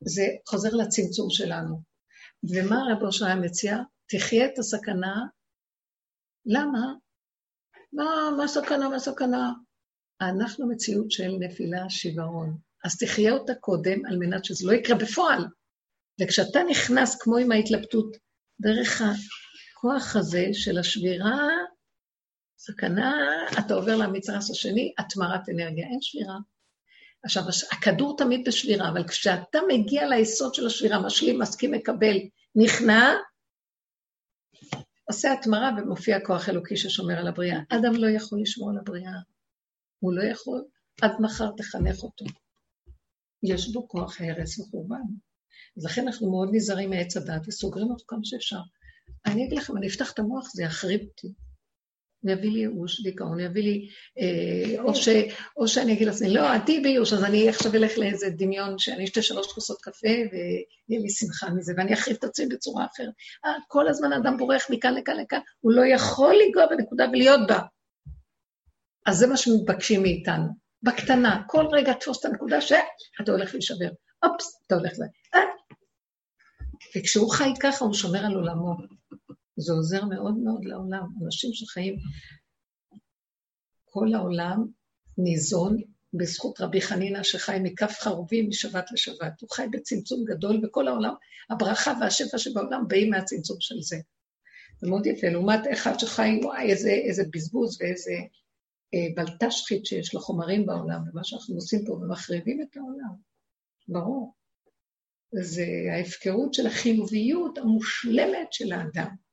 [0.00, 1.95] זה חוזר לצמצום שלנו.
[2.44, 3.78] ומה רב אושר היה מציע?
[4.08, 5.26] תחיה את הסכנה.
[6.46, 6.92] למה?
[7.92, 8.04] מה,
[8.36, 9.52] מה סכנה, מה סכנה?
[10.20, 12.58] אנחנו מציאות של נפילה, שיוורון.
[12.84, 15.44] אז תחיה אותה קודם על מנת שזה לא יקרה בפועל.
[16.20, 18.16] וכשאתה נכנס כמו עם ההתלבטות
[18.60, 21.48] דרך הכוח הזה של השבירה,
[22.58, 23.14] סכנה,
[23.58, 26.36] אתה עובר למצרס השני, התמרת אנרגיה, אין שבירה.
[27.26, 27.42] עכשיו,
[27.72, 32.16] הכדור תמיד בשבירה, אבל כשאתה מגיע ליסוד של השבירה, משלים, מסכים, מקבל,
[32.54, 33.14] נכנע,
[35.04, 37.58] עושה התמרה ומופיע כוח אלוקי ששומר על הבריאה.
[37.68, 39.12] אדם לא יכול לשמור על הבריאה.
[39.98, 40.64] הוא לא יכול,
[41.02, 42.24] עד מחר תחנך אותו.
[43.42, 45.02] יש בו כוח הרס וחורבן.
[45.76, 48.60] אז לכן אנחנו מאוד נזהרים מעץ הדת וסוגרים אותו כמה שאפשר.
[49.26, 51.32] אני אגיד לכם, אני אפתח את המוח, זה יחריב אותי.
[52.26, 53.88] הוא יביא לי ייאוש, דיכאון, יביא לי,
[54.18, 55.08] אה, או, ש,
[55.56, 59.22] או שאני אגיד לעצמי, לא, תהיי בייאוש, אז אני עכשיו אלך לאיזה דמיון שאני אשתה
[59.22, 63.12] שלוש כוסות קפה ויהיה לי שמחה מזה, ואני אחריב את עצמי בצורה אחרת.
[63.44, 67.58] אה, כל הזמן אדם בורח מכאן לכאן לכאן, הוא לא יכול לנגוע בנקודה ולהיות בה.
[69.06, 70.46] אז זה מה שמתבקשים מאיתנו.
[70.82, 73.88] בקטנה, כל רגע תפוס את הנקודה שאתה הולך להישבר.
[74.22, 75.02] אופס, אתה הולך ל...
[75.34, 75.40] אה.
[76.96, 78.76] וכשהוא חי ככה, הוא שומר על עולמו.
[79.56, 81.06] זה עוזר מאוד מאוד לעולם.
[81.24, 81.96] אנשים שחיים,
[83.84, 84.66] כל העולם
[85.18, 85.76] ניזון
[86.14, 89.40] בזכות רבי חנינא שחי מכף חרובים משבת לשבת.
[89.40, 91.14] הוא חי בצמצום גדול, וכל העולם,
[91.50, 93.96] הברכה והשפע שבעולם באים מהצמצום של זה.
[94.80, 98.12] זה מאוד יפה, לעומת אחד שחי, וואי, איזה, איזה בזבוז ואיזה
[98.94, 103.14] אה, בלטשחית שיש לו חומרים בעולם, ומה שאנחנו עושים פה, ומחריבים את העולם.
[103.88, 104.34] ברור.
[105.32, 109.25] זה ההפקרות של החיוביות המושלמת של האדם.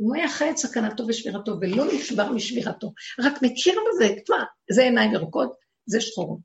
[0.00, 5.12] הוא היה חי את סכנתו ושבירתו, ולא נשבר משבירתו, רק מכיר בזה, מה, זה עיניים
[5.12, 5.52] ירוקות,
[5.86, 6.40] זה שחורות.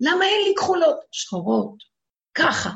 [0.00, 0.96] למה אין לי כחולות?
[1.12, 1.76] שחורות.
[2.34, 2.70] ככה.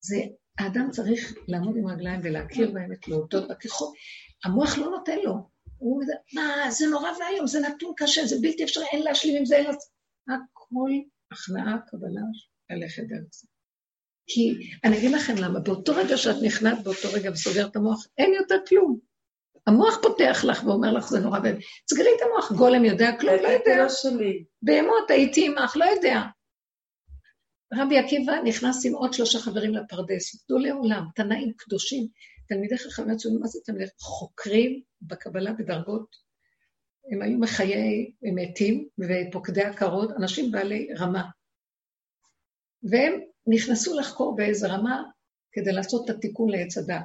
[0.00, 0.16] זה,
[0.58, 3.88] האדם צריך לעמוד עם רגליים ולהכיר באמת, להודות בכחול.
[4.44, 5.34] המוח לא נותן לו.
[5.78, 9.44] הוא אומר, מה, זה נורא ואיום, זה נתון קשה, זה בלתי אפשרי, אין להשלים עם
[9.44, 9.90] זה, אין לצ...
[10.28, 10.90] הכל
[11.32, 12.22] הכנעה, קבלה,
[12.70, 13.48] ללכת דרך זה.
[14.28, 18.34] כי אני אגיד לכם למה, באותו רגע שאת נכנעת באותו רגע וסוגרת את המוח, אין
[18.34, 18.98] יותר כלום.
[19.66, 21.58] המוח פותח לך ואומר לך, זה נורא ואיום.
[21.90, 23.86] סגרי את המוח, גולם יודע כלום, לא יודע.
[24.62, 26.22] בהמות, הייתי עמך, לא יודע.
[27.74, 32.06] רבי עקיבא נכנס עם עוד שלושה חברים לפרדס, גדולי עולם, תנאים קדושים,
[32.48, 33.90] תלמידי חכמי הציונות, מה זה תלמידי?
[34.00, 36.16] חוקרים בקבלה בדרגות,
[37.12, 41.24] הם היו מחיי מתים ופוקדי עקרות, אנשים בעלי רמה.
[42.82, 45.02] והם נכנסו לחקור באיזה רמה
[45.52, 47.04] כדי לעשות את התיקון לעץ הדת.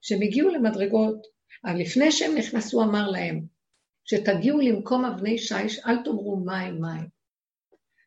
[0.00, 1.26] כשהם הגיעו למדרגות,
[1.64, 3.46] לפני שהם נכנסו אמר להם,
[4.04, 7.08] שתגיעו למקום אבני שיש, אל תאמרו מים מים.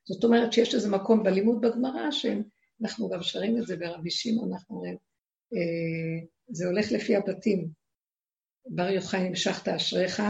[0.08, 4.76] זאת אומרת שיש איזה מקום בלימוד בגמרא, שאנחנו גם שרים את זה ברבי שמעון, אנחנו
[4.76, 4.98] אומרים,
[5.54, 7.70] אה, זה הולך לפי הבתים.
[8.68, 10.24] בר יוחאי המשכת אשריך,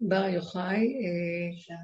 [0.00, 1.74] בר יוחאי, אה,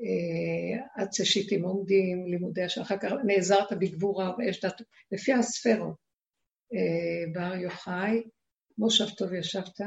[0.00, 4.82] אה, עד ששיטים עומדים, לימודי השם, אחר כך נעזרת בגבורה ויש דת,
[5.12, 6.04] לפי הספרות.
[7.34, 8.22] בר יוחאי,
[8.78, 9.80] מושב טוב ישבת,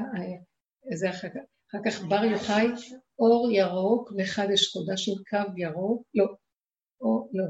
[0.93, 2.65] זה אחר כך, אחר כך בר יוחאי,
[3.19, 6.25] אור ירוק מחדש חודש עם קו ירוק, לא,
[7.01, 7.45] או, לא,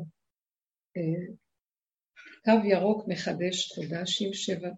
[2.45, 4.69] קו ירוק מחדש חודש עם שבע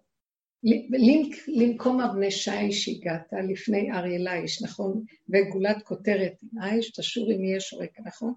[1.48, 5.04] למקום אבני שיש הגעת לפני אריה לייש, נכון?
[5.28, 6.32] וגולת כותרת
[6.62, 8.34] אייש, תשור אם יהיה שורק, נכון?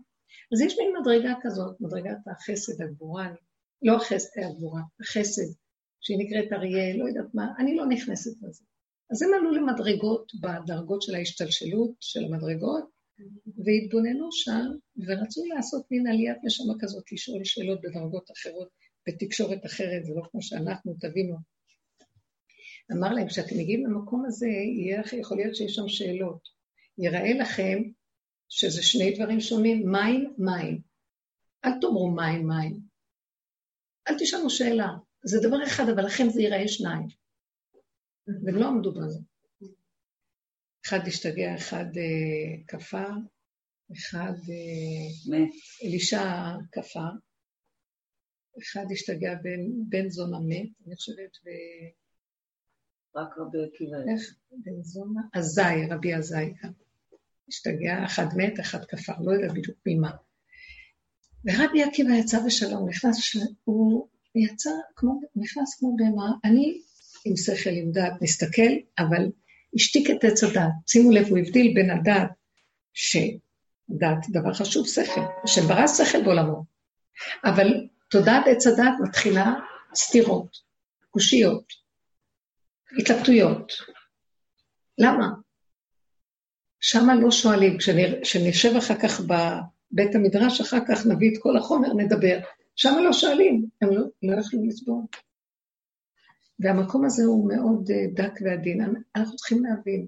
[0.53, 3.33] אז יש מין מדרגה כזאת, מדרגת החסד, הגבורה,
[3.81, 5.53] לא החסד, הגבורה, החסד,
[6.01, 8.63] שהיא נקראת אריה, לא יודעת מה, אני לא נכנסת לזה.
[9.11, 12.83] אז הם עלו למדרגות בדרגות של ההשתלשלות של המדרגות,
[13.65, 14.65] והתבוננו שם,
[14.97, 18.67] ורצו לעשות מין עליית נשמה כזאת, לשאול שאלות בדרגות אחרות,
[19.07, 21.52] בתקשורת אחרת, זה לא כמו שאנחנו, תבינו.
[22.91, 24.47] אמר להם, כשאתם מגיעים למקום הזה,
[25.17, 26.49] יכול להיות שיש שם שאלות.
[26.97, 27.83] יראה לכם
[28.49, 30.81] שזה שני דברים שונים, מים, מים.
[31.65, 32.79] אל תאמרו מים, מים.
[34.07, 34.89] אל תשאלו שאלה.
[35.23, 37.07] זה דבר אחד, אבל לכם זה ייראה שניים.
[38.27, 39.19] והם לא עמדו בזה.
[40.85, 43.09] אחד השתגע, אחד אה, כפר,
[43.97, 45.45] אחד אה,
[45.83, 47.09] אלישע כפר,
[48.61, 51.49] אחד השתגע בן, בן זונה מת, אני חושבת, ו...
[53.15, 53.97] רק רבי עקיבא.
[53.97, 54.35] איך?
[54.51, 55.21] בן זונה?
[55.33, 56.71] אזי, רבי אזי גם.
[57.49, 60.11] השתגע, אחד מת, אחד כפר, לא יודע בדיוק ממה.
[61.45, 63.35] ורבי עקיבא יצא בשלום, נכנס.
[63.63, 66.81] הוא יצא כמו, נכנס כמו בהמה, אני
[67.25, 69.31] עם שכל, עם דעת, נסתכל, אבל
[69.75, 70.71] השתיק את עץ הדעת.
[70.87, 72.31] שימו לב, הוא הבדיל בין הדעת,
[72.93, 76.63] שדעת דבר חשוב, שכל, שברא שכל בעולמו.
[77.45, 79.53] אבל תודעת עץ הדעת מתחילה
[79.95, 80.57] סתירות,
[81.09, 81.82] קושיות,
[82.99, 83.71] התלבטויות.
[84.97, 85.27] למה?
[86.79, 87.77] שמה לא שואלים,
[88.23, 92.39] כשנשב אחר כך בבית המדרש, אחר כך נביא את כל החומר, נדבר.
[92.75, 95.01] שמה לא שואלים, הם לא, לא יכלו לסבול.
[96.59, 98.81] והמקום הזה הוא מאוד אה, דק ועדין,
[99.15, 100.07] אנחנו צריכים להבין.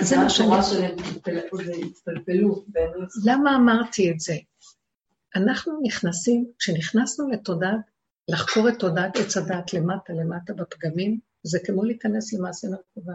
[0.00, 0.48] זה מה שאני...
[3.24, 4.34] למה אמרתי את זה?
[5.36, 7.80] אנחנו נכנסים, כשנכנסנו לתודעת,
[8.28, 13.12] לחקור את תודעת עץ הדת למטה למטה בפגמים, זה כמו להיכנס למעשה מרכובה.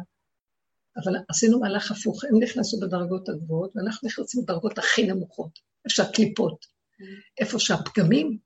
[0.98, 6.66] אבל עשינו מהלך הפוך, הם נכנסו בדרגות הגבוהות, ואנחנו נכנסים בדרגות הכי נמוכות, איפה שהקליפות,
[7.40, 8.38] איפה שהפגמים.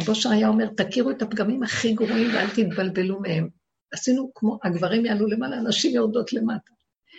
[0.00, 3.48] רבו שר היה אומר, תכירו את הפגמים הכי גרועים ואל תתבלבלו מהם.
[3.92, 6.72] עשינו כמו, הגברים יעלו למעלה, הנשים יורדות למטה.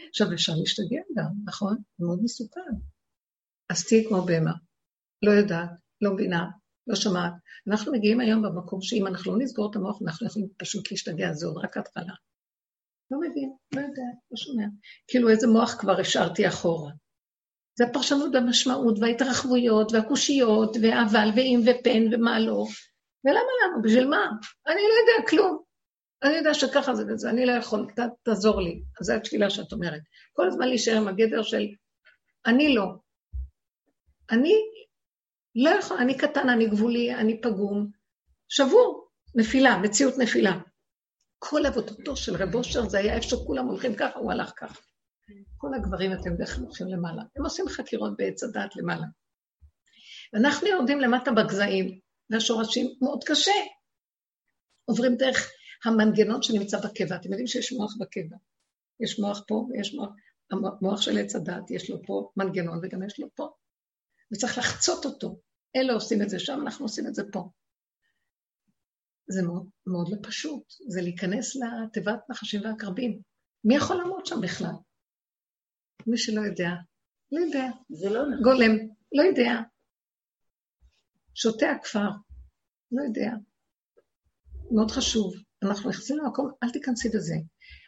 [0.10, 1.78] עכשיו, אפשר להשתגע גם, נכון?
[2.00, 2.62] מאוד מסוכן.
[3.70, 4.54] אז תהיי כמו בהמה.
[5.22, 5.70] לא יודעת,
[6.02, 6.46] לא מבינה,
[6.90, 7.34] לא שומעת.
[7.68, 11.48] אנחנו מגיעים היום במקום שאם אנחנו לא נסגור את המוח, אנחנו יכולים פשוט להשתגע, זה
[11.48, 12.14] עוד רק התחלה.
[13.12, 14.64] לא מבין, לא יודע, לא שומע.
[15.08, 16.92] כאילו איזה מוח כבר השארתי אחורה.
[17.78, 22.66] זה הפרשנות והמשמעות וההתרחבויות והקושיות והאבל ואם ופן ומה לא.
[23.26, 23.82] ולמה לנו?
[23.84, 24.30] בשביל מה?
[24.68, 25.62] אני לא יודע כלום.
[26.24, 28.82] אני יודע שככה זה וזה, אני לא יכול, ת, תעזור לי.
[29.02, 30.02] אז זו התפילה שאת אומרת.
[30.34, 31.68] כל הזמן להישאר עם הגדר של
[32.46, 32.86] אני לא.
[34.32, 34.54] אני
[35.56, 37.92] לא יכול, אני קטן, אני גבולי, אני פגום.
[38.50, 40.60] שבור, נפילה, מציאות נפילה.
[41.40, 44.82] כל עבודתו של רב אושר זה היה איפה שכולם הולכים ככה, הוא הלך ככה.
[45.58, 47.22] כל הגברים, אתם בדרך כלל הולכים למעלה.
[47.36, 49.06] הם עושים חקירות בעץ הדעת למעלה.
[50.34, 52.00] ואנחנו יורדים למטה בגזעים,
[52.30, 53.52] והשורשים מאוד קשה.
[54.86, 55.52] עוברים דרך
[55.86, 57.16] המנגנון שנמצא בקבע.
[57.16, 58.38] אתם יודעים שיש מוח בקבע.
[59.00, 60.10] יש מוח פה ויש מוח,
[60.52, 63.50] המוח של עץ הדעת, יש לו פה מנגנון וגם יש לו פה.
[64.34, 65.40] וצריך לחצות אותו.
[65.76, 67.50] אלה עושים את זה שם, אנחנו עושים את זה פה.
[69.28, 73.22] זה מאוד, מאוד לא פשוט, זה להיכנס לתיבת נחשים ועקרבים.
[73.64, 74.74] מי יכול לעמוד שם בכלל?
[76.08, 76.70] מי שלא יודע.
[77.32, 77.66] לא יודע.
[77.90, 78.44] זה לא נכון.
[78.44, 78.72] גולם,
[79.12, 79.52] לא יודע.
[81.36, 82.10] שותה הכפר,
[82.92, 83.32] לא יודע.
[84.72, 85.34] מאוד חשוב.
[85.64, 87.36] אנחנו נכנסים למקום, אל תיכנסי בזה.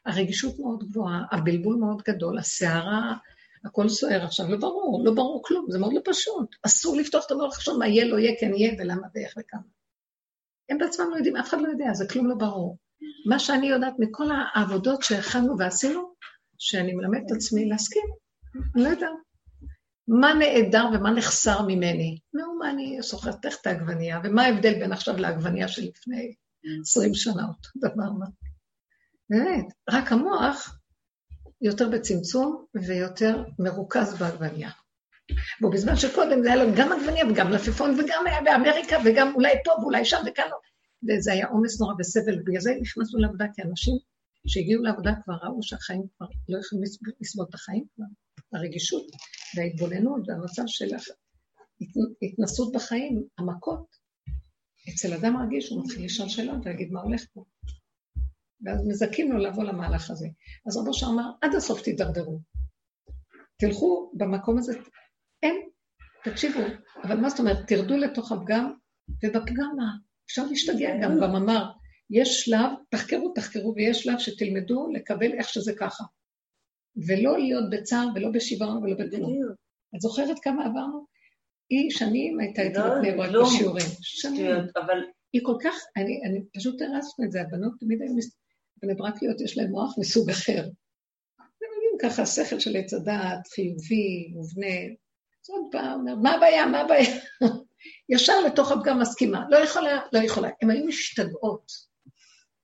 [0.05, 3.17] הרגישות מאוד גבוהה, הבלבול מאוד גדול, הסערה,
[3.65, 6.55] הכל סוער עכשיו, לא ברור, לא ברור כלום, זה מאוד לא פשוט.
[6.65, 9.61] אסור לפתוח את המוח עכשיו מה יהיה, לא יהיה, כן יהיה, ולמה ואיך וכמה.
[10.69, 12.77] הם בעצמם לא יודעים, אף אחד לא יודע, זה כלום לא ברור.
[13.25, 16.13] מה שאני יודעת מכל העבודות שהכנו ועשינו,
[16.57, 18.03] שאני מלמד את עצמי להסכים,
[18.75, 19.11] אני לא יודעת.
[20.07, 22.19] מה נעדר ומה נחסר ממני?
[22.33, 26.35] נו, מה אני סוחרת איך את העגבנייה, ומה ההבדל בין עכשיו לעגבנייה של לפני
[26.81, 28.25] עשרים שנה, אותו דבר, מה?
[29.29, 30.80] באמת, רק המוח
[31.61, 34.71] יותר בצמצום ויותר מרוכז בעגבנייה.
[35.61, 39.71] ובזמן שקודם זה היה לו גם עגבניה וגם מלפפון וגם היה באמריקה וגם אולי פה
[39.71, 40.57] ואולי שם וכאן לא.
[41.09, 43.93] וזה היה עומס נורא וסבל, ובגלל זה נכנסנו לעבודה, כי אנשים
[44.47, 46.83] שהגיעו לעבודה כבר ראו שהחיים כבר לא יכולים
[47.21, 47.85] לסבול את החיים
[48.53, 49.05] הרגישות
[49.55, 50.89] וההתבוננות והמצב של
[52.21, 53.85] התנסות בחיים, המכות.
[54.89, 57.43] אצל אדם רגיש הוא מתחיל לשאול שאלות ולהגיד מה הולך פה.
[58.65, 60.27] ואז מזכים לו לבוא למהלך הזה.
[60.67, 62.39] אז רבו שאמר, עד הסוף תידרדרו.
[63.57, 64.73] תלכו במקום הזה,
[65.43, 65.55] אין,
[66.23, 66.59] תקשיבו,
[67.03, 68.73] אבל מה זאת אומרת, תרדו לתוך הפגם,
[69.23, 69.91] ובפגם מה?
[70.25, 71.71] אפשר להשתגע גם, אמר,
[72.09, 76.03] יש שלב, תחקרו, תחקרו, ויש שלב שתלמדו לקבל איך שזה ככה.
[77.07, 79.31] ולא להיות בצער ולא בשוויון ולא בכלום.
[79.95, 81.05] את זוכרת כמה עברנו?
[81.69, 83.43] היא שנים הייתה איתי לא, בבני ברק לא.
[83.45, 83.85] בשיעורים.
[84.01, 84.45] שנים.
[84.75, 84.97] אבל
[85.33, 88.37] היא כל כך, אני, אני פשוט הרסנו את זה, הבנות תמיד היו, מס-
[88.83, 90.63] בני ברקיות יש להן מוח מסוג אחר.
[91.39, 94.75] הם יודעים ככה, שכל של עץ הדעת, חיובי, מובנה.
[95.49, 97.15] עוד פעם, אומר, מה הבעיה, מה הבעיה?
[98.09, 99.45] ישר לתוך הפגם מסכימה.
[99.49, 100.49] לא יכולה, לא יכולה.
[100.61, 101.71] הן היו משתגעות.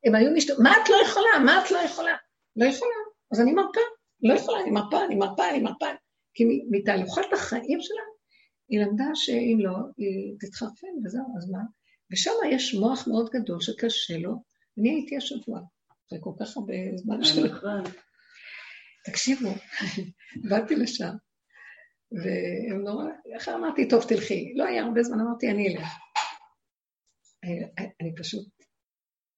[0.05, 0.61] הן היו משתגעות.
[0.63, 1.39] מה את לא יכולה?
[1.45, 2.15] מה את לא יכולה?
[2.55, 2.95] לא יכולה.
[3.31, 3.81] אז אני מרפה.
[4.23, 5.85] לא יכולה, אני מרפה, אני מרפה, אני מרפה.
[6.33, 8.01] כי מתהלוכת החיים שלה,
[8.69, 11.59] היא למדה שאם לא, היא תתחרפן וזהו, אז מה?
[12.11, 14.35] ושם יש מוח מאוד גדול שקשה לו.
[14.79, 15.59] אני הייתי השבוע,
[16.07, 17.47] אחרי כל כך הרבה זמן של...
[19.05, 19.49] תקשיבו,
[20.49, 21.13] באתי לשם,
[22.11, 24.53] והם נורא, איך אמרתי, טוב, תלכי.
[24.55, 25.87] לא היה הרבה זמן, אמרתי, אני אלך.
[27.43, 28.47] אני, אני פשוט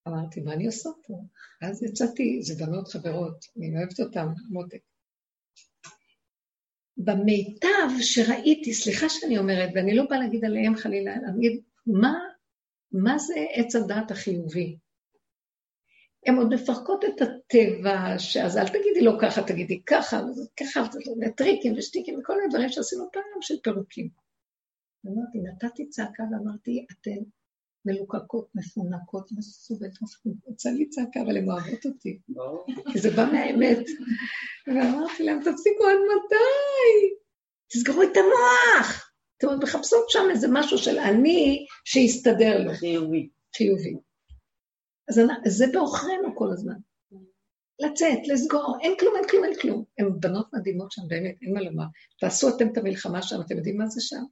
[0.08, 1.14] אמרתי, מה אני עושה פה?
[1.62, 4.82] אז יצאתי, זה בנות חברות, אני אוהבת אותן, מותק.
[6.98, 12.14] במיטב שראיתי, סליחה שאני אומרת, ואני לא באה להגיד עליהם חלילה, אני אגיד, מה,
[12.92, 14.78] מה זה עץ הדעת החיובי?
[16.26, 18.14] הן עוד מפרקות את הטבע,
[18.44, 20.22] אז אל תגידי לו ככה, תגידי ככה,
[20.60, 20.84] ככה,
[21.22, 24.10] וטריקים ושטיקים וכל מיני דברים שעשינו פעם של פירוקים.
[25.08, 27.24] אמרתי, נתתי צעקה ואמרתי, אתן
[27.86, 29.92] מלוקקות, מפונקות, מסובבת,
[30.52, 32.20] יצא לי צעקה, אבל הן אוהבות אותי.
[32.92, 33.86] כי זה בא מהאמת.
[34.68, 37.16] ואמרתי להם, תפסיקו עד מתי?
[37.68, 39.12] תסגרו את המוח.
[39.38, 42.74] אתם עוד מחפשות שם איזה משהו של אני שיסתדר לו.
[42.74, 43.30] חיובי.
[43.58, 43.96] חיובי.
[45.10, 46.76] אז זה בעוכרינו כל הזמן.
[47.80, 49.84] לצאת, לסגור, אין כלום, אין כלום, אין כלום.
[49.98, 51.86] הן בנות מדהימות שם, באמת, אין מה לומר.
[52.20, 54.24] תעשו אתם את המלחמה שם, אתם יודעים מה זה שם?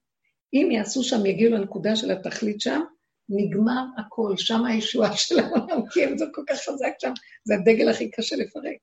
[0.53, 2.81] אם יעשו שם, יגיעו לנקודה של התכלית שם,
[3.29, 7.11] נגמר הכל, שם הישועה של העולם, כי זה כל כך חזק שם,
[7.43, 8.77] זה הדגל הכי קשה לפרק.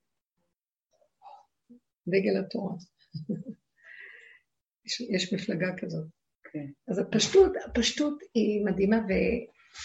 [2.08, 2.74] דגל התורה.
[4.86, 6.04] יש, יש מפלגה כזאת.
[6.04, 6.50] Okay.
[6.52, 6.66] כן.
[6.88, 9.00] אז הפשטות, הפשטות היא מדהימה,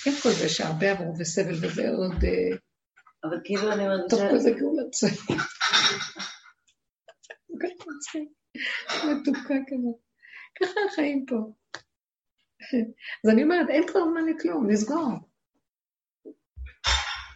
[0.05, 2.23] ועם כל זה שהרבה עברו וסבל וזה עוד...
[2.23, 2.57] אה,
[3.23, 4.09] אבל כאילו אני מרגישה...
[4.09, 5.41] טוב, כל זה גאולת צעיר.
[9.05, 9.95] מתוקה כזאת.
[10.59, 11.35] ככה החיים פה.
[13.25, 15.11] אז אני אומרת, אין כבר זמן לכלום, נסגור.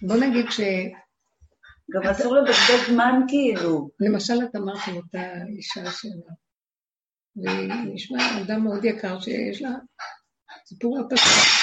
[0.02, 0.62] בוא נגיד ש...
[1.92, 3.90] גם אסור לבזבז זמן כאילו.
[4.00, 5.22] למשל, את אמרת עם אותה
[5.58, 6.34] אישה שלה,
[7.36, 9.70] והיא נשמע אדם מאוד יקר שיש לה
[10.66, 11.63] סיפור הפסק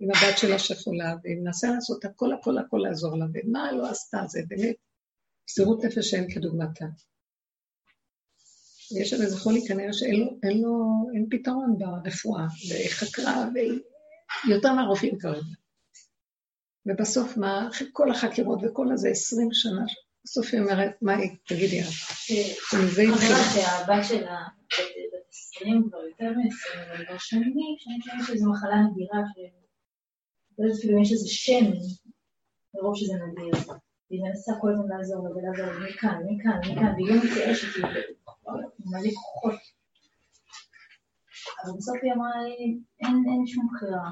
[0.00, 4.18] עם הבת שלה שחולה, והיא מנסה לעשות הכל הכל הכל לעזור לה, ומה לא עשתה,
[4.28, 4.76] זה באמת
[5.48, 6.86] מסירות נפש שאין כדוגמתה.
[9.00, 10.76] יש שם איזה חולי כנראה שאין לו, אין לו,
[11.14, 13.80] אין פתרון ברפואה, והיא חקרה, והיא
[14.48, 15.40] יותר מהרופאים כרגע.
[16.86, 19.84] ובסוף מה, אחרי כל החקירות וכל הזה, עשרים שנה,
[20.24, 23.36] בסוף היא אומרת, מה היא, תגידי את, התחילה.
[23.54, 24.38] שהבת שלה,
[24.68, 29.18] בת עשרים, כבר יותר מעשרים, אבל כבר שנים, שאני חושבת שזו מחלה נדירה,
[30.58, 31.64] לא יודעת אפילו אם יש איזה שם,
[32.74, 33.74] מרוב שזה נדיר.
[34.10, 37.84] והיא מנסה כל הזמן לעזור לה ולעזור מכאן, מכאן, מכאן, והיא לא מתייאשת, היא
[38.86, 39.54] מלא כוחות.
[41.64, 42.30] אבל בסוף היא אמרה,
[43.02, 44.10] אין שום בחירה.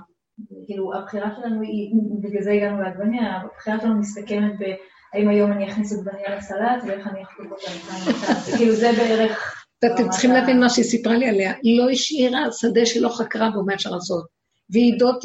[0.66, 4.64] כאילו, הבחירה שלנו היא, בגלל זה הגענו לעגבניה, הבחירה שלנו מסתכמת ב...
[5.12, 9.66] האם היום אני אכניס עגבניה לסלט, ואיך אני אחזור אותה לכאן כאילו, זה בערך...
[9.78, 11.52] אתם צריכים להבין מה שהיא סיפרה לי עליה.
[11.62, 14.36] היא לא השאירה שדה שלא חקרה בו מה אפשר לעשות.
[14.70, 15.24] ועידות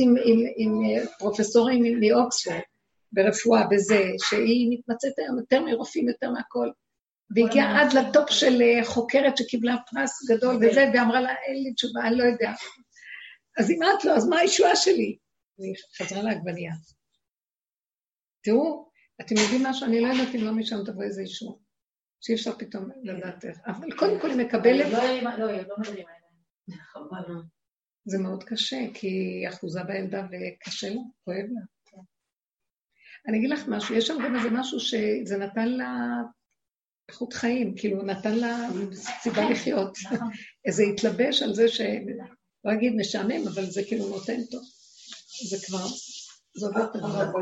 [0.58, 0.82] עם
[1.20, 2.60] פרופסורים מאוקספורד,
[3.12, 6.70] ברפואה, בזה, שהיא מתמצאת היום יותר מרופאים, יותר מהכל.
[7.36, 12.08] והגיעה עד לטופ של אה, חוקרת שקיבלה פרס גדול וזה, ואמרה לה, אין לי תשובה,
[12.08, 12.52] אני לא יודע.
[13.60, 15.18] אז אם את לא, אז מה הישועה שלי?
[15.60, 16.74] והיא חזרה לעגבנייה.
[18.44, 18.90] תראו,
[19.22, 19.88] אתם יודעים משהו?
[19.88, 21.56] אני לא יודעת אם לא משם תבוא איזה ישועה.
[22.22, 23.58] שאי אפשר פתאום לדעת איך.
[23.68, 24.92] אבל קודם כל היא מקבלת...
[24.92, 27.61] לא, לא, לא מדברים עליהם.
[28.06, 31.62] זה מאוד קשה, כי היא אחוזה בילדה וקשה לה, כואב לה.
[33.28, 35.94] אני אגיד לך משהו, יש שם גם איזה משהו שזה נתן לה
[37.10, 38.70] איכות חיים, כאילו נתן לה
[39.22, 39.98] סיבה לחיות.
[40.06, 40.28] נכון.
[40.66, 41.82] איזה התלבש על זה ש...
[42.66, 44.64] לא אגיד משעמם, אבל זה כאילו נותן טוב.
[45.50, 45.88] זה כבר,
[46.56, 47.40] זה עובד את הדבר.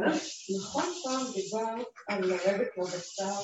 [0.60, 3.41] נכון פעם דיברת על לרדת לבשר,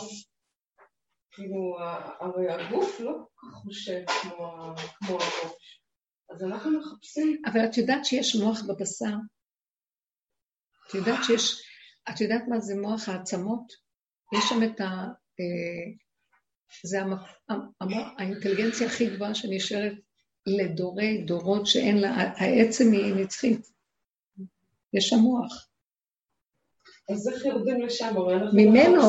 [1.32, 1.78] כאילו,
[2.20, 4.02] הרי הגוף לא כל כך חושב
[5.00, 5.85] כמו הראש.
[6.30, 7.42] אז אנחנו מחפשים...
[7.46, 9.16] אבל את יודעת שיש מוח בבשר?
[10.88, 11.62] את יודעת שיש...
[12.10, 13.74] את יודעת מה זה מוח העצמות?
[14.38, 14.86] יש שם את ה...
[15.40, 15.92] אה,
[16.84, 17.30] זה המוח,
[18.18, 19.94] האינטליגנציה הכי גבוהה שנשארת
[20.46, 23.68] לדורי דורות שאין לה, העצם היא נצחית.
[24.94, 25.68] יש שם מוח.
[27.10, 28.16] אז איך יורדים לשם?
[28.54, 29.02] ממנו,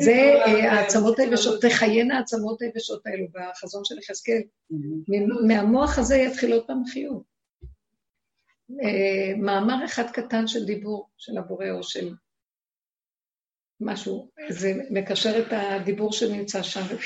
[0.00, 4.42] זה אה, העצמות היבשות, תחיינה העצמות היבשות האלו בחזון של יחזקאל.
[5.48, 7.22] מהמוח הזה יתחיל עוד פעם חיות.
[8.82, 12.14] אה, מאמר אחד קטן של דיבור של הבורא או של
[13.80, 16.96] משהו, זה מקשר את הדיבור שנמצא שם,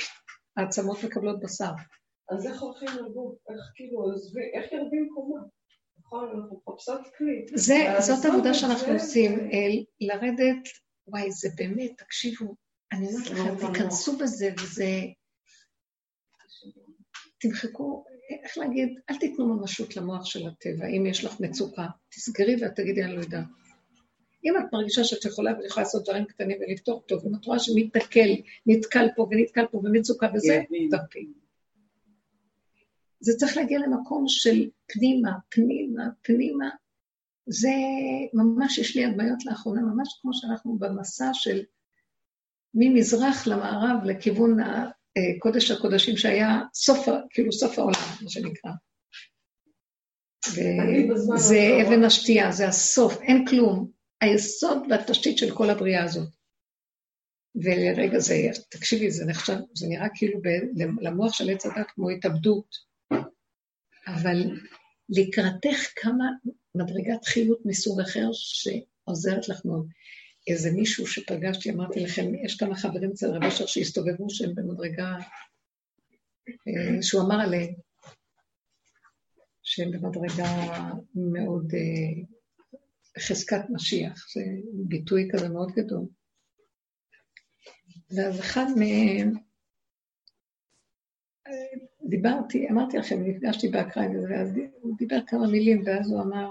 [0.56, 1.72] העצמות מקבלות בשר.
[2.30, 3.34] אז איך הולכים לגוף?
[3.50, 4.12] איך כאילו,
[4.54, 5.40] איך יורדים קומה?
[7.98, 9.50] זאת עבודה שאנחנו עושים,
[10.00, 10.68] לרדת,
[11.06, 12.54] וואי, זה באמת, תקשיבו,
[12.92, 14.84] אני אומרת לכם, תיכנסו בזה, וזה...
[17.40, 18.04] תמחקו,
[18.44, 23.04] איך להגיד, אל תיתנו ממשות למוח של הטבע, אם יש לך מצוקה, תסגרי ואת תגידי,
[23.04, 23.44] אני לא יודעת.
[24.44, 27.58] אם את מרגישה שאת יכולה ואת יכולה לעשות דברים קטנים ולפתור טוב, אם את רואה
[27.58, 28.30] שמתקל,
[28.66, 31.26] נתקל פה ונתקל פה במצוקה וזה, תרפי.
[33.20, 36.68] זה צריך להגיע למקום של פנימה, פנימה, פנימה.
[37.46, 37.70] זה
[38.34, 41.62] ממש, יש לי הדמיות לאחרונה, ממש כמו שאנחנו במסע של
[42.74, 44.84] ממזרח למערב לכיוון אה,
[45.38, 46.98] קודש הקודשים שהיה סוף,
[47.30, 48.70] כאילו סוף העולם, מה שנקרא.
[50.80, 51.38] האחרון-
[51.86, 53.90] אבן השתייה, זה הסוף, אין כלום.
[54.20, 56.28] היסוד והתשתית של כל הבריאה הזאת.
[57.54, 58.34] ולרגע זה,
[58.70, 62.87] תקשיבי, זה נחשב, זה נראה כאילו ב- למוח של עץ הדת כמו התאבדות,
[64.14, 64.36] אבל
[65.08, 66.24] לקראתך כמה
[66.74, 69.88] מדרגת חיות מסוג אחר שעוזרת לך מאוד.
[70.46, 75.16] איזה מישהו שפגשתי, אמרתי לכם, יש כמה חברים אצל רב אשר שהסתובבו שהם במדרגה,
[76.48, 77.74] אה, שהוא אמר עליהם,
[79.62, 82.22] שהם במדרגה מאוד אה,
[83.22, 84.40] חזקת משיח, זה
[84.88, 86.06] ביטוי כזה מאוד גדול.
[88.10, 89.32] ואז אחד מהם,
[92.08, 94.48] דיברתי, אמרתי לכם, נפגשתי באקראי, ואז
[94.80, 96.50] הוא דיבר כמה מילים, ואז הוא אמר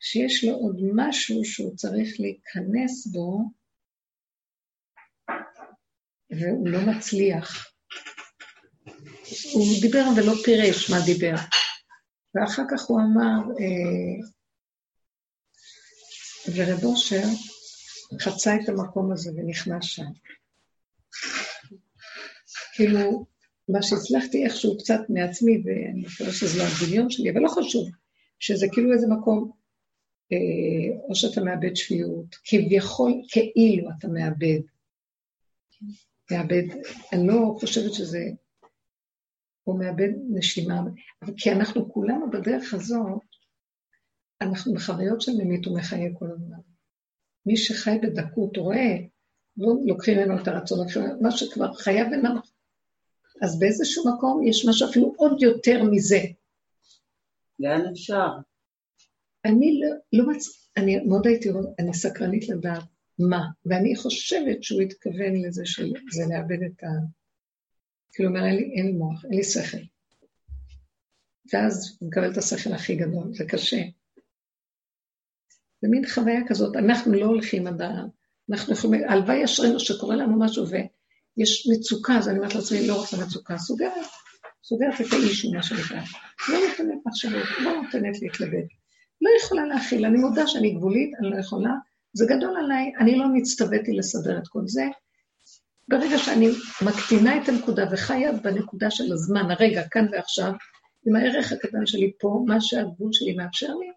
[0.00, 3.40] שיש לו עוד משהו שהוא צריך להיכנס בו,
[6.30, 7.72] והוא לא מצליח.
[9.52, 11.34] הוא דיבר ולא פירש מה דיבר.
[12.34, 14.26] ואחר כך הוא אמר, אה,
[16.54, 17.22] ורב אושר
[18.20, 20.04] חצה את המקום הזה ונכנס שם.
[22.72, 23.26] כאילו,
[23.68, 27.88] מה שהצלחתי איכשהו קצת מעצמי, ואני מקווה שזה לא הדמיון שלי, אבל לא חשוב,
[28.38, 29.50] שזה כאילו איזה מקום,
[30.32, 34.60] אה, או שאתה מאבד שפיות, כביכול כאילו אתה מאבד.
[36.30, 36.62] מאבד,
[37.12, 38.24] אני לא חושבת שזה,
[39.64, 40.80] הוא מאבד נשימה,
[41.22, 43.20] אבל כי אנחנו כולנו בדרך הזאת,
[44.40, 46.58] אנחנו בחוויות של ממית ומחיה כל הזמן.
[47.46, 48.96] מי שחי בדקות רואה,
[49.56, 50.86] לא לוקחים ממנו את הרצון,
[51.20, 52.55] מה שכבר חייב ונמח.
[53.42, 56.20] אז באיזשהו מקום יש משהו אפילו עוד יותר מזה.
[57.58, 58.28] לאן אפשר?
[59.44, 60.70] אני לא, לא מצ...
[60.76, 61.48] אני מאוד הייתי,
[61.78, 62.84] אני סקרנית לדעת
[63.18, 66.88] מה, ואני חושבת שהוא התכוון לזה שזה לאבד את ה...
[68.12, 69.78] כאילו, אומר, אין לי, אין לי מוח, אין לי שכל.
[71.52, 73.82] ואז הוא מקבל את השכל הכי גדול, זה קשה.
[75.82, 77.90] זה מין חוויה כזאת, אנחנו לא הולכים עד ה...
[78.50, 80.66] אנחנו יכולים, הלוואי אשרינו שקורה לנו משהו
[81.38, 84.06] ויש מצוקה, אז אני אומרת לעצמי, לא רק למצוקה, סוגרת,
[84.64, 86.00] סוגרת את האישו, מה שנקרא.
[86.48, 88.66] לא נותנת מחשבות, לא נותנת להתלבט.
[89.20, 91.70] לא יכולה להכיל, אני מודה שאני גבולית, אני לא יכולה,
[92.12, 94.84] זה גדול עליי, אני לא נצטוויתי לסדר את כל זה.
[95.88, 96.48] ברגע שאני
[96.82, 100.52] מקטינה את הנקודה וחיה בנקודה של הזמן, הרגע, כאן ועכשיו,
[101.06, 103.90] עם הערך הקטן שלי פה, מה שהגבול שלי מאפשר לי,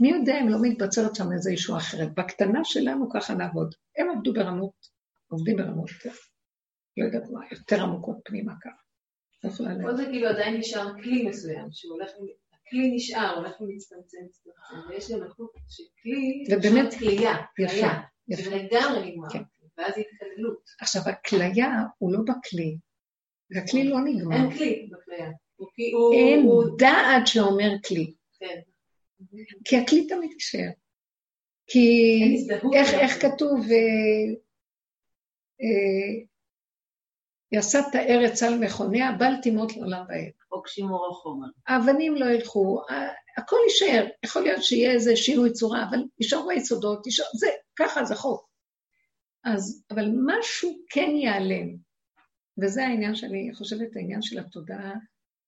[0.00, 2.14] מי יודע אם לא מתבצרת שם איזו ישועה אחרת.
[2.14, 3.74] בקטנה שלנו ככה נעבוד.
[3.98, 4.72] הם עבדו ברמות,
[5.28, 6.16] עובדים ברמות יותר,
[6.96, 8.82] לא יודעת מה, יותר עמוקות פנימה ככה.
[9.82, 9.94] פה.
[9.96, 12.10] זה כאילו עדיין נשאר כלי מסוים, שהוא הולך,
[12.52, 17.86] הכלי נשאר, הולך ומצטמצם, מצטמצם, ויש גם איכות שכלי, ובאמת- כלייה, יפה.
[18.32, 19.42] שזה לגמרי נגמר, כן.
[19.78, 20.70] ואז התקללות.
[20.80, 21.68] עכשיו, הכליה
[21.98, 22.76] הוא לא בכלי,
[23.50, 24.36] והכלי לא נגמר.
[24.36, 24.88] אין כלי
[25.92, 26.46] הוא- אין
[26.78, 28.60] דעת שאומר כלי, כן.
[29.64, 30.70] כי הכלי תמיד יישאר.
[31.66, 32.20] כי.
[32.74, 32.98] איך, גם.
[33.00, 33.66] איך כתוב,
[37.52, 40.30] אה, אה, יסדת ארץ על מכוניה, בל תימות לעולם ועד.
[40.48, 41.46] חוק שימור החומר.
[41.66, 42.82] האבנים לא ילכו,
[43.36, 44.06] הכל יישאר.
[44.24, 47.46] יכול להיות שיהיה איזה שינוי צורה, אבל יישארו היסודות, יישאר, זה,
[47.76, 48.50] ככה זה חוק.
[49.44, 51.76] אז, אבל משהו כן ייעלם,
[52.62, 54.94] וזה העניין שאני חושבת, העניין של התודעה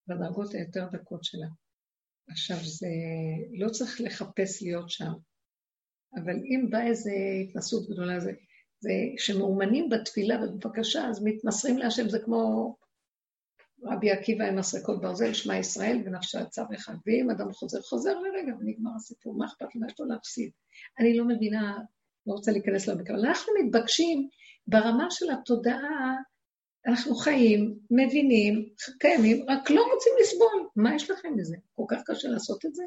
[0.09, 1.47] בדרגות היותר דקות שלה.
[2.29, 2.89] עכשיו, זה
[3.53, 5.13] לא צריך לחפש להיות שם,
[6.15, 7.11] אבל אם באה איזו
[7.43, 8.33] התנסות גדולה, זה,
[8.83, 12.75] זה שמאומנים בתפילה ובבקשה, אז מתמסרים להשם, זה כמו
[13.85, 16.95] רבי עקיבא עם מסרקות ברזל, שמע ישראל ונפשה צו אחד.
[17.07, 19.81] ואם אדם חוזר, חוזר לרגע ונגמר הסיפור, מה אכפת לו?
[19.81, 20.51] מה יש לו להפסיד?
[21.01, 21.79] אני לא מבינה,
[22.27, 24.29] לא רוצה להיכנס למקרה, אבל אנחנו מתבקשים
[24.67, 26.17] ברמה של התודעה,
[26.87, 28.69] אנחנו חיים, מבינים,
[28.99, 30.69] קיימים, רק לא רוצים לסבול.
[30.77, 31.57] מה יש לכם מזה?
[31.75, 32.83] כל כך קשה לעשות את זה?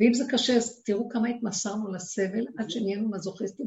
[0.00, 3.66] ואם זה קשה, אז תראו כמה התמסרנו לסבל עד שנהיינו מזוכיסטים,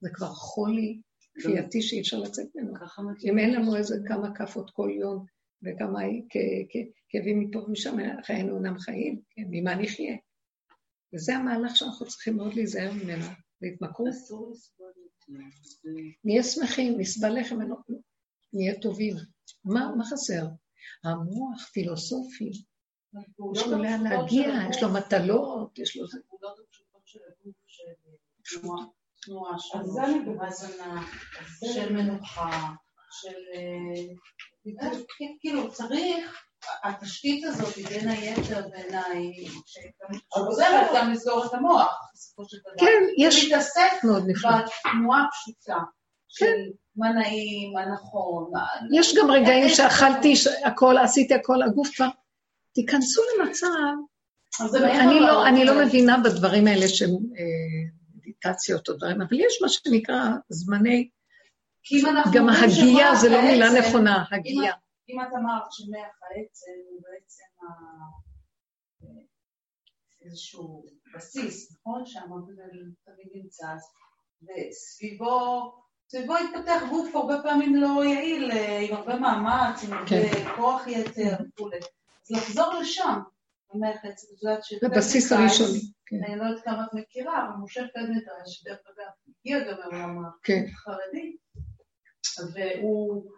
[0.00, 1.00] שזה כבר חולי
[1.34, 2.74] כפייתי שאי אפשר לצאת ממנו.
[3.24, 5.24] אם אין לנו איזה כמה כאפות כל יום
[5.62, 6.00] וכמה
[7.08, 7.96] כאבים מפה ומשם,
[8.26, 10.16] חיינו אינם חיים, כן, ממה נחיה?
[11.14, 13.24] וזה המהלך שאנחנו צריכים מאוד להיזהר ממנו,
[13.62, 14.12] להתמכרות.
[14.12, 15.90] זה-
[16.24, 17.58] נהיה שמחים, נסבל לחם,
[18.52, 19.14] נהיה טובים.
[19.64, 20.46] מה חסר?
[21.04, 22.50] המוח פילוסופי,
[23.54, 26.06] יש לו לאן להגיע, יש לו מטלות, יש לו...
[29.22, 29.78] תנועה, של.
[30.46, 31.02] הזנה,
[31.74, 32.60] של מנוחה,
[33.10, 33.34] של...
[33.54, 34.98] אה,
[35.40, 36.42] כאילו, צריך,
[36.84, 39.32] התשתית הזאת היא בין היתר בעיניי,
[39.66, 42.86] שעוזרת גם לסגור את המוח, בסופו של דבר.
[42.86, 44.50] כן, יש להתעסק מאוד נפלא.
[44.50, 45.76] בתנועה הפשוטה.
[46.28, 46.52] של
[46.96, 48.50] מה נעים, מה נכון.
[48.52, 50.34] מה- יש גם רגעים אין- שאכלתי
[50.64, 52.06] הכל, עשיתי הכל, הגוף כבר...
[52.74, 53.66] תיכנסו למצב,
[55.00, 56.88] אני לא, לא מבינה בדברים האלה
[57.38, 57.77] אה,
[58.44, 60.16] מדיטציות או דברים, אבל יש מה שנקרא
[60.48, 61.08] זמני,
[62.34, 64.72] גם הגייה זה לא מילה נכונה, הגייה.
[65.08, 67.66] אם את אמרת שמח העצם הוא בעצם
[70.24, 70.84] איזשהו
[71.14, 72.06] בסיס, נכון?
[72.06, 72.54] שהמודל
[73.04, 73.66] תמיד נמצא,
[74.42, 75.72] וסביבו
[76.10, 80.56] סביבו התפתח גוף הרבה פעמים לא יעיל, אה, עם הרבה מאמץ, עם הרבה כן.
[80.56, 81.76] כוח יתר וכולי.
[81.76, 83.18] אז לחזור לשם,
[84.62, 84.74] ש...
[84.80, 85.80] זה הבסיס הראשוני.
[86.06, 90.30] כן, אני לא יודעת כמה את מכירה, אבל משה פלדנטרש, דרך אגב, הגיע גם מעולם
[90.42, 90.64] כן.
[90.72, 91.36] החרדי,
[92.54, 93.30] והוא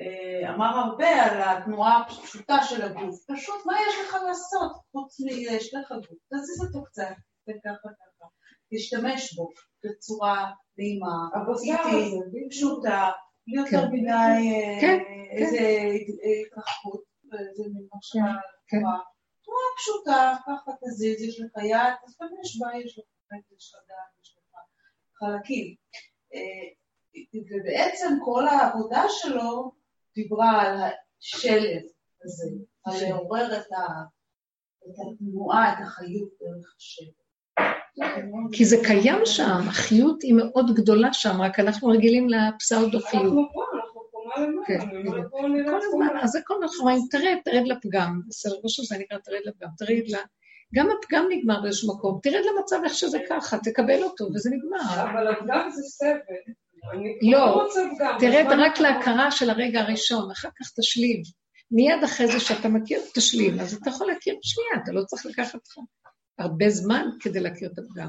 [0.00, 3.24] אה, אמר הרבה על התנועה הפשוטה של הגוף.
[3.32, 6.18] פשוט, מה יש לך לעשות חוץ מ"יש לך גוף"?
[6.34, 7.14] תזיז אותו קצת,
[7.48, 8.28] וככה ככה.
[8.74, 9.50] תשתמש בו
[9.84, 11.28] בצורה נעימה,
[11.62, 12.50] איטית.
[12.50, 13.10] פשוטה,
[13.46, 13.92] בלי יותר כן.
[13.92, 14.98] מדי אה, כן,
[15.30, 15.58] איזה
[16.46, 17.02] התרחקות,
[17.32, 18.82] איזה מין מחשבה כן.
[19.78, 24.36] פשוטה, ככה תזיז, יש לך יד, תשתמש בה, יש לך רגל, יש לך דעת, יש
[24.38, 24.58] לך
[25.18, 25.74] חלקים.
[26.34, 26.68] אה,
[27.34, 29.72] ובעצם כל העבודה שלו
[30.14, 30.76] דיברה על
[31.20, 31.82] השלב
[32.24, 32.50] הזה,
[32.84, 34.04] על לעורר את ה-
[34.86, 37.08] את התנועה, את החיות דרך השלב.
[38.52, 43.32] כי זה קיים שם, החיות היא מאוד גדולה שם, רק אנחנו רגילים לפסאודו-חיות.
[44.66, 46.18] כן, נראה כל הזמן.
[46.22, 50.08] אז זה כל הזמן אומרים, תרד, תרד לפגם, בסדר, לא שזה נקרא תרד לפגם, תרד
[50.08, 50.16] ל...
[50.74, 55.02] גם הפגם נגמר באיזשהו מקום, תרד למצב איך שזה ככה, תקבל אותו, וזה נגמר.
[55.02, 56.52] אבל הפגם זה סבל.
[57.22, 57.68] לא, לא.
[58.20, 61.22] תרד רק להכרה של הרגע הראשון, אחר כך תשלים.
[61.70, 63.60] מיד אחרי זה שאתה מכיר, תשלים.
[63.60, 65.78] אז אתה יכול להכיר בשנייה, אתה לא צריך לקחת לך
[66.38, 68.08] הרבה זמן כדי להכיר את הפגם.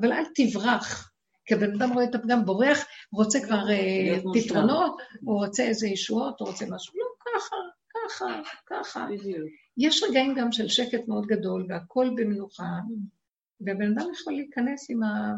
[0.00, 1.10] אבל אל תברח.
[1.48, 4.18] כי הבן אדם רואה את הפגם, בורח, רוצה כבר אה.
[4.34, 6.94] פתרונות, הוא רוצה איזה ישועות, הוא רוצה משהו.
[6.96, 7.56] לא, ככה,
[7.94, 9.06] ככה, ככה.
[9.76, 12.70] יש רגעים גם של שקט מאוד גדול, והכול במנוחה,
[13.60, 15.34] והבן אדם יכול להיכנס עם, ה...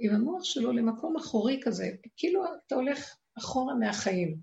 [0.00, 4.36] עם המוח שלו למקום אחורי כזה, כאילו אתה הולך אחורה מהחיים.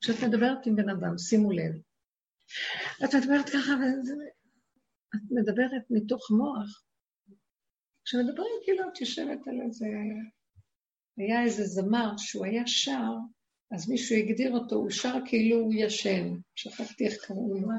[0.00, 1.72] כשאת מדברת עם בן אדם, שימו לב,
[3.04, 4.14] את מדברת ככה, וזה...
[5.14, 6.83] את מדברת מתוך מוח.
[8.04, 9.86] כשמדברים כאילו את יושבת על איזה...
[11.16, 13.12] היה איזה זמר שהוא היה שר,
[13.72, 16.34] אז מישהו הגדיר אותו, הוא שר כאילו הוא ישן.
[16.54, 17.60] שכחתי איך קראו לו.
[17.60, 17.76] לא?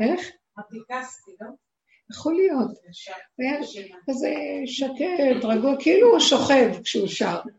[0.00, 0.30] איך?
[0.58, 1.46] מטיקסטי, לא?
[2.10, 2.70] יכול להיות.
[3.38, 3.60] היה.
[4.10, 4.34] כזה
[4.66, 7.40] שקט, רגוע, כאילו הוא שוכב כשהוא שר.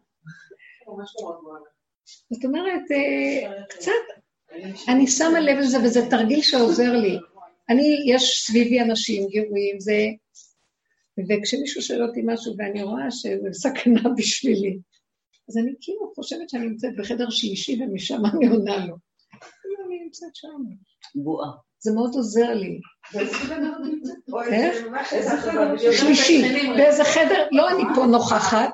[2.31, 3.91] זאת אומרת, אה, קצת,
[4.87, 7.17] אני שמה לב לזה, וזה תרגיל שעוזר לי.
[7.69, 9.97] אני, יש סביבי אנשים גירויים, זה...
[11.19, 14.77] וכשמישהו שואל אותי משהו ואני רואה שזה סכנה בשבילי,
[15.49, 18.95] אז אני כאילו חושבת שאני נמצאת בחדר שלישי ומשם אני עונה לו.
[19.61, 20.47] כאילו אני נמצאת שם.
[21.15, 21.51] בועה.
[21.79, 22.79] זה מאוד עוזר לי.
[24.51, 24.77] איך?
[25.91, 26.43] שלישי,
[26.77, 28.69] באיזה חדר, לא אני פה נוכחת,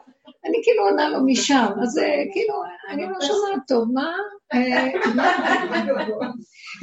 [0.45, 2.53] אני כאילו עונה לו משם, אז אה, כאילו,
[2.89, 4.11] אני לא שומעת טוב, מה?
[4.53, 4.87] אה,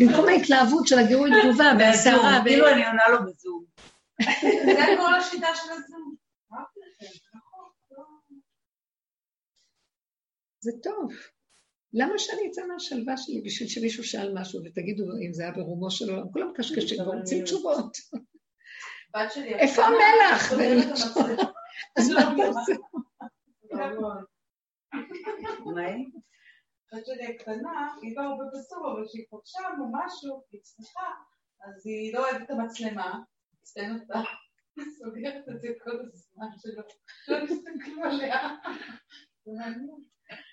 [0.01, 3.65] במקום ההתלהבות של הגירוי תגובה והסערה, כאילו אני עונה לו בזום.
[4.23, 6.17] זה כל השיטה של הזום.
[7.91, 8.05] לא.
[10.61, 11.13] זה טוב.
[11.93, 16.11] למה שאני אצא מהשלווה שלי בשביל שמישהו שאל משהו ותגידו אם זה היה ברומו של
[16.11, 16.33] עולם?
[16.33, 17.97] כולם קשקשים כבר רוצים תשובות.
[19.15, 19.55] בת שלי...
[19.55, 20.53] איפה המלח?
[21.97, 22.73] אז מה אתה עושה?
[26.93, 31.11] הבת שלי הקטנה, היא לא הרבה בסור, אבל כשהיא פגשה או משהו, היא שמחה,
[31.61, 33.19] אז היא לא אוהבת את המצלמה,
[33.67, 34.23] מצטיינת בה,
[34.77, 36.83] היא סוגרת את זה כל הזמן שלא,
[37.97, 38.57] לא עליה.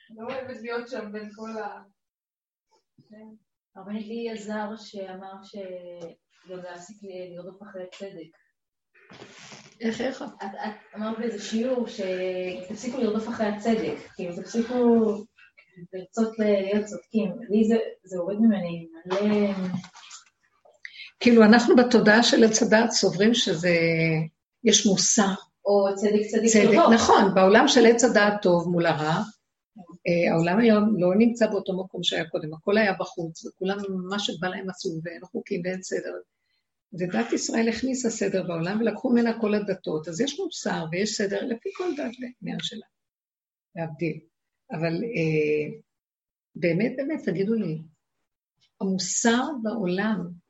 [0.09, 1.83] לא אוהבת להיות שם בין כל ה...
[3.09, 3.35] כן.
[3.75, 8.37] הרבנית לי עזר שאמר שגם להפסיק לרדוף אחרי צדק.
[9.81, 10.21] איך, איך?
[10.21, 14.73] את, אמרת באיזה שיעור שתפסיקו לרדוף אחרי הצדק, כאילו תפסיקו
[15.93, 17.31] לרצות להיות צודקים.
[17.49, 19.53] לי זה, זה הוריד ממני מלא...
[21.23, 23.75] כאילו, אנחנו בתודעה של עץ הדת סוברים שזה,
[24.63, 25.33] יש מוסר,
[25.65, 26.93] או צדק צדיק צדק, טוב.
[26.93, 29.21] נכון, בעולם של עץ הדעת טוב מול הרע,
[30.07, 33.77] אה, העולם היום לא נמצא באותו מקום שהיה קודם, הכל היה בחוץ, וכולם,
[34.09, 36.13] מה שבא להם עשו, ואין חוקים ואין סדר.
[36.93, 41.69] ודת ישראל הכניסה סדר בעולם, ולקחו ממנה כל הדתות, אז יש מוסר ויש סדר לפי
[41.77, 42.85] כל דת ועניין שלה,
[43.75, 44.19] להבדיל.
[44.71, 45.79] אבל אה,
[46.55, 47.81] באמת, באמת, תגידו לי,
[48.81, 50.42] המוסר בעולם,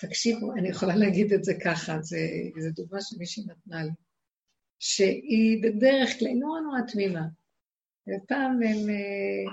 [0.00, 3.90] תקשיבו, אני יכולה להגיד את זה ככה, זו דוגמה שמישהי נתנה לי.
[4.78, 7.22] שהיא בדרך כלל, נורא נורא תמימה.
[8.08, 8.90] ופעם הם...
[8.90, 9.52] אה,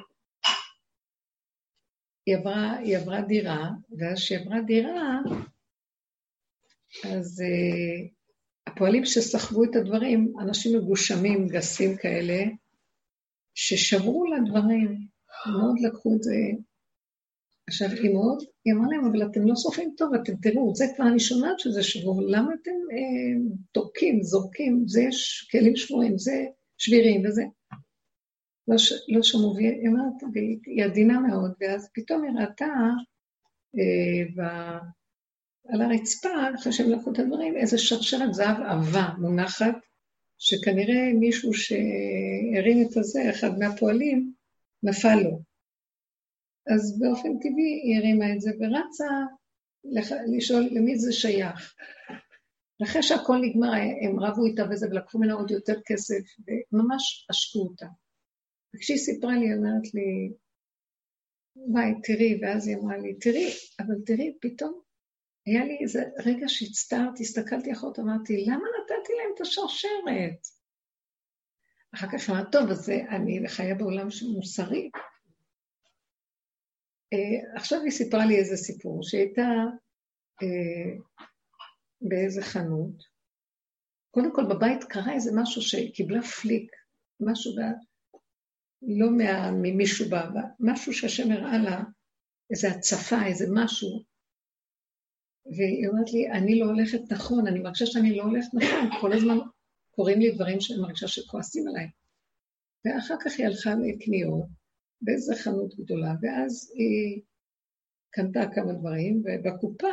[2.25, 5.19] היא עברה, היא עברה דירה, ואז כשהיא עברה דירה,
[7.03, 8.09] אז uh,
[8.67, 12.43] הפועלים שסחבו את הדברים, אנשים מגושמים, גסים כאלה,
[13.53, 15.07] ששברו לה דברים,
[15.51, 16.35] מאוד לקחו את זה.
[17.67, 21.19] עכשיו, מאוד, היא אמרה להם, אבל אתם לא סופרים טוב, אתם תראו, זה כבר אני
[21.19, 26.45] שומעת שזה שבור, למה אתם אה, תורקים, זורקים, זה יש כלים שבורים, זה
[26.77, 27.43] שבירים וזה.
[28.67, 28.93] לא, ש...
[29.07, 32.65] לא שמעו, והיא אמרת, והיא עדינה מאוד, ואז פתאום היא ראתה
[33.77, 34.41] אה, ב...
[35.67, 39.75] על הרצפה, אחרי שהם לקחו את הדברים, איזה שרשרת זהב עבה מונחת,
[40.37, 44.31] שכנראה מישהו שהרים את הזה, אחד מהפועלים,
[44.83, 45.54] נפל לו.
[46.73, 49.09] אז באופן טבעי היא הרימה את זה ורצה
[49.83, 50.11] לח...
[50.37, 51.75] לשאול למי זה שייך.
[52.83, 53.71] אחרי שהכל נגמר,
[54.05, 56.23] הם רבו איתה וזה, ולקחו ממנה עוד יותר כסף,
[56.71, 57.85] וממש עשקו אותה.
[58.75, 60.33] וכשהיא סיפרה לי, היא אומרת לי,
[61.55, 64.81] וואי, תראי, ואז היא אמרה לי, תראי, אבל תראי, פתאום
[65.45, 70.39] היה לי איזה רגע שהצטערתי, הסתכלתי אחרות, אמרתי, למה נתתי להם את השרשרת?
[71.95, 74.89] אחר כך אמרתי, טוב, אז אני חיה בעולם מוסרי.
[77.13, 79.47] Uh, עכשיו היא סיפרה לי איזה סיפור, שהייתה
[80.43, 81.21] uh,
[82.01, 83.03] באיזה חנות,
[84.11, 86.71] קודם כל בבית קרה איזה משהו שקיבלה פליק,
[87.19, 87.51] משהו
[88.81, 90.25] לא מה, ממישהו בא,
[90.59, 91.83] משהו שהשם הראה לה,
[92.51, 94.03] איזו הצפה, איזה משהו.
[95.45, 99.37] והיא אומרת לי, אני לא הולכת נכון, אני מרגישה שאני לא הולכת נכון, כל הזמן
[99.91, 101.87] קורים לי דברים שאני מרגישה שכועסים עליי.
[102.85, 104.64] ואחר כך היא הלכה לקניות
[105.05, 107.21] באיזו חנות גדולה, ואז היא
[108.11, 109.87] קנתה כמה דברים, ובקופה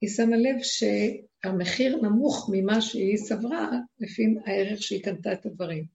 [0.00, 5.86] היא שמה לב שהמחיר נמוך ממה שהיא סברה, לפי הערך שהיא קנתה את הדברים.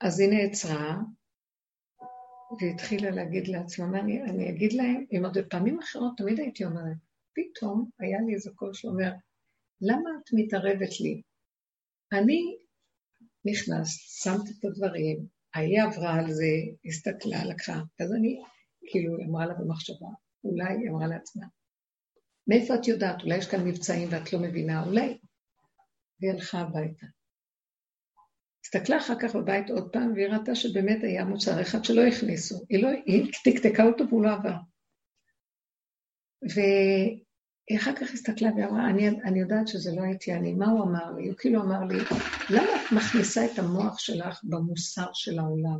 [0.00, 0.96] אז היא נעצרה,
[2.60, 6.96] והתחילה להגיד לעצמה, אני, אני אגיד להם, אם עוד בפעמים אחרות תמיד הייתי אומרת,
[7.34, 9.12] פתאום היה לי איזה קול שאומר,
[9.80, 11.22] למה את מתערבת לי?
[12.12, 12.56] אני
[13.44, 16.44] נכנסת, שמת את הדברים, ההיא עברה על זה,
[16.84, 18.42] הסתכלה, לקחה, אז אני,
[18.86, 20.08] כאילו, היא אמרה לה במחשבה,
[20.44, 21.46] אולי היא אמרה לעצמה,
[22.46, 23.22] מאיפה את יודעת?
[23.22, 25.18] אולי יש כאן מבצעים ואת לא מבינה, אולי.
[26.20, 27.06] והיא הלכה הביתה.
[28.64, 32.64] הסתכלה אחר כך בבית עוד פעם, והיא ראתה שבאמת היה מוצר אחד שלא הכניסו.
[32.68, 34.56] היא, לא, היא תקתקה אותו והוא לא עבר.
[36.54, 37.24] והיא
[37.76, 41.28] אחר כך הסתכלה ואמרה, אני, אני יודעת שזה לא הייתי אני, מה הוא אמר לי?
[41.28, 41.98] הוא כאילו אמר לי,
[42.50, 45.78] למה את מכניסה את המוח שלך במוסר של העולם?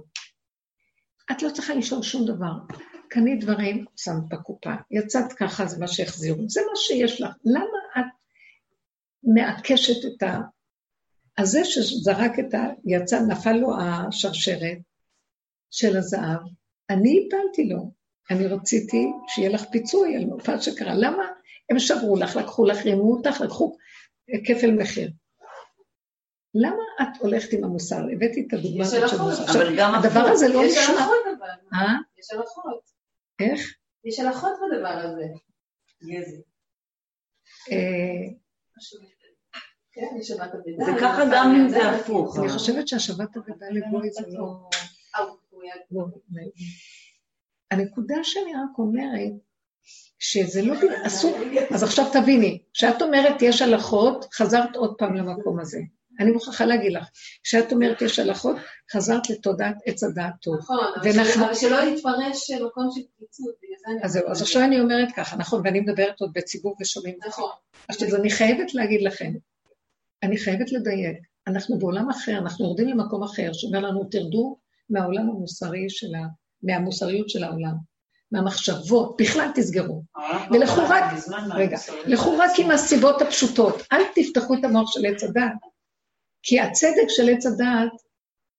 [1.33, 2.53] את לא צריכה לשאול שום דבר.
[3.09, 4.75] קנית דברים, שמת בקופה.
[4.91, 6.49] יצאת ככה, זה מה שהחזירו.
[6.49, 7.31] זה מה שיש לך.
[7.45, 8.05] למה את
[9.23, 10.41] מעקשת את ה...
[11.37, 12.67] אז זה שזרק את ה...
[12.85, 14.79] יצא, נפל לו השרשרת
[15.71, 16.41] של הזהב,
[16.91, 18.01] אני הפלתי לו.
[18.31, 20.95] אני רציתי שיהיה לך פיצוי על מה שקרה.
[20.95, 21.25] למה?
[21.71, 23.77] הם שברו לך, לקחו לך, רימו אותך, לקחו
[24.47, 25.11] כפל מחיר.
[26.55, 28.01] למה את הולכת עם המוסר?
[28.13, 29.53] הבאתי את הדוגמה הזאת של מוסר.
[29.53, 30.95] אבל גם הדבר הזה לא יש נשמע.
[30.95, 31.79] הלכות אבל.
[31.79, 31.95] אה?
[32.19, 32.91] יש הלכות.
[33.41, 33.61] איך?
[34.05, 35.27] יש הלכות בדבר הזה.
[37.73, 38.35] אה,
[39.93, 40.33] כן, יש.
[40.87, 42.39] זה ככה גם אם זה הפוך.
[42.39, 44.69] אני חושבת שהשבת אגדה לגוי זה לא...
[45.17, 45.25] אה,
[45.91, 46.45] לא, לא.
[47.71, 49.33] הנקודה שאני רק אומרת,
[50.19, 50.75] שזה לא
[51.07, 51.39] אסור,
[51.75, 55.79] אז עכשיו תביני, כשאת אומרת יש הלכות, חזרת עוד פעם למקום הזה.
[56.21, 57.09] אני מוכרחה להגיד לך,
[57.45, 58.57] כשאת אומרת יש הלכות,
[58.93, 60.57] חזרת לתודעת עץ הדעת טוב.
[60.59, 63.55] נכון, אבל שלא- יתפרש מקום של פריצות.
[64.03, 67.19] אז זהו, אז עכשיו אני אומרת ככה, נכון, ואני מדברת עוד בציבור ושומעים.
[67.29, 67.51] נכון.
[67.89, 69.33] עכשיו, אני חייבת להגיד לכם,
[70.23, 74.57] אני חייבת לדייק, אנחנו בעולם אחר, אנחנו יורדים למקום אחר, שאומר לנו, תרדו
[74.91, 76.27] מהעולם המוסרי של ה...
[76.63, 77.75] מהמוסריות של העולם,
[78.33, 80.03] מהמחשבות, בכלל תסגרו.
[80.51, 81.05] ולכו רק,
[81.55, 85.53] רגע, לכו רק עם הסיבות הפשוטות, אל תפתחו את המוח של עץ הדעת,
[86.43, 87.93] כי הצדק של עץ הדעת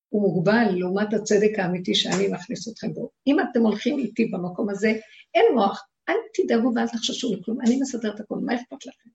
[0.09, 3.09] הוא מוגבל לעומת הצדק האמיתי שאני מכניס אתכם בו.
[3.27, 4.93] אם אתם הולכים איתי במקום הזה,
[5.35, 9.09] אין מוח, אל תדאגו ואל תחששו לכלום, אני מסדר את הכול, מה אכפת לכם?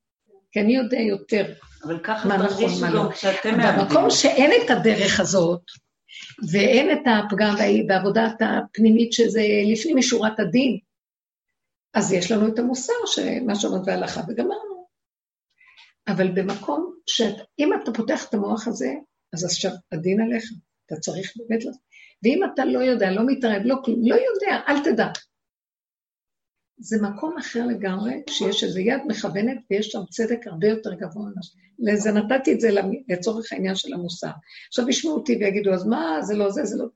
[0.53, 1.53] כי אני יודע יותר
[1.85, 3.11] אבל ככה מה נכון, תרגישו מה גם לא.
[3.13, 3.87] כשאתם מאבדים.
[3.87, 5.61] במקום שאין את הדרך הזאת,
[6.53, 7.55] ואין את הפגם
[7.87, 10.79] בעבודת הפנימית שזה לפנים משורת הדין,
[11.95, 14.87] אז יש לנו את המוסר, שמה שאומרת בהלכה, וגמרנו.
[16.09, 18.93] אבל במקום שאם אתה פותח את המוח הזה,
[19.35, 20.45] אז עכשיו הדין עליך,
[20.87, 21.83] אתה צריך באמת לעשות.
[22.23, 25.07] ואם אתה לא יודע, לא מתערב, לא כלום, לא יודע, אל תדע.
[26.79, 31.31] זה מקום אחר לגמרי, שיש איזו יד מכוונת ויש שם צדק הרבה יותר גבוה.
[31.79, 32.69] לזה נתתי את זה
[33.09, 34.31] לצורך העניין של המוסר.
[34.69, 36.87] עכשיו ישמעו אותי ויגידו, אז מה, זה לא זה, זה לא...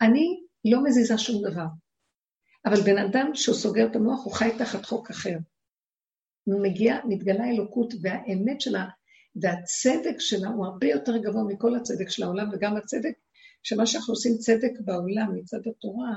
[0.00, 1.66] אני לא מזיזה שום דבר.
[2.66, 5.36] אבל בן אדם שהוא סוגר את המוח, הוא חי תחת חוק אחר.
[6.44, 8.86] הוא מגיע, מתגלה אלוקות, והאמת שלה
[9.36, 13.12] והצדק שלה הוא הרבה יותר גבוה מכל הצדק של העולם, וגם הצדק
[13.62, 16.14] שמה שאנחנו עושים צדק בעולם מצד התורה,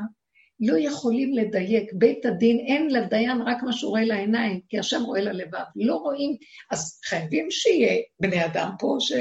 [0.59, 1.93] לא יכולים לדייק.
[1.93, 5.63] בית הדין, אין לדיין רק מה שהוא רואה לעיניים, כי השם רואה ללבב.
[5.75, 6.37] לא רואים,
[6.71, 9.13] אז חייבים שיהיה בני אדם פה ש,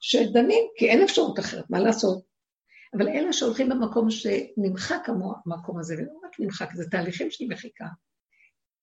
[0.00, 2.22] שדנים, כי אין אפשרות אחרת, מה לעשות?
[2.96, 5.08] אבל אלה שהולכים במקום שנמחק
[5.46, 7.86] המקום הזה, ולא רק נמחק, זה תהליכים של מחיקה.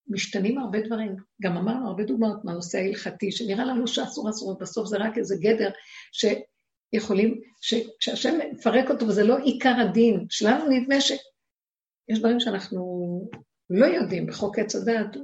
[0.07, 1.15] משתנים הרבה דברים.
[1.41, 5.69] גם אמרנו הרבה דוגמאות מהנושא ההלכתי, שנראה לנו שאסור אסור, בסוף זה רק איזה גדר
[6.11, 11.01] שיכולים, שכשהשם מפרק אותו וזה לא עיקר הדין, שלנו נדמה
[12.09, 12.81] שיש דברים שאנחנו
[13.69, 15.17] לא יודעים בחוק עץ הדת,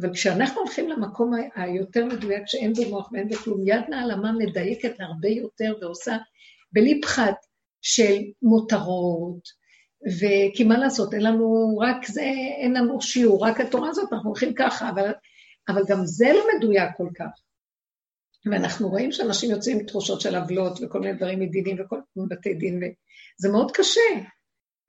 [0.00, 5.00] אבל כשאנחנו הולכים למקום היותר מדויק, שאין בו מוח ואין בו כלום, יד נעלמה מדייקת
[5.00, 6.16] הרבה יותר ועושה
[6.72, 7.34] בלי פחת
[7.82, 9.48] של מותרות,
[10.06, 14.54] וכי מה לעשות, אין לנו רק זה, אין לנו שיעור, רק התורה הזאת, אנחנו הולכים
[14.54, 15.12] ככה, אבל,
[15.68, 17.40] אבל גם זה לא מדויק כל כך.
[18.50, 22.54] ואנחנו רואים שאנשים יוצאים עם תחושות של עוולות וכל מיני דברים מדינים וכל מיני בתי
[22.54, 24.00] דין, וזה מאוד קשה.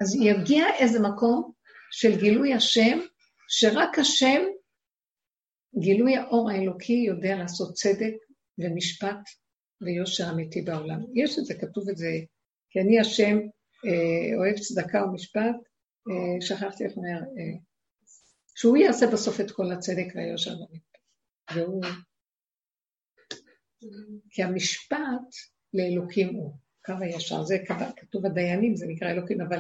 [0.02, 1.52] אז יגיע איזה מקום
[1.92, 3.00] של גילוי השם,
[3.48, 4.42] שרק השם,
[5.80, 8.14] גילוי האור האלוקי יודע לעשות צדק
[8.58, 9.20] ומשפט
[9.82, 11.00] ויושר אמיתי בעולם.
[11.14, 12.12] יש את זה, כתוב את זה,
[12.70, 13.38] כי אני השם
[13.86, 15.56] אה, אוהב צדקה ומשפט,
[16.10, 17.58] אה, שכחתי איך אומר, אה,
[18.56, 20.98] שהוא יעשה בסוף את כל הצדק והיושר במשפט.
[21.56, 21.84] והוא...
[24.30, 25.36] כי המשפט
[25.74, 26.54] לאלוקים הוא,
[26.86, 27.58] קו הישר, זה
[27.96, 29.60] כתוב הדיינים, זה נקרא אלוקים, אבל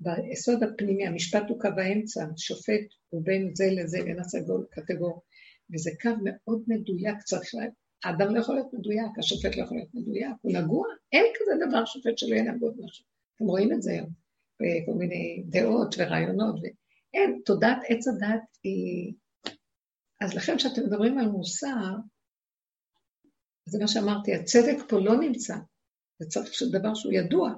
[0.00, 5.22] ביסוד הפנימי, המשפט הוא קו האמצע, שופט הוא בין זה לזה, בין הסגול קטגור,
[5.74, 7.64] וזה קו מאוד מדויק, צריך לה...
[8.04, 11.84] האדם לא יכול להיות מדויק, השופט לא יכול להיות מדויק, הוא נגוע, אין כזה דבר
[11.84, 13.04] שופט שלא ינגוע משהו.
[13.36, 14.10] אתם רואים את זה היום,
[14.60, 19.14] בכל מיני דעות ורעיונות, ואין, תודעת עץ הדת היא...
[20.20, 21.96] אז לכן כשאתם מדברים על מוסר,
[23.68, 25.54] זה מה שאמרתי, הצדק פה לא נמצא,
[26.18, 27.52] זה צריך דבר שהוא ידוע.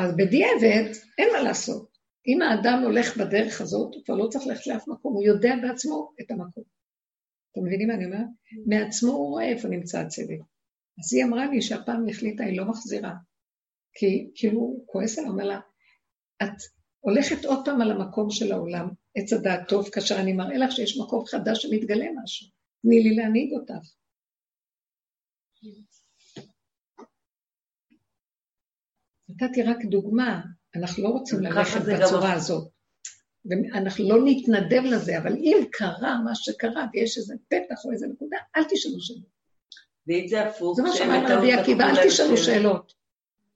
[0.00, 1.90] אז בדיעבד, אין מה לעשות.
[2.26, 6.12] אם האדם הולך בדרך הזאת, הוא כבר לא צריך ללכת לאף מקום, הוא יודע בעצמו
[6.20, 6.64] את המקום.
[7.52, 8.26] אתם מבינים מה אני אומרת?
[8.66, 10.38] מעצמו הוא רואה איפה נמצא הצדק.
[10.98, 13.14] אז היא אמרה לי שהפעם החליטה, היא לא מחזירה.
[13.94, 15.60] כי כאילו הוא כועס עליה, אומר לה,
[16.42, 16.56] את
[17.00, 20.98] הולכת עוד פעם על המקום של העולם, עץ הדעת טוב, כאשר אני מראה לך שיש
[20.98, 22.48] מקום חדש שמתגלה משהו.
[22.82, 23.86] תני לי להנהיג אותך.
[29.30, 30.40] נתתי רק דוגמה,
[30.76, 32.68] אנחנו לא רוצים ללכת בצורה הזאת.
[33.44, 38.36] ואנחנו לא נתנדב לזה, אבל אם קרה מה שקרה ויש איזה פתח או איזה נקודה,
[38.56, 39.40] אל תשאלו שאלות.
[40.06, 42.92] ואם זה הפוך, זה מה שאמר רבי עקיבא, אל תשאלו שאלות.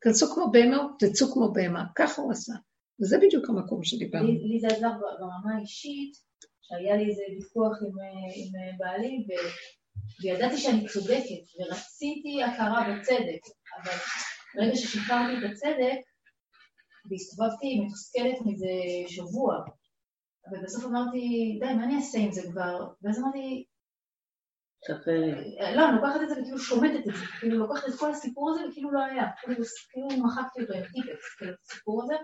[0.00, 2.52] כנסו כמו בהמה, תצאו כמו בהמה, ככה הוא עשה.
[3.00, 4.26] וזה בדיוק המקום שדיברנו.
[4.26, 6.16] לי זה עזר ברמה האישית,
[6.62, 7.92] שהיה לי איזה ויכוח עם,
[8.34, 9.30] עם בעלי, ו,
[10.22, 13.42] וידעתי שאני צודקת, ורציתי הכרה בצדק,
[13.76, 13.96] אבל
[14.56, 15.98] ברגע ששחררתי את הצדק,
[17.10, 18.68] והסתובבתי מתוסכלת מזה
[19.08, 19.64] שבוע,
[20.48, 22.88] אבל בסוף אמרתי, די, מה אני אעשה עם זה כבר?
[23.02, 23.64] ואז אמרתי,
[25.76, 28.68] לא, אני לוקחת את זה וכאילו שומטת את זה, כאילו לוקחת את כל הסיפור הזה
[28.68, 29.64] וכאילו לא היה, כאילו
[30.24, 32.14] מחקתי אותו עם טיפקס, כאילו, את הסיפור הזה,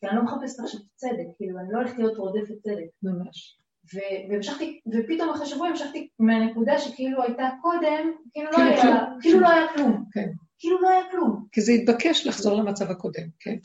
[0.00, 2.90] כי אני לא מחפשת עכשיו צדק, כאילו, אני לא הולכת להיות רודפת צדק.
[3.02, 3.58] ממש.
[3.94, 9.48] והמשכתי, ופתאום אחרי שבוע המשכתי מהנקודה שכאילו הייתה קודם, כאילו לא כאילו היה, כאילו לא
[9.48, 10.04] היה כלום.
[10.12, 10.28] כן.
[10.62, 11.46] כאילו לא היה כלום.
[11.52, 13.56] כי זה התבקש לחזור למצב הקודם, כן.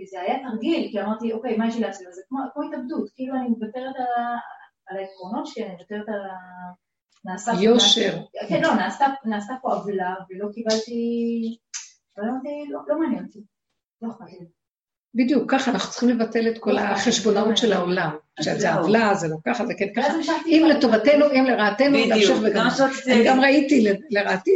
[0.00, 2.06] וזה היה תרגיל, כי אמרתי, אוקיי, מה יש לי לעשות?
[2.12, 2.38] זה כמו
[2.68, 3.94] התאבדות, כאילו אני מוותרת
[4.86, 6.34] על העקרונות שלי, אני מוותרת על ה...
[7.24, 7.52] נעשה...
[7.60, 8.18] יושר.
[8.48, 8.74] כן, לא,
[9.24, 11.00] נעשתה פה עוולה ולא קיבלתי...
[12.18, 13.40] אבל אמרתי, לא, לא מעניין אותי,
[14.02, 14.46] לא אכפת לי.
[15.14, 18.16] בדיוק, ככה אנחנו צריכים לבטל את כל החשבונאות של העולם.
[18.40, 20.12] שזה עוולה, זה לא ככה, זה כן ככה.
[20.46, 22.44] אם לטובתנו, אם לרעתנו, בדיוק.
[23.06, 24.50] אני גם ראיתי לרעתי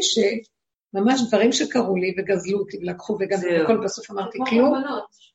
[0.94, 4.82] ממש דברים שקרו לי וגזלו אותי ולקחו וגם הכל בסוף אמרתי כלום,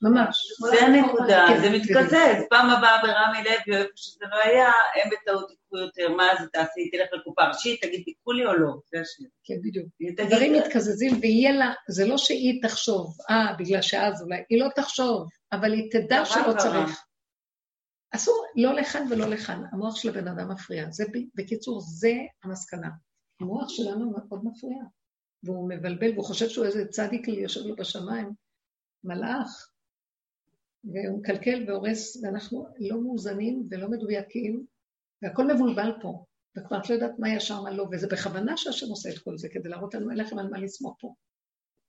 [0.01, 0.37] ממש.
[0.59, 2.43] זה הנקודה, זה מתקזז.
[2.49, 6.89] פעם הבאה ברמי לוי, איפה שזה לא היה, הם בטעות ייקחו יותר, מה זה תעשי,
[6.91, 9.27] תלך לקופה ראשית, תגיד, תיקחו לי או לא, זה השני.
[9.43, 9.87] כן, בדיוק.
[10.29, 15.27] דברים מתקזזים ויהיה לה, זה לא שהיא תחשוב, אה, בגלל שאז אולי, היא לא תחשוב,
[15.51, 17.05] אבל היא תדע שלא צריך.
[18.15, 20.85] אסור, לא לכאן ולא לכאן, המוח של הבן אדם מפריע.
[20.91, 21.03] זה,
[21.35, 22.13] בקיצור, זה
[22.43, 22.89] המסקנה.
[23.41, 24.83] המוח שלנו מאוד מפריע.
[25.45, 28.29] והוא מבלבל, והוא חושב שהוא איזה צדיק יושב לו בשמיים,
[29.03, 29.69] מלאך.
[30.83, 34.65] והוא מקלקל והורס, ואנחנו לא מאוזנים ולא מדויקים,
[35.21, 36.25] והכל מבולבל פה,
[36.57, 39.49] וכבר את לא יודעת מה ישר, מה לא, וזה בכוונה שהשם עושה את כל זה,
[39.49, 41.13] כדי להראות לנו אין לכם על מה לסמוך פה.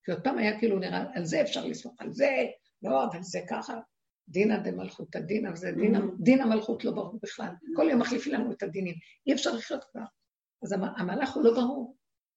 [0.05, 2.31] כי עוד פעם היה כאילו נראה, על זה אפשר לסמוך, על זה,
[2.83, 3.74] לא, אבל זה ככה.
[4.28, 6.23] דינא דמלכות הדין, אבל זה דין, Mm-hmm.
[6.23, 7.49] דין המלכות לא ברור בכלל.
[7.77, 8.95] כל יום מחליפים לנו את הדינים.
[9.27, 10.03] אי אפשר לחיות כבר.
[10.62, 11.95] אז המ- המהלך הוא לא ברור.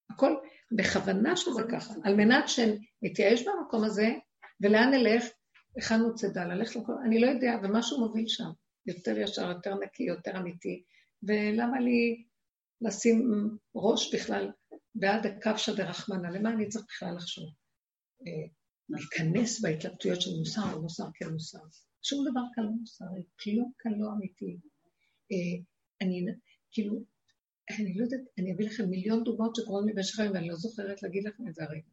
[0.10, 0.36] הכל
[0.78, 4.10] בכוונה שזה ככה, על מנת שנתייאש במקום הזה,
[4.62, 5.26] ולאן נלך?
[5.78, 8.50] הכנו צידה, ללכת למקום, אני לא יודע, ומשהו מוביל שם.
[8.86, 10.84] יותר ישר, יותר נקי, יותר אמיתי.
[11.24, 12.26] ולמה לי
[12.82, 14.52] לשים ראש בכלל
[14.96, 16.28] בעד הקפשא דרחמנא?
[16.28, 17.50] למה אני צריך בכלל לחשוב?
[18.28, 18.48] אה,
[18.90, 21.60] להיכנס בהתלבטויות של מוסר או מוסר כן מוסר.
[22.04, 24.58] שום דבר כאן לא מוסרי, כלום כאן לא אמיתי.
[25.32, 25.64] אה,
[26.02, 26.26] אני,
[26.72, 27.04] כאילו,
[27.70, 31.04] אני לא יודעת, אני אביא לכם מיליון דוגמאות שקורות לי במשך היום, ואני לא זוכרת
[31.04, 31.90] להגיד לכם את זה הרגע.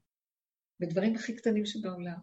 [0.81, 2.19] בדברים הכי קטנים שבעולם.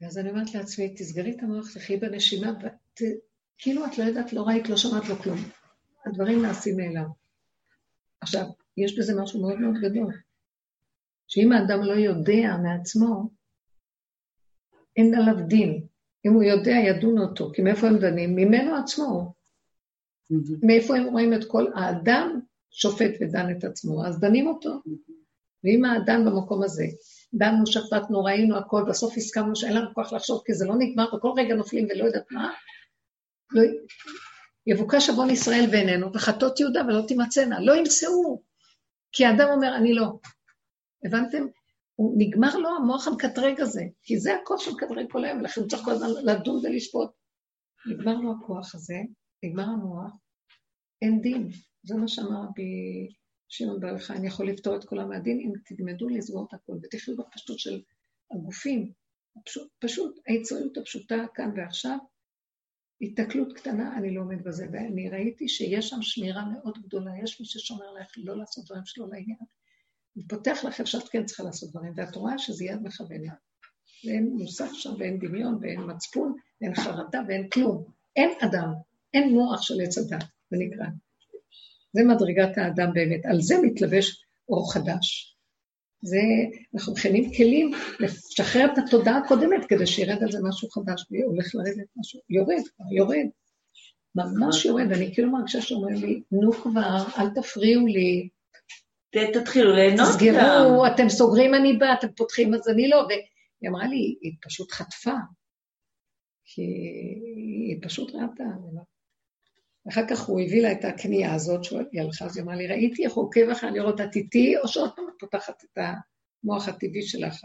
[0.00, 4.68] ואז אני אומרת לעצמי, תסגרי את המוח, תחי בנשימה, וכאילו את לא יודעת, לא ראית,
[4.68, 5.38] לא שמעת, לא כלום.
[6.06, 7.08] הדברים נעשים מאליו.
[8.20, 8.44] עכשיו,
[8.76, 10.20] יש בזה משהו מאוד מאוד גדול.
[11.28, 13.30] שאם האדם לא יודע מעצמו,
[14.96, 15.86] אין עליו דין.
[16.26, 17.50] אם הוא יודע, ידונו אותו.
[17.54, 18.36] כי מאיפה הם דנים?
[18.36, 19.39] ממנו עצמו.
[20.62, 22.40] מאיפה הם רואים את כל האדם
[22.70, 24.70] שופט ודן את עצמו, אז דנים אותו.
[25.64, 26.84] ואם האדם במקום הזה,
[27.34, 31.32] דנו, שפטנו, ראינו הכל, בסוף הסכמנו שאין לנו כוח לחשוב, כי זה לא נגמר, וכל
[31.36, 32.52] רגע נופלים ולא יודעת מה,
[33.52, 33.62] לא,
[34.66, 38.42] יבוקש עוון ישראל בעינינו, וחטאות יהודה ולא תימצאנה, לא ימצאו,
[39.12, 40.18] כי האדם אומר, אני לא.
[41.04, 41.46] הבנתם?
[41.94, 45.82] הוא נגמר לו המוח המקטרג הזה, כי זה הכוח שמקטרג כל היום, ולכן הוא צריך
[45.82, 47.10] כל הזמן לדון ולשפוט.
[47.90, 48.94] נגמר לו הכוח הזה,
[49.42, 50.12] נגמר המוח,
[51.02, 51.48] אין דין.
[51.82, 53.08] זה מה שאמר רבי
[53.48, 57.58] שמעון יוחאי, אני יכול לפתור את כולם מהדין אם תלמדו לסגור את הכול ותחיו בפשטות
[57.58, 57.82] של
[58.34, 58.92] הגופים.
[59.44, 61.98] פשוט, פשוט היצריות הפשוטה כאן ועכשיו,
[63.00, 67.46] התקלות קטנה, אני לא עומד בזה, ואני ראיתי שיש שם שמירה מאוד גדולה, יש מי
[67.46, 69.38] ששומר לך לא לעשות דברים שלא לעניין.
[70.14, 73.32] הוא פותח לך שאת כן צריכה לעשות דברים, ואת רואה שזה יד מכוונת.
[74.04, 77.84] ואין מוסף שם, ואין דמיון, ואין מצפון, ואין חרדה, ואין כלום.
[78.16, 78.68] אין אדם,
[79.14, 80.86] אין מוח של עץ הדת, זה נקרא.
[81.92, 85.36] זה מדרגת האדם באמת, על זה מתלבש אור חדש.
[86.02, 86.18] זה,
[86.74, 87.70] אנחנו מכינים כלים
[88.00, 92.84] לשחרר את התודעה הקודמת כדי שירד על זה משהו חדש, והולך לרדת משהו, יורד כבר,
[92.96, 93.26] יורד.
[94.14, 98.28] ממש יורד, אני כאילו מרגישה שאומרים לי, נו כבר, אל תפריעו לי,
[99.10, 100.08] תתחילו ליהנות.
[100.08, 102.96] תסגרו, אתם סוגרים, אני באה, אתם פותחים, אז אני לא.
[102.96, 105.14] והיא אמרה לי, היא פשוט חטפה,
[106.44, 106.62] כי
[107.66, 108.44] היא פשוט ראתה.
[109.90, 113.04] אחר כך הוא הביא לה את הקנייה הזאת, שהיא הלכה, אז היא אמרה לי, ראיתי
[113.04, 115.78] איך הוא עוקב אחריה לראות את איתי, או שעוד פעם את פותחת את
[116.44, 117.36] המוח הטבעי שלך,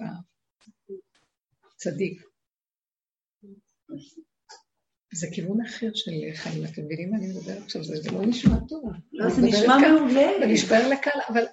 [1.76, 2.22] הצדיק.
[5.14, 7.84] זה כיוון אחר של חיים, אתם מבינים מה אני מדברת עכשיו?
[7.84, 8.84] זה לא נשמע טוב.
[9.14, 10.28] לא, זה נשמע מעולה.
[10.40, 11.44] זה נשבר לקהל, אבל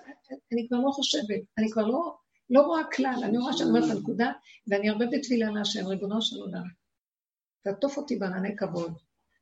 [0.53, 2.17] אני כבר לא חושבת, אני כבר לא,
[2.51, 4.33] לא רואה כלל, אני רואה שאני אומרת את הנקודה,
[4.67, 6.65] ואני הרבה בתפילה להשם, ריבונו של עולם.
[7.65, 8.95] תעטוף אותי בענני כבוד,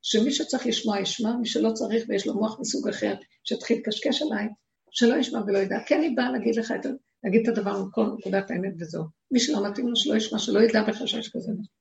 [0.03, 3.15] שמי שצריך לשמוע ישמע, מי שלא צריך ויש לו מוח מסוג אחר,
[3.45, 4.49] שיתחיל לקשקש עליי,
[4.91, 5.77] שלא ישמע ולא ידע.
[5.87, 6.87] כי אני באה להגיד לך את,
[7.25, 9.05] להגיד את הדבר מכל נקודת האמת וזהו.
[9.31, 11.75] מי שלא מתאים לו שלא ישמע, שלא ידע בכלל שיש כזה משהו.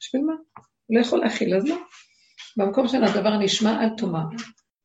[0.00, 0.32] בשביל מה?
[0.86, 1.76] הוא לא יכול להכיל, אז לא.
[2.56, 4.24] במקום של הדבר נשמע, אל תאמר.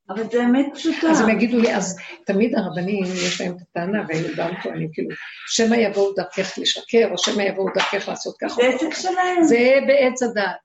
[0.10, 1.12] אבל זה אמת פשוטה.
[1.12, 5.10] אז הם יגידו לי, אז תמיד הרבנים, יש להם את הטענה, והיינו גם טוענים, כאילו,
[5.48, 8.56] שמא יבואו דרכך לשקר, או שמא יבואו דרכך לעשות ככה.
[8.56, 9.44] זה עסק שלהם.
[9.44, 10.56] זה בעץ הדעת.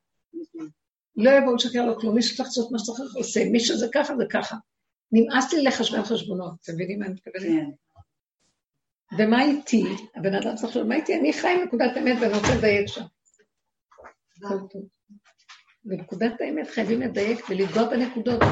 [1.17, 4.25] לא יבואו לשקר לו כלום, מי שצריך לעשות מה שצריך עושה, מי שזה ככה זה
[4.31, 4.57] ככה.
[5.13, 7.47] נמאס לי לחשבן חשבונות, אתם מבינים מה אני מתכוונת?
[7.47, 7.71] כן.
[9.19, 9.85] ומה איתי?
[10.15, 11.15] הבן אדם צריך לשאול, מה איתי?
[11.15, 13.05] אני חי עם נקודת אמת ואני רוצה לדייק שם.
[15.85, 18.43] בנקודת האמת חייבים לדייק ולגוע בנקודות,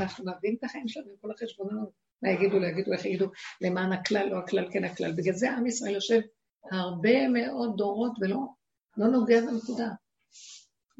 [0.00, 1.90] אנחנו מאבדים את החיים שלנו עם כל החשבונות.
[2.22, 3.26] מה יגידו, לא יגידו, איך יגידו,
[3.60, 5.12] למען הכלל, לא הכלל, כן הכלל.
[5.12, 6.20] בגלל זה עם ישראל יושב
[6.72, 8.38] הרבה מאוד דורות ולא
[8.96, 9.88] לא נוגע בנקודה.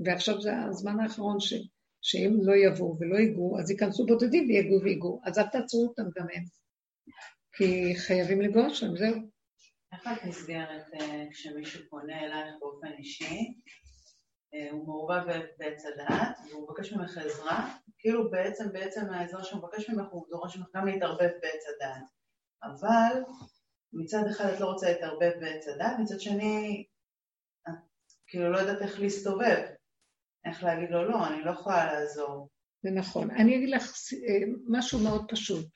[0.04, 1.54] ועכשיו זה הזמן האחרון ש,
[2.02, 5.20] שאם לא יבואו ולא ייגעו, אז ייכנסו בודדים ויגעו ויגעו.
[5.24, 6.44] אז אל תעצרו אותם גם הם.
[7.52, 9.14] כי חייבים לגוע שם, זהו.
[9.92, 13.54] איך את נסגרת אה, כשמישהו פונה אלייך באופן אישי,
[14.54, 19.90] אה, הוא מעורבב בעץ הדעת, והוא מבקש ממך עזרה, כאילו בעצם, בעצם העזרה שהוא מבקש
[19.90, 22.04] ממך, הוא דורש ממך גם להתערבב בעץ הדעת.
[22.62, 23.22] אבל
[23.92, 26.84] מצד אחד את לא רוצה להתערבב בעץ הדעת, מצד שני,
[27.68, 27.74] את
[28.26, 29.66] כאילו לא יודעת איך להסתובב.
[30.44, 32.48] איך להגיד לו, לא, אני לא יכולה לעזור.
[32.82, 33.30] זה נכון.
[33.30, 33.82] אני אגיד לך
[34.28, 35.68] אה, משהו מאוד פשוט,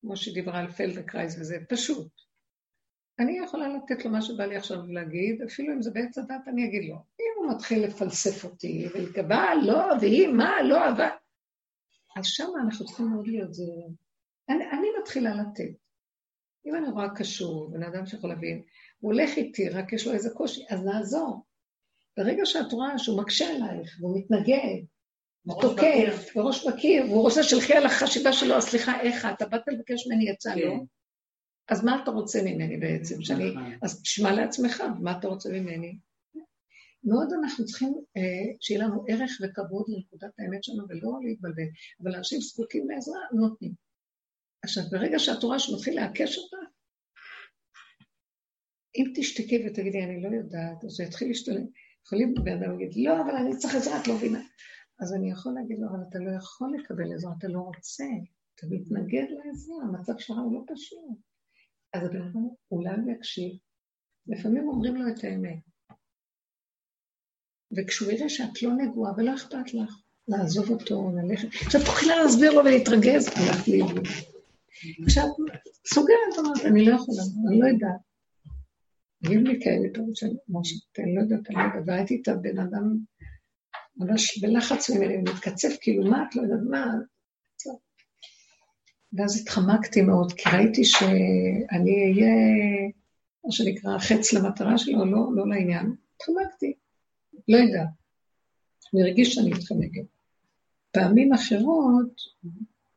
[0.00, 2.12] כמו שדיברה על פלדנקרייז וזה, פשוט.
[3.18, 6.68] אני יכולה לתת לו מה שבא לי עכשיו להגיד, אפילו אם זה בעץ הדעת, אני
[6.68, 6.96] אגיד לו.
[6.96, 11.08] אם הוא מתחיל לפלסף אותי ולקבע, לא, והיא, מה, לא, אבל...
[12.16, 13.94] אז שם אנחנו צריכים מאוד להיות זהירים.
[14.48, 15.74] אני, אני מתחילה לתת.
[16.66, 18.62] אם אני רואה קשור, בן אדם שיכול להבין,
[19.00, 21.45] הוא הולך איתי, רק יש לו איזה קושי, אז נעזור.
[22.16, 24.84] ברגע שאת רואה שהוא מקשה עלייך, והוא מתנגד,
[25.46, 30.30] ותוקף, וראש בקיר, והוא רוצה שלחי על החשיבה שלו, סליחה, איך אתה באת לבקש ממני,
[30.30, 30.70] יצא לו?
[30.70, 30.84] כן.
[31.68, 33.22] אז מה אתה רוצה ממני בעצם?
[33.22, 33.50] שאני...
[33.50, 33.72] נכון.
[33.82, 35.98] אז תשמע לעצמך, מה אתה רוצה ממני?
[37.04, 41.68] מאוד אנחנו צריכים אה, שיהיה לנו ערך וכבוד לנקודת האמת שלנו ולא להתבלבל,
[42.02, 43.72] אבל אנשים זקוקים לעזרה, נותנים.
[44.62, 46.56] עכשיו, ברגע שאת רואה שמתחיל לעקש אותה,
[48.96, 51.66] אם תשתקי ותגידי, אני לא יודעת, אז הוא יתחיל להשתלם.
[52.06, 54.40] יכולים בן אדם להגיד, לא, אבל אני צריך עזרה, את לא מבינה.
[55.00, 58.04] אז אני יכול להגיד לו, אבל אתה לא יכול לקבל עזרה, אתה לא רוצה,
[58.54, 61.18] אתה מתנגד לעזרה, המצב שלך הוא לא פשוט.
[61.92, 63.52] אז הבן אדם אולי הוא יקשיב,
[64.26, 65.58] לפעמים אומרים לו את האמת.
[67.76, 71.48] וכשהוא יראה שאת לא נגועה ולא אכפת לך, לעזוב אותו, ללכת.
[71.66, 74.06] עכשיו תוכלי להסביר לו ולהתרגז, הלכת לאיבוד.
[75.04, 75.24] עכשיו,
[75.94, 78.00] סוגרת, אומרת, אני לא יכולה, אני לא יודעת.
[79.24, 82.58] היו לי כאלה פעמים שאני מושכת, אני לא יודעת, אני לא יודעת, והייתי את הבן
[82.58, 82.96] אדם
[83.96, 86.94] ממש בלחץ ממני, מתקצב, כאילו, מה את לא יודעת, מה?
[89.12, 92.34] ואז התחמקתי מאוד, כי ראיתי שאני אהיה,
[93.44, 95.94] מה שנקרא, חץ למטרה שלו, לא, לא לעניין.
[96.16, 96.72] התחמקתי,
[97.48, 97.88] לא יודעת.
[98.94, 100.06] אני הרגיש שאני מתחמקת.
[100.90, 102.20] פעמים אחרות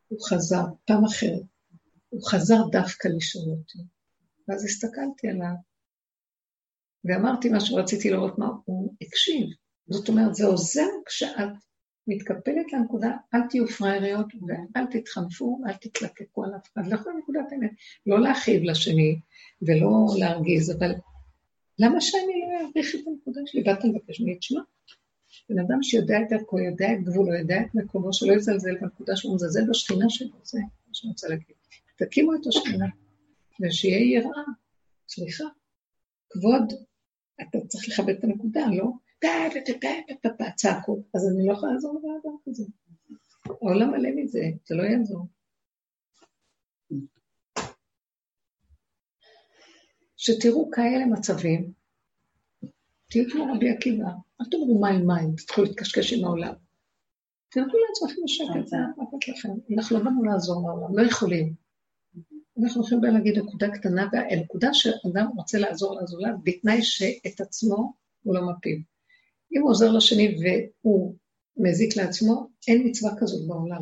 [0.07, 1.43] הוא חזר, פעם אחרת.
[2.09, 3.79] הוא חזר דווקא לשאול אותי.
[4.47, 5.53] ואז הסתכלתי עליו,
[7.05, 9.47] ואמרתי מה שרציתי לראות מה הוא הקשיב.
[9.89, 11.49] זאת אומרת, זה עוזר כשאת
[12.07, 16.87] מתקפלת לנקודה, אל תהיו פראייריות ואל תתחנפו ואל תתלקקו על אף אחד.
[16.87, 17.71] לכל נקודת האמת.
[18.05, 19.19] לא להכאיב לשני
[19.61, 20.91] ולא להרגיז, אבל
[21.79, 23.63] למה שאני לא אעריך את הנקודה שלי?
[23.63, 24.61] באת לבקש ממני, תשמע,
[25.49, 29.35] בן אדם שיודע את דרכו, יודע את גבולו, יודע את מקומו, שלא יזלזל בנקודה שלו,
[29.35, 31.55] מזלזל בשכינה שלו, זה מה שאני רוצה להגיד.
[31.95, 32.85] תקימו את השכינה,
[33.61, 34.43] ושיהיה יראה.
[35.09, 35.43] סליחה,
[36.29, 36.73] כבוד,
[37.41, 38.85] אתה צריך לכבד את הנקודה, לא?
[40.55, 42.63] צעקות, אז אני לא יכולה לעזור לבן כזה.
[43.45, 45.27] העולם מלא מזה, זה לא יעזור.
[50.17, 51.71] שתראו כאלה מצבים,
[53.09, 54.07] תהיו כמו רבי עקיבא,
[54.41, 56.53] אל תאמרו מים מים, תתחילו להתקשקש עם העולם.
[57.49, 59.49] תרדו לעצמכם בשקט, זה אכפת לכם.
[59.77, 61.53] אנחנו לא באנו לעזור לעולם, לא יכולים.
[62.63, 68.41] אנחנו יכולים להגיד נקודה קטנה, והנקודה שאדם רוצה לעזור לזולת, בתנאי שאת עצמו הוא לא
[68.51, 68.81] מפיל.
[69.55, 71.15] אם הוא עוזר לשני והוא
[71.57, 73.81] מזיק לעצמו, אין מצווה כזאת בעולם.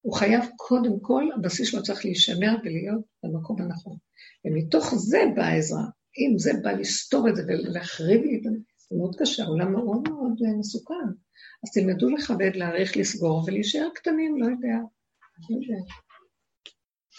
[0.00, 3.96] הוא חייב קודם כל, הבסיס שלו צריך להישמר ולהיות במקום הנכון.
[4.44, 5.84] ומתוך זה באה העזרה.
[6.18, 10.08] אם זה בא לסתור את זה ולהחריב לי את זה, זה מאוד קשה, העולם מאוד
[10.08, 10.94] מאוד מסוכן.
[11.64, 14.76] אז תלמדו לכבד, להעריך, לסגור ולהישאר קטנים, לא יודע.
[15.50, 15.82] לא יודע.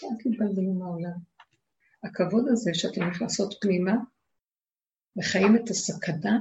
[0.04, 1.18] אל תתבלבלו מהעולם.
[2.04, 3.96] הכבוד הזה שאתם נכנסות פנימה
[5.18, 6.40] וחיים את הסכנה,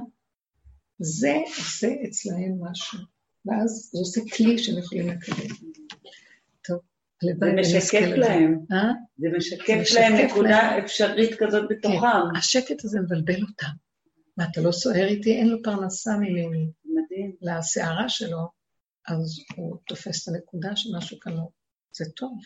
[0.99, 2.99] זה עושה אצלהם משהו.
[3.45, 5.55] ואז זה עושה כלי שהם יכולים לקדם.
[6.63, 6.79] טוב,
[7.23, 8.59] זה משקף להם.
[8.71, 8.91] אה?
[9.17, 11.97] זה משקף להם נקודה אפשרית כזאת בתוכם.
[11.97, 13.71] כן, השקט הזה מבלבל אותם.
[14.37, 15.33] מה, אתה לא סוער איתי?
[15.33, 16.67] אין לו פרנסה ממני.
[16.85, 17.35] מדהים.
[17.41, 18.49] לסערה שלו,
[19.07, 21.47] אז הוא תופס את הנקודה שמשהו כאן לא.
[21.91, 22.37] זה טוב.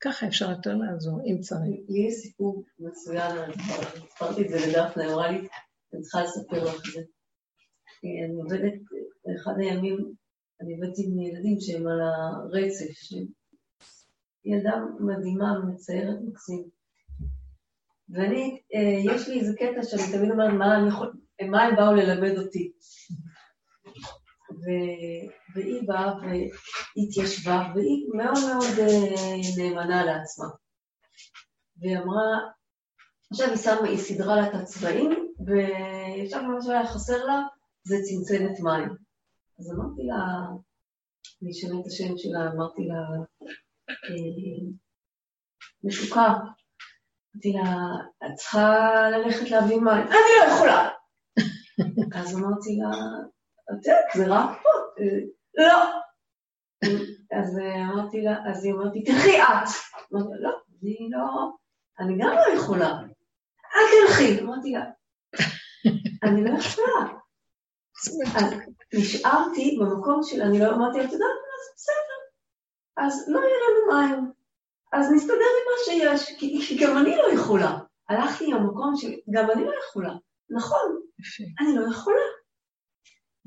[0.00, 1.80] ככה אפשר יותר לעזור, אם צריך.
[1.88, 3.36] לי יש סיפור מצוין,
[4.10, 5.48] סיפרתי את זה לדפנה, היא אמרה לי,
[5.94, 7.00] אני צריכה לספר לך את זה.
[8.04, 8.72] אני עובדת,
[9.24, 10.12] באחד הימים,
[10.60, 13.16] אני עובדת עם ילדים שהם על הרצף,
[14.44, 16.68] ילדה מדהימה, מציירת מקסים.
[18.08, 20.52] ואני, אה, יש לי איזה קטע שאני תמיד אומרת,
[21.50, 22.72] מה הם באו ללמד אותי?
[25.54, 30.46] והיא באה והתיישבה, והיא מאוד מאוד אה, נאמנה לעצמה.
[31.76, 32.38] והיא אמרה,
[33.30, 35.10] עכשיו היא שמה, היא סידרה לה את הצבעים,
[35.46, 37.42] ועכשיו מה שהיה חסר לה
[37.84, 38.88] זה צנצנת מים.
[39.58, 40.46] אז אמרתי לה,
[41.42, 43.00] אני אשנה את השם שלה, אמרתי לה,
[43.90, 44.70] אה,
[45.84, 46.34] משוקה.
[47.34, 47.76] אמרתי לה,
[48.26, 48.70] את צריכה
[49.10, 50.06] ללכת להביא מים.
[50.06, 50.88] אני לא יכולה.
[52.20, 52.90] אז אמרתי לה,
[53.72, 55.02] את יודעת, זה רק פה.
[55.54, 55.84] לא.
[57.32, 57.58] אז
[57.92, 59.68] אמרתי לה, אז היא אמרתי, תלכי את.
[60.12, 61.50] אמרתי לה, לא, אני לא,
[62.00, 63.00] אני גם לא יכולה.
[63.76, 64.40] אל תלכי.
[64.40, 64.84] אמרתי לה,
[66.22, 67.18] אני לא יכולה.
[68.36, 68.54] אז
[68.94, 72.18] נשארתי במקום של, אני לא אמרתי, את יודעת מה, זה בסדר.
[72.96, 74.32] אז לא יהיה לנו מים.
[74.92, 77.78] אז נסתדר עם מה שיש, כי, גם אני לא יכולה.
[78.08, 80.14] הלכתי למקום שגם אני לא יכולה.
[80.50, 81.00] נכון,
[81.60, 82.22] אני לא יכולה.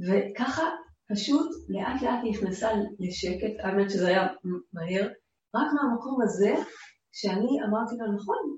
[0.07, 0.63] וככה
[1.11, 2.69] פשוט לאט לאט נכנסה
[2.99, 4.27] לשקט, האמת שזה היה
[4.73, 5.07] מהר,
[5.55, 6.53] רק מהמקום הזה,
[7.11, 8.57] שאני אמרתי לה, נכון,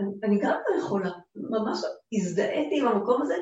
[0.00, 1.78] אני, אני גם לא יכולה, ממש
[2.12, 3.34] הזדהיתי עם המקום הזה,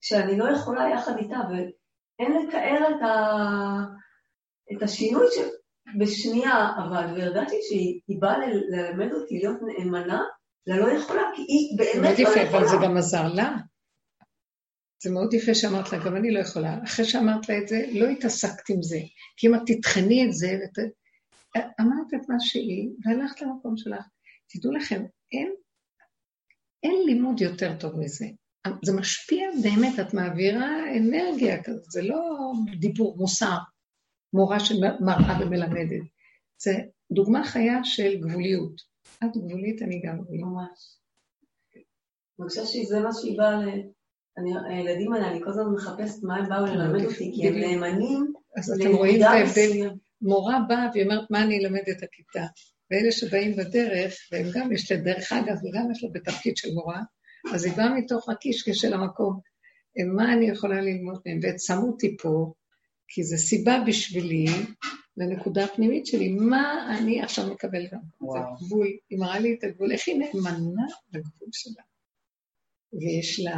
[0.00, 3.14] שאני לא יכולה יחד איתה, ואין לתאר את, ה,
[4.72, 5.38] את השינוי ש...
[5.98, 10.22] בשנייה, אבל, וידעתי שהיא באה ללמד אותי להיות נאמנה
[10.66, 12.50] ללא יכולה, כי היא באמת לא יכולה.
[12.50, 13.56] אבל זה גם עזר לה.
[15.02, 16.78] זה מאוד יפה שאמרת לה, גם אני לא יכולה.
[16.84, 18.98] אחרי שאמרת לה את זה, לא התעסקת עם זה.
[19.36, 20.84] כי אם את תטחני את זה, ות...
[21.80, 24.04] אמרת את מה שהיא, והלכת למקום שלך.
[24.48, 25.54] תדעו לכם, אין,
[26.82, 28.26] אין לימוד יותר טוב מזה.
[28.84, 33.56] זה משפיע באמת, את מעבירה אנרגיה כזאת, זה לא דיבור, מוסר,
[34.32, 36.02] מורה שמראה ומלמדת.
[36.62, 36.72] זה
[37.12, 38.82] דוגמה חיה של גבוליות.
[39.24, 40.40] את גבולית, אני גם גבולית.
[40.40, 40.98] ממש.
[42.40, 43.68] אני חושבת שזה מה שהיא באה ל...
[44.38, 48.32] אני, הילדים האלה, אני כל הזמן מחפשת מה הם באו ללמד אותי, כי הם נאמנים
[48.56, 49.90] אז אתם רואים את ההבדל.
[50.22, 52.46] מורה באה והיא אומרת, מה אני אלמד את הכיתה?
[52.90, 57.02] ואלה שבאים בדרך, והם גם, יש לה דרך אגב, וגם יש לה בתפקיד של מורה,
[57.54, 59.40] אז היא באה מתוך הקישקע של המקום.
[60.14, 61.40] מה אני יכולה ללמוד מהם?
[61.42, 62.52] ושמו אותי פה,
[63.08, 64.46] כי זו סיבה בשבילי,
[65.16, 68.00] לנקודה הפנימית שלי, מה אני עכשיו מקבל גם.
[68.32, 71.82] זה גבול, היא מראה לי את הגבול, איך היא נאמנה לגבול שלה.
[72.92, 73.56] ויש לה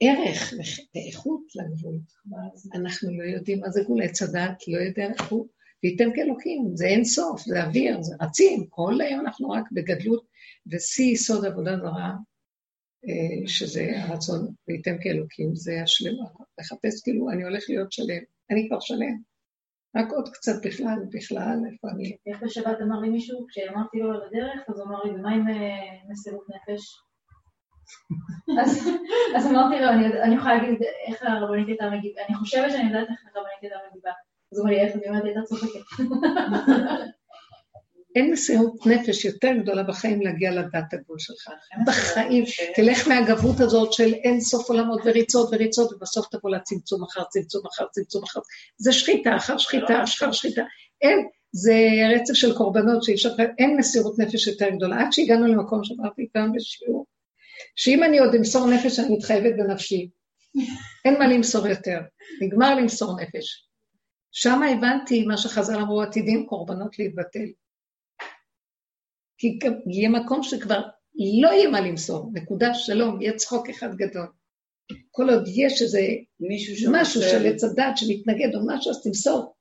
[0.00, 0.52] ערך
[0.94, 1.98] ואיכות לגבול.
[2.74, 5.48] אנחנו לא יודעים מה זה גבול, עץ הדת לא יודע איך הוא,
[5.82, 10.26] וייתם כאלוקים, זה אין סוף, זה אוויר, זה רצים, כל היום אנחנו רק בגדלות,
[10.72, 12.12] ושיא יסוד עבודה זרה,
[13.08, 16.26] אה, שזה הרצון, וייתם כאלוקים, זה השלמה,
[16.60, 19.32] לחפש כאילו, אני הולך להיות שלם, אני כבר שלם.
[19.96, 22.16] רק עוד קצת בכלל, בכלל, איפה אני...
[22.26, 25.48] איך בשבת אמר לי מישהו, כשאמרתי לו על הדרך, אז הוא אמר לי, ומה עם
[25.48, 26.82] אה, מסירות נפש?
[29.36, 29.88] אז אמרתי לו,
[30.22, 34.10] אני יכולה להגיד איך הרבנית הייתה מגיבה, אני חושבת שאני יודעת איך הרבנית הייתה מגיבה.
[34.52, 35.80] אז הוא אמר לי, איך אני אומרת, הייתה צוחקת.
[38.16, 41.48] אין מסירות נפש יותר גדולה בחיים להגיע לדעת הגבול שלך.
[41.86, 42.44] בחיים.
[42.74, 47.84] תלך מהגבות הזאת של אין סוף עולמות וריצות וריצות, ובסוף תבוא לצמצום אחר צמצום אחר
[47.90, 48.40] צמצום אחר.
[48.76, 50.62] זה שחיטה אחר שחיטה אחר שחיטה.
[51.02, 51.74] אין, זה
[52.14, 55.00] רצף של קורבנות שאי אפשר, אין מסירות נפש יותר גדולה.
[55.00, 57.06] עד שהגענו למקום שאמרתי פעם בשיעור,
[57.76, 60.10] שאם אני עוד אמסור נפש, אני מתחייבת בנפשי.
[61.04, 62.00] אין מה למסור יותר.
[62.42, 63.68] נגמר למסור נפש.
[64.32, 67.46] שם הבנתי מה שחז"ל אמרו, עתידים קורבנות להתבטל.
[69.38, 70.80] כי יהיה מקום שכבר
[71.42, 74.26] לא יהיה מה למסור, נקודה שלום, יהיה צחוק אחד גדול.
[75.10, 76.00] כל עוד יש איזה
[76.40, 79.54] מישהו משהו של עץ הדת שמתנגד או משהו, אז תמסור.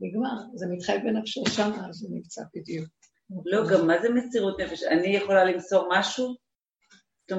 [0.00, 2.88] נגמר, זה מתחייב בנפשו שם, אז זה נמצא בדיוק.
[3.44, 4.82] לא, גם מה זה מסירות נפש?
[4.82, 6.36] אני יכולה למסור משהו?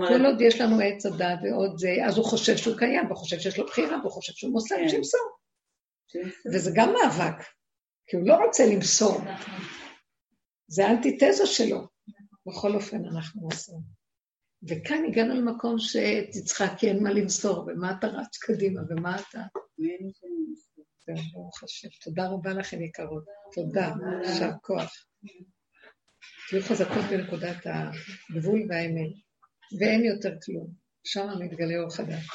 [0.08, 3.40] כל עוד יש לנו עץ הדת ועוד זה, אז הוא חושב שהוא קיים, והוא חושב
[3.40, 4.76] שיש לו בחירה, והוא חושב שהוא מוסר.
[4.90, 5.22] שימסור.
[6.54, 7.46] וזה גם מאבק,
[8.08, 9.22] כי הוא לא רוצה למסור.
[10.68, 11.88] זה האנטיתזה שלו.
[12.46, 13.80] בכל אופן, אנחנו עושים.
[14.70, 19.42] וכאן הגענו למקום שתצחק, כי אין מה למסור, ומה אתה רץ קדימה, ומה אתה...
[21.34, 21.88] ברוך השם.
[22.04, 23.24] תודה רבה לכם, יקרות.
[23.54, 23.94] תודה,
[24.24, 25.06] יישר כוח.
[26.50, 29.14] תהיו חזקות בנקודת הגבול והאמת,
[29.80, 30.68] ואין יותר כלום.
[31.04, 32.28] שם מתגלה אור חדש.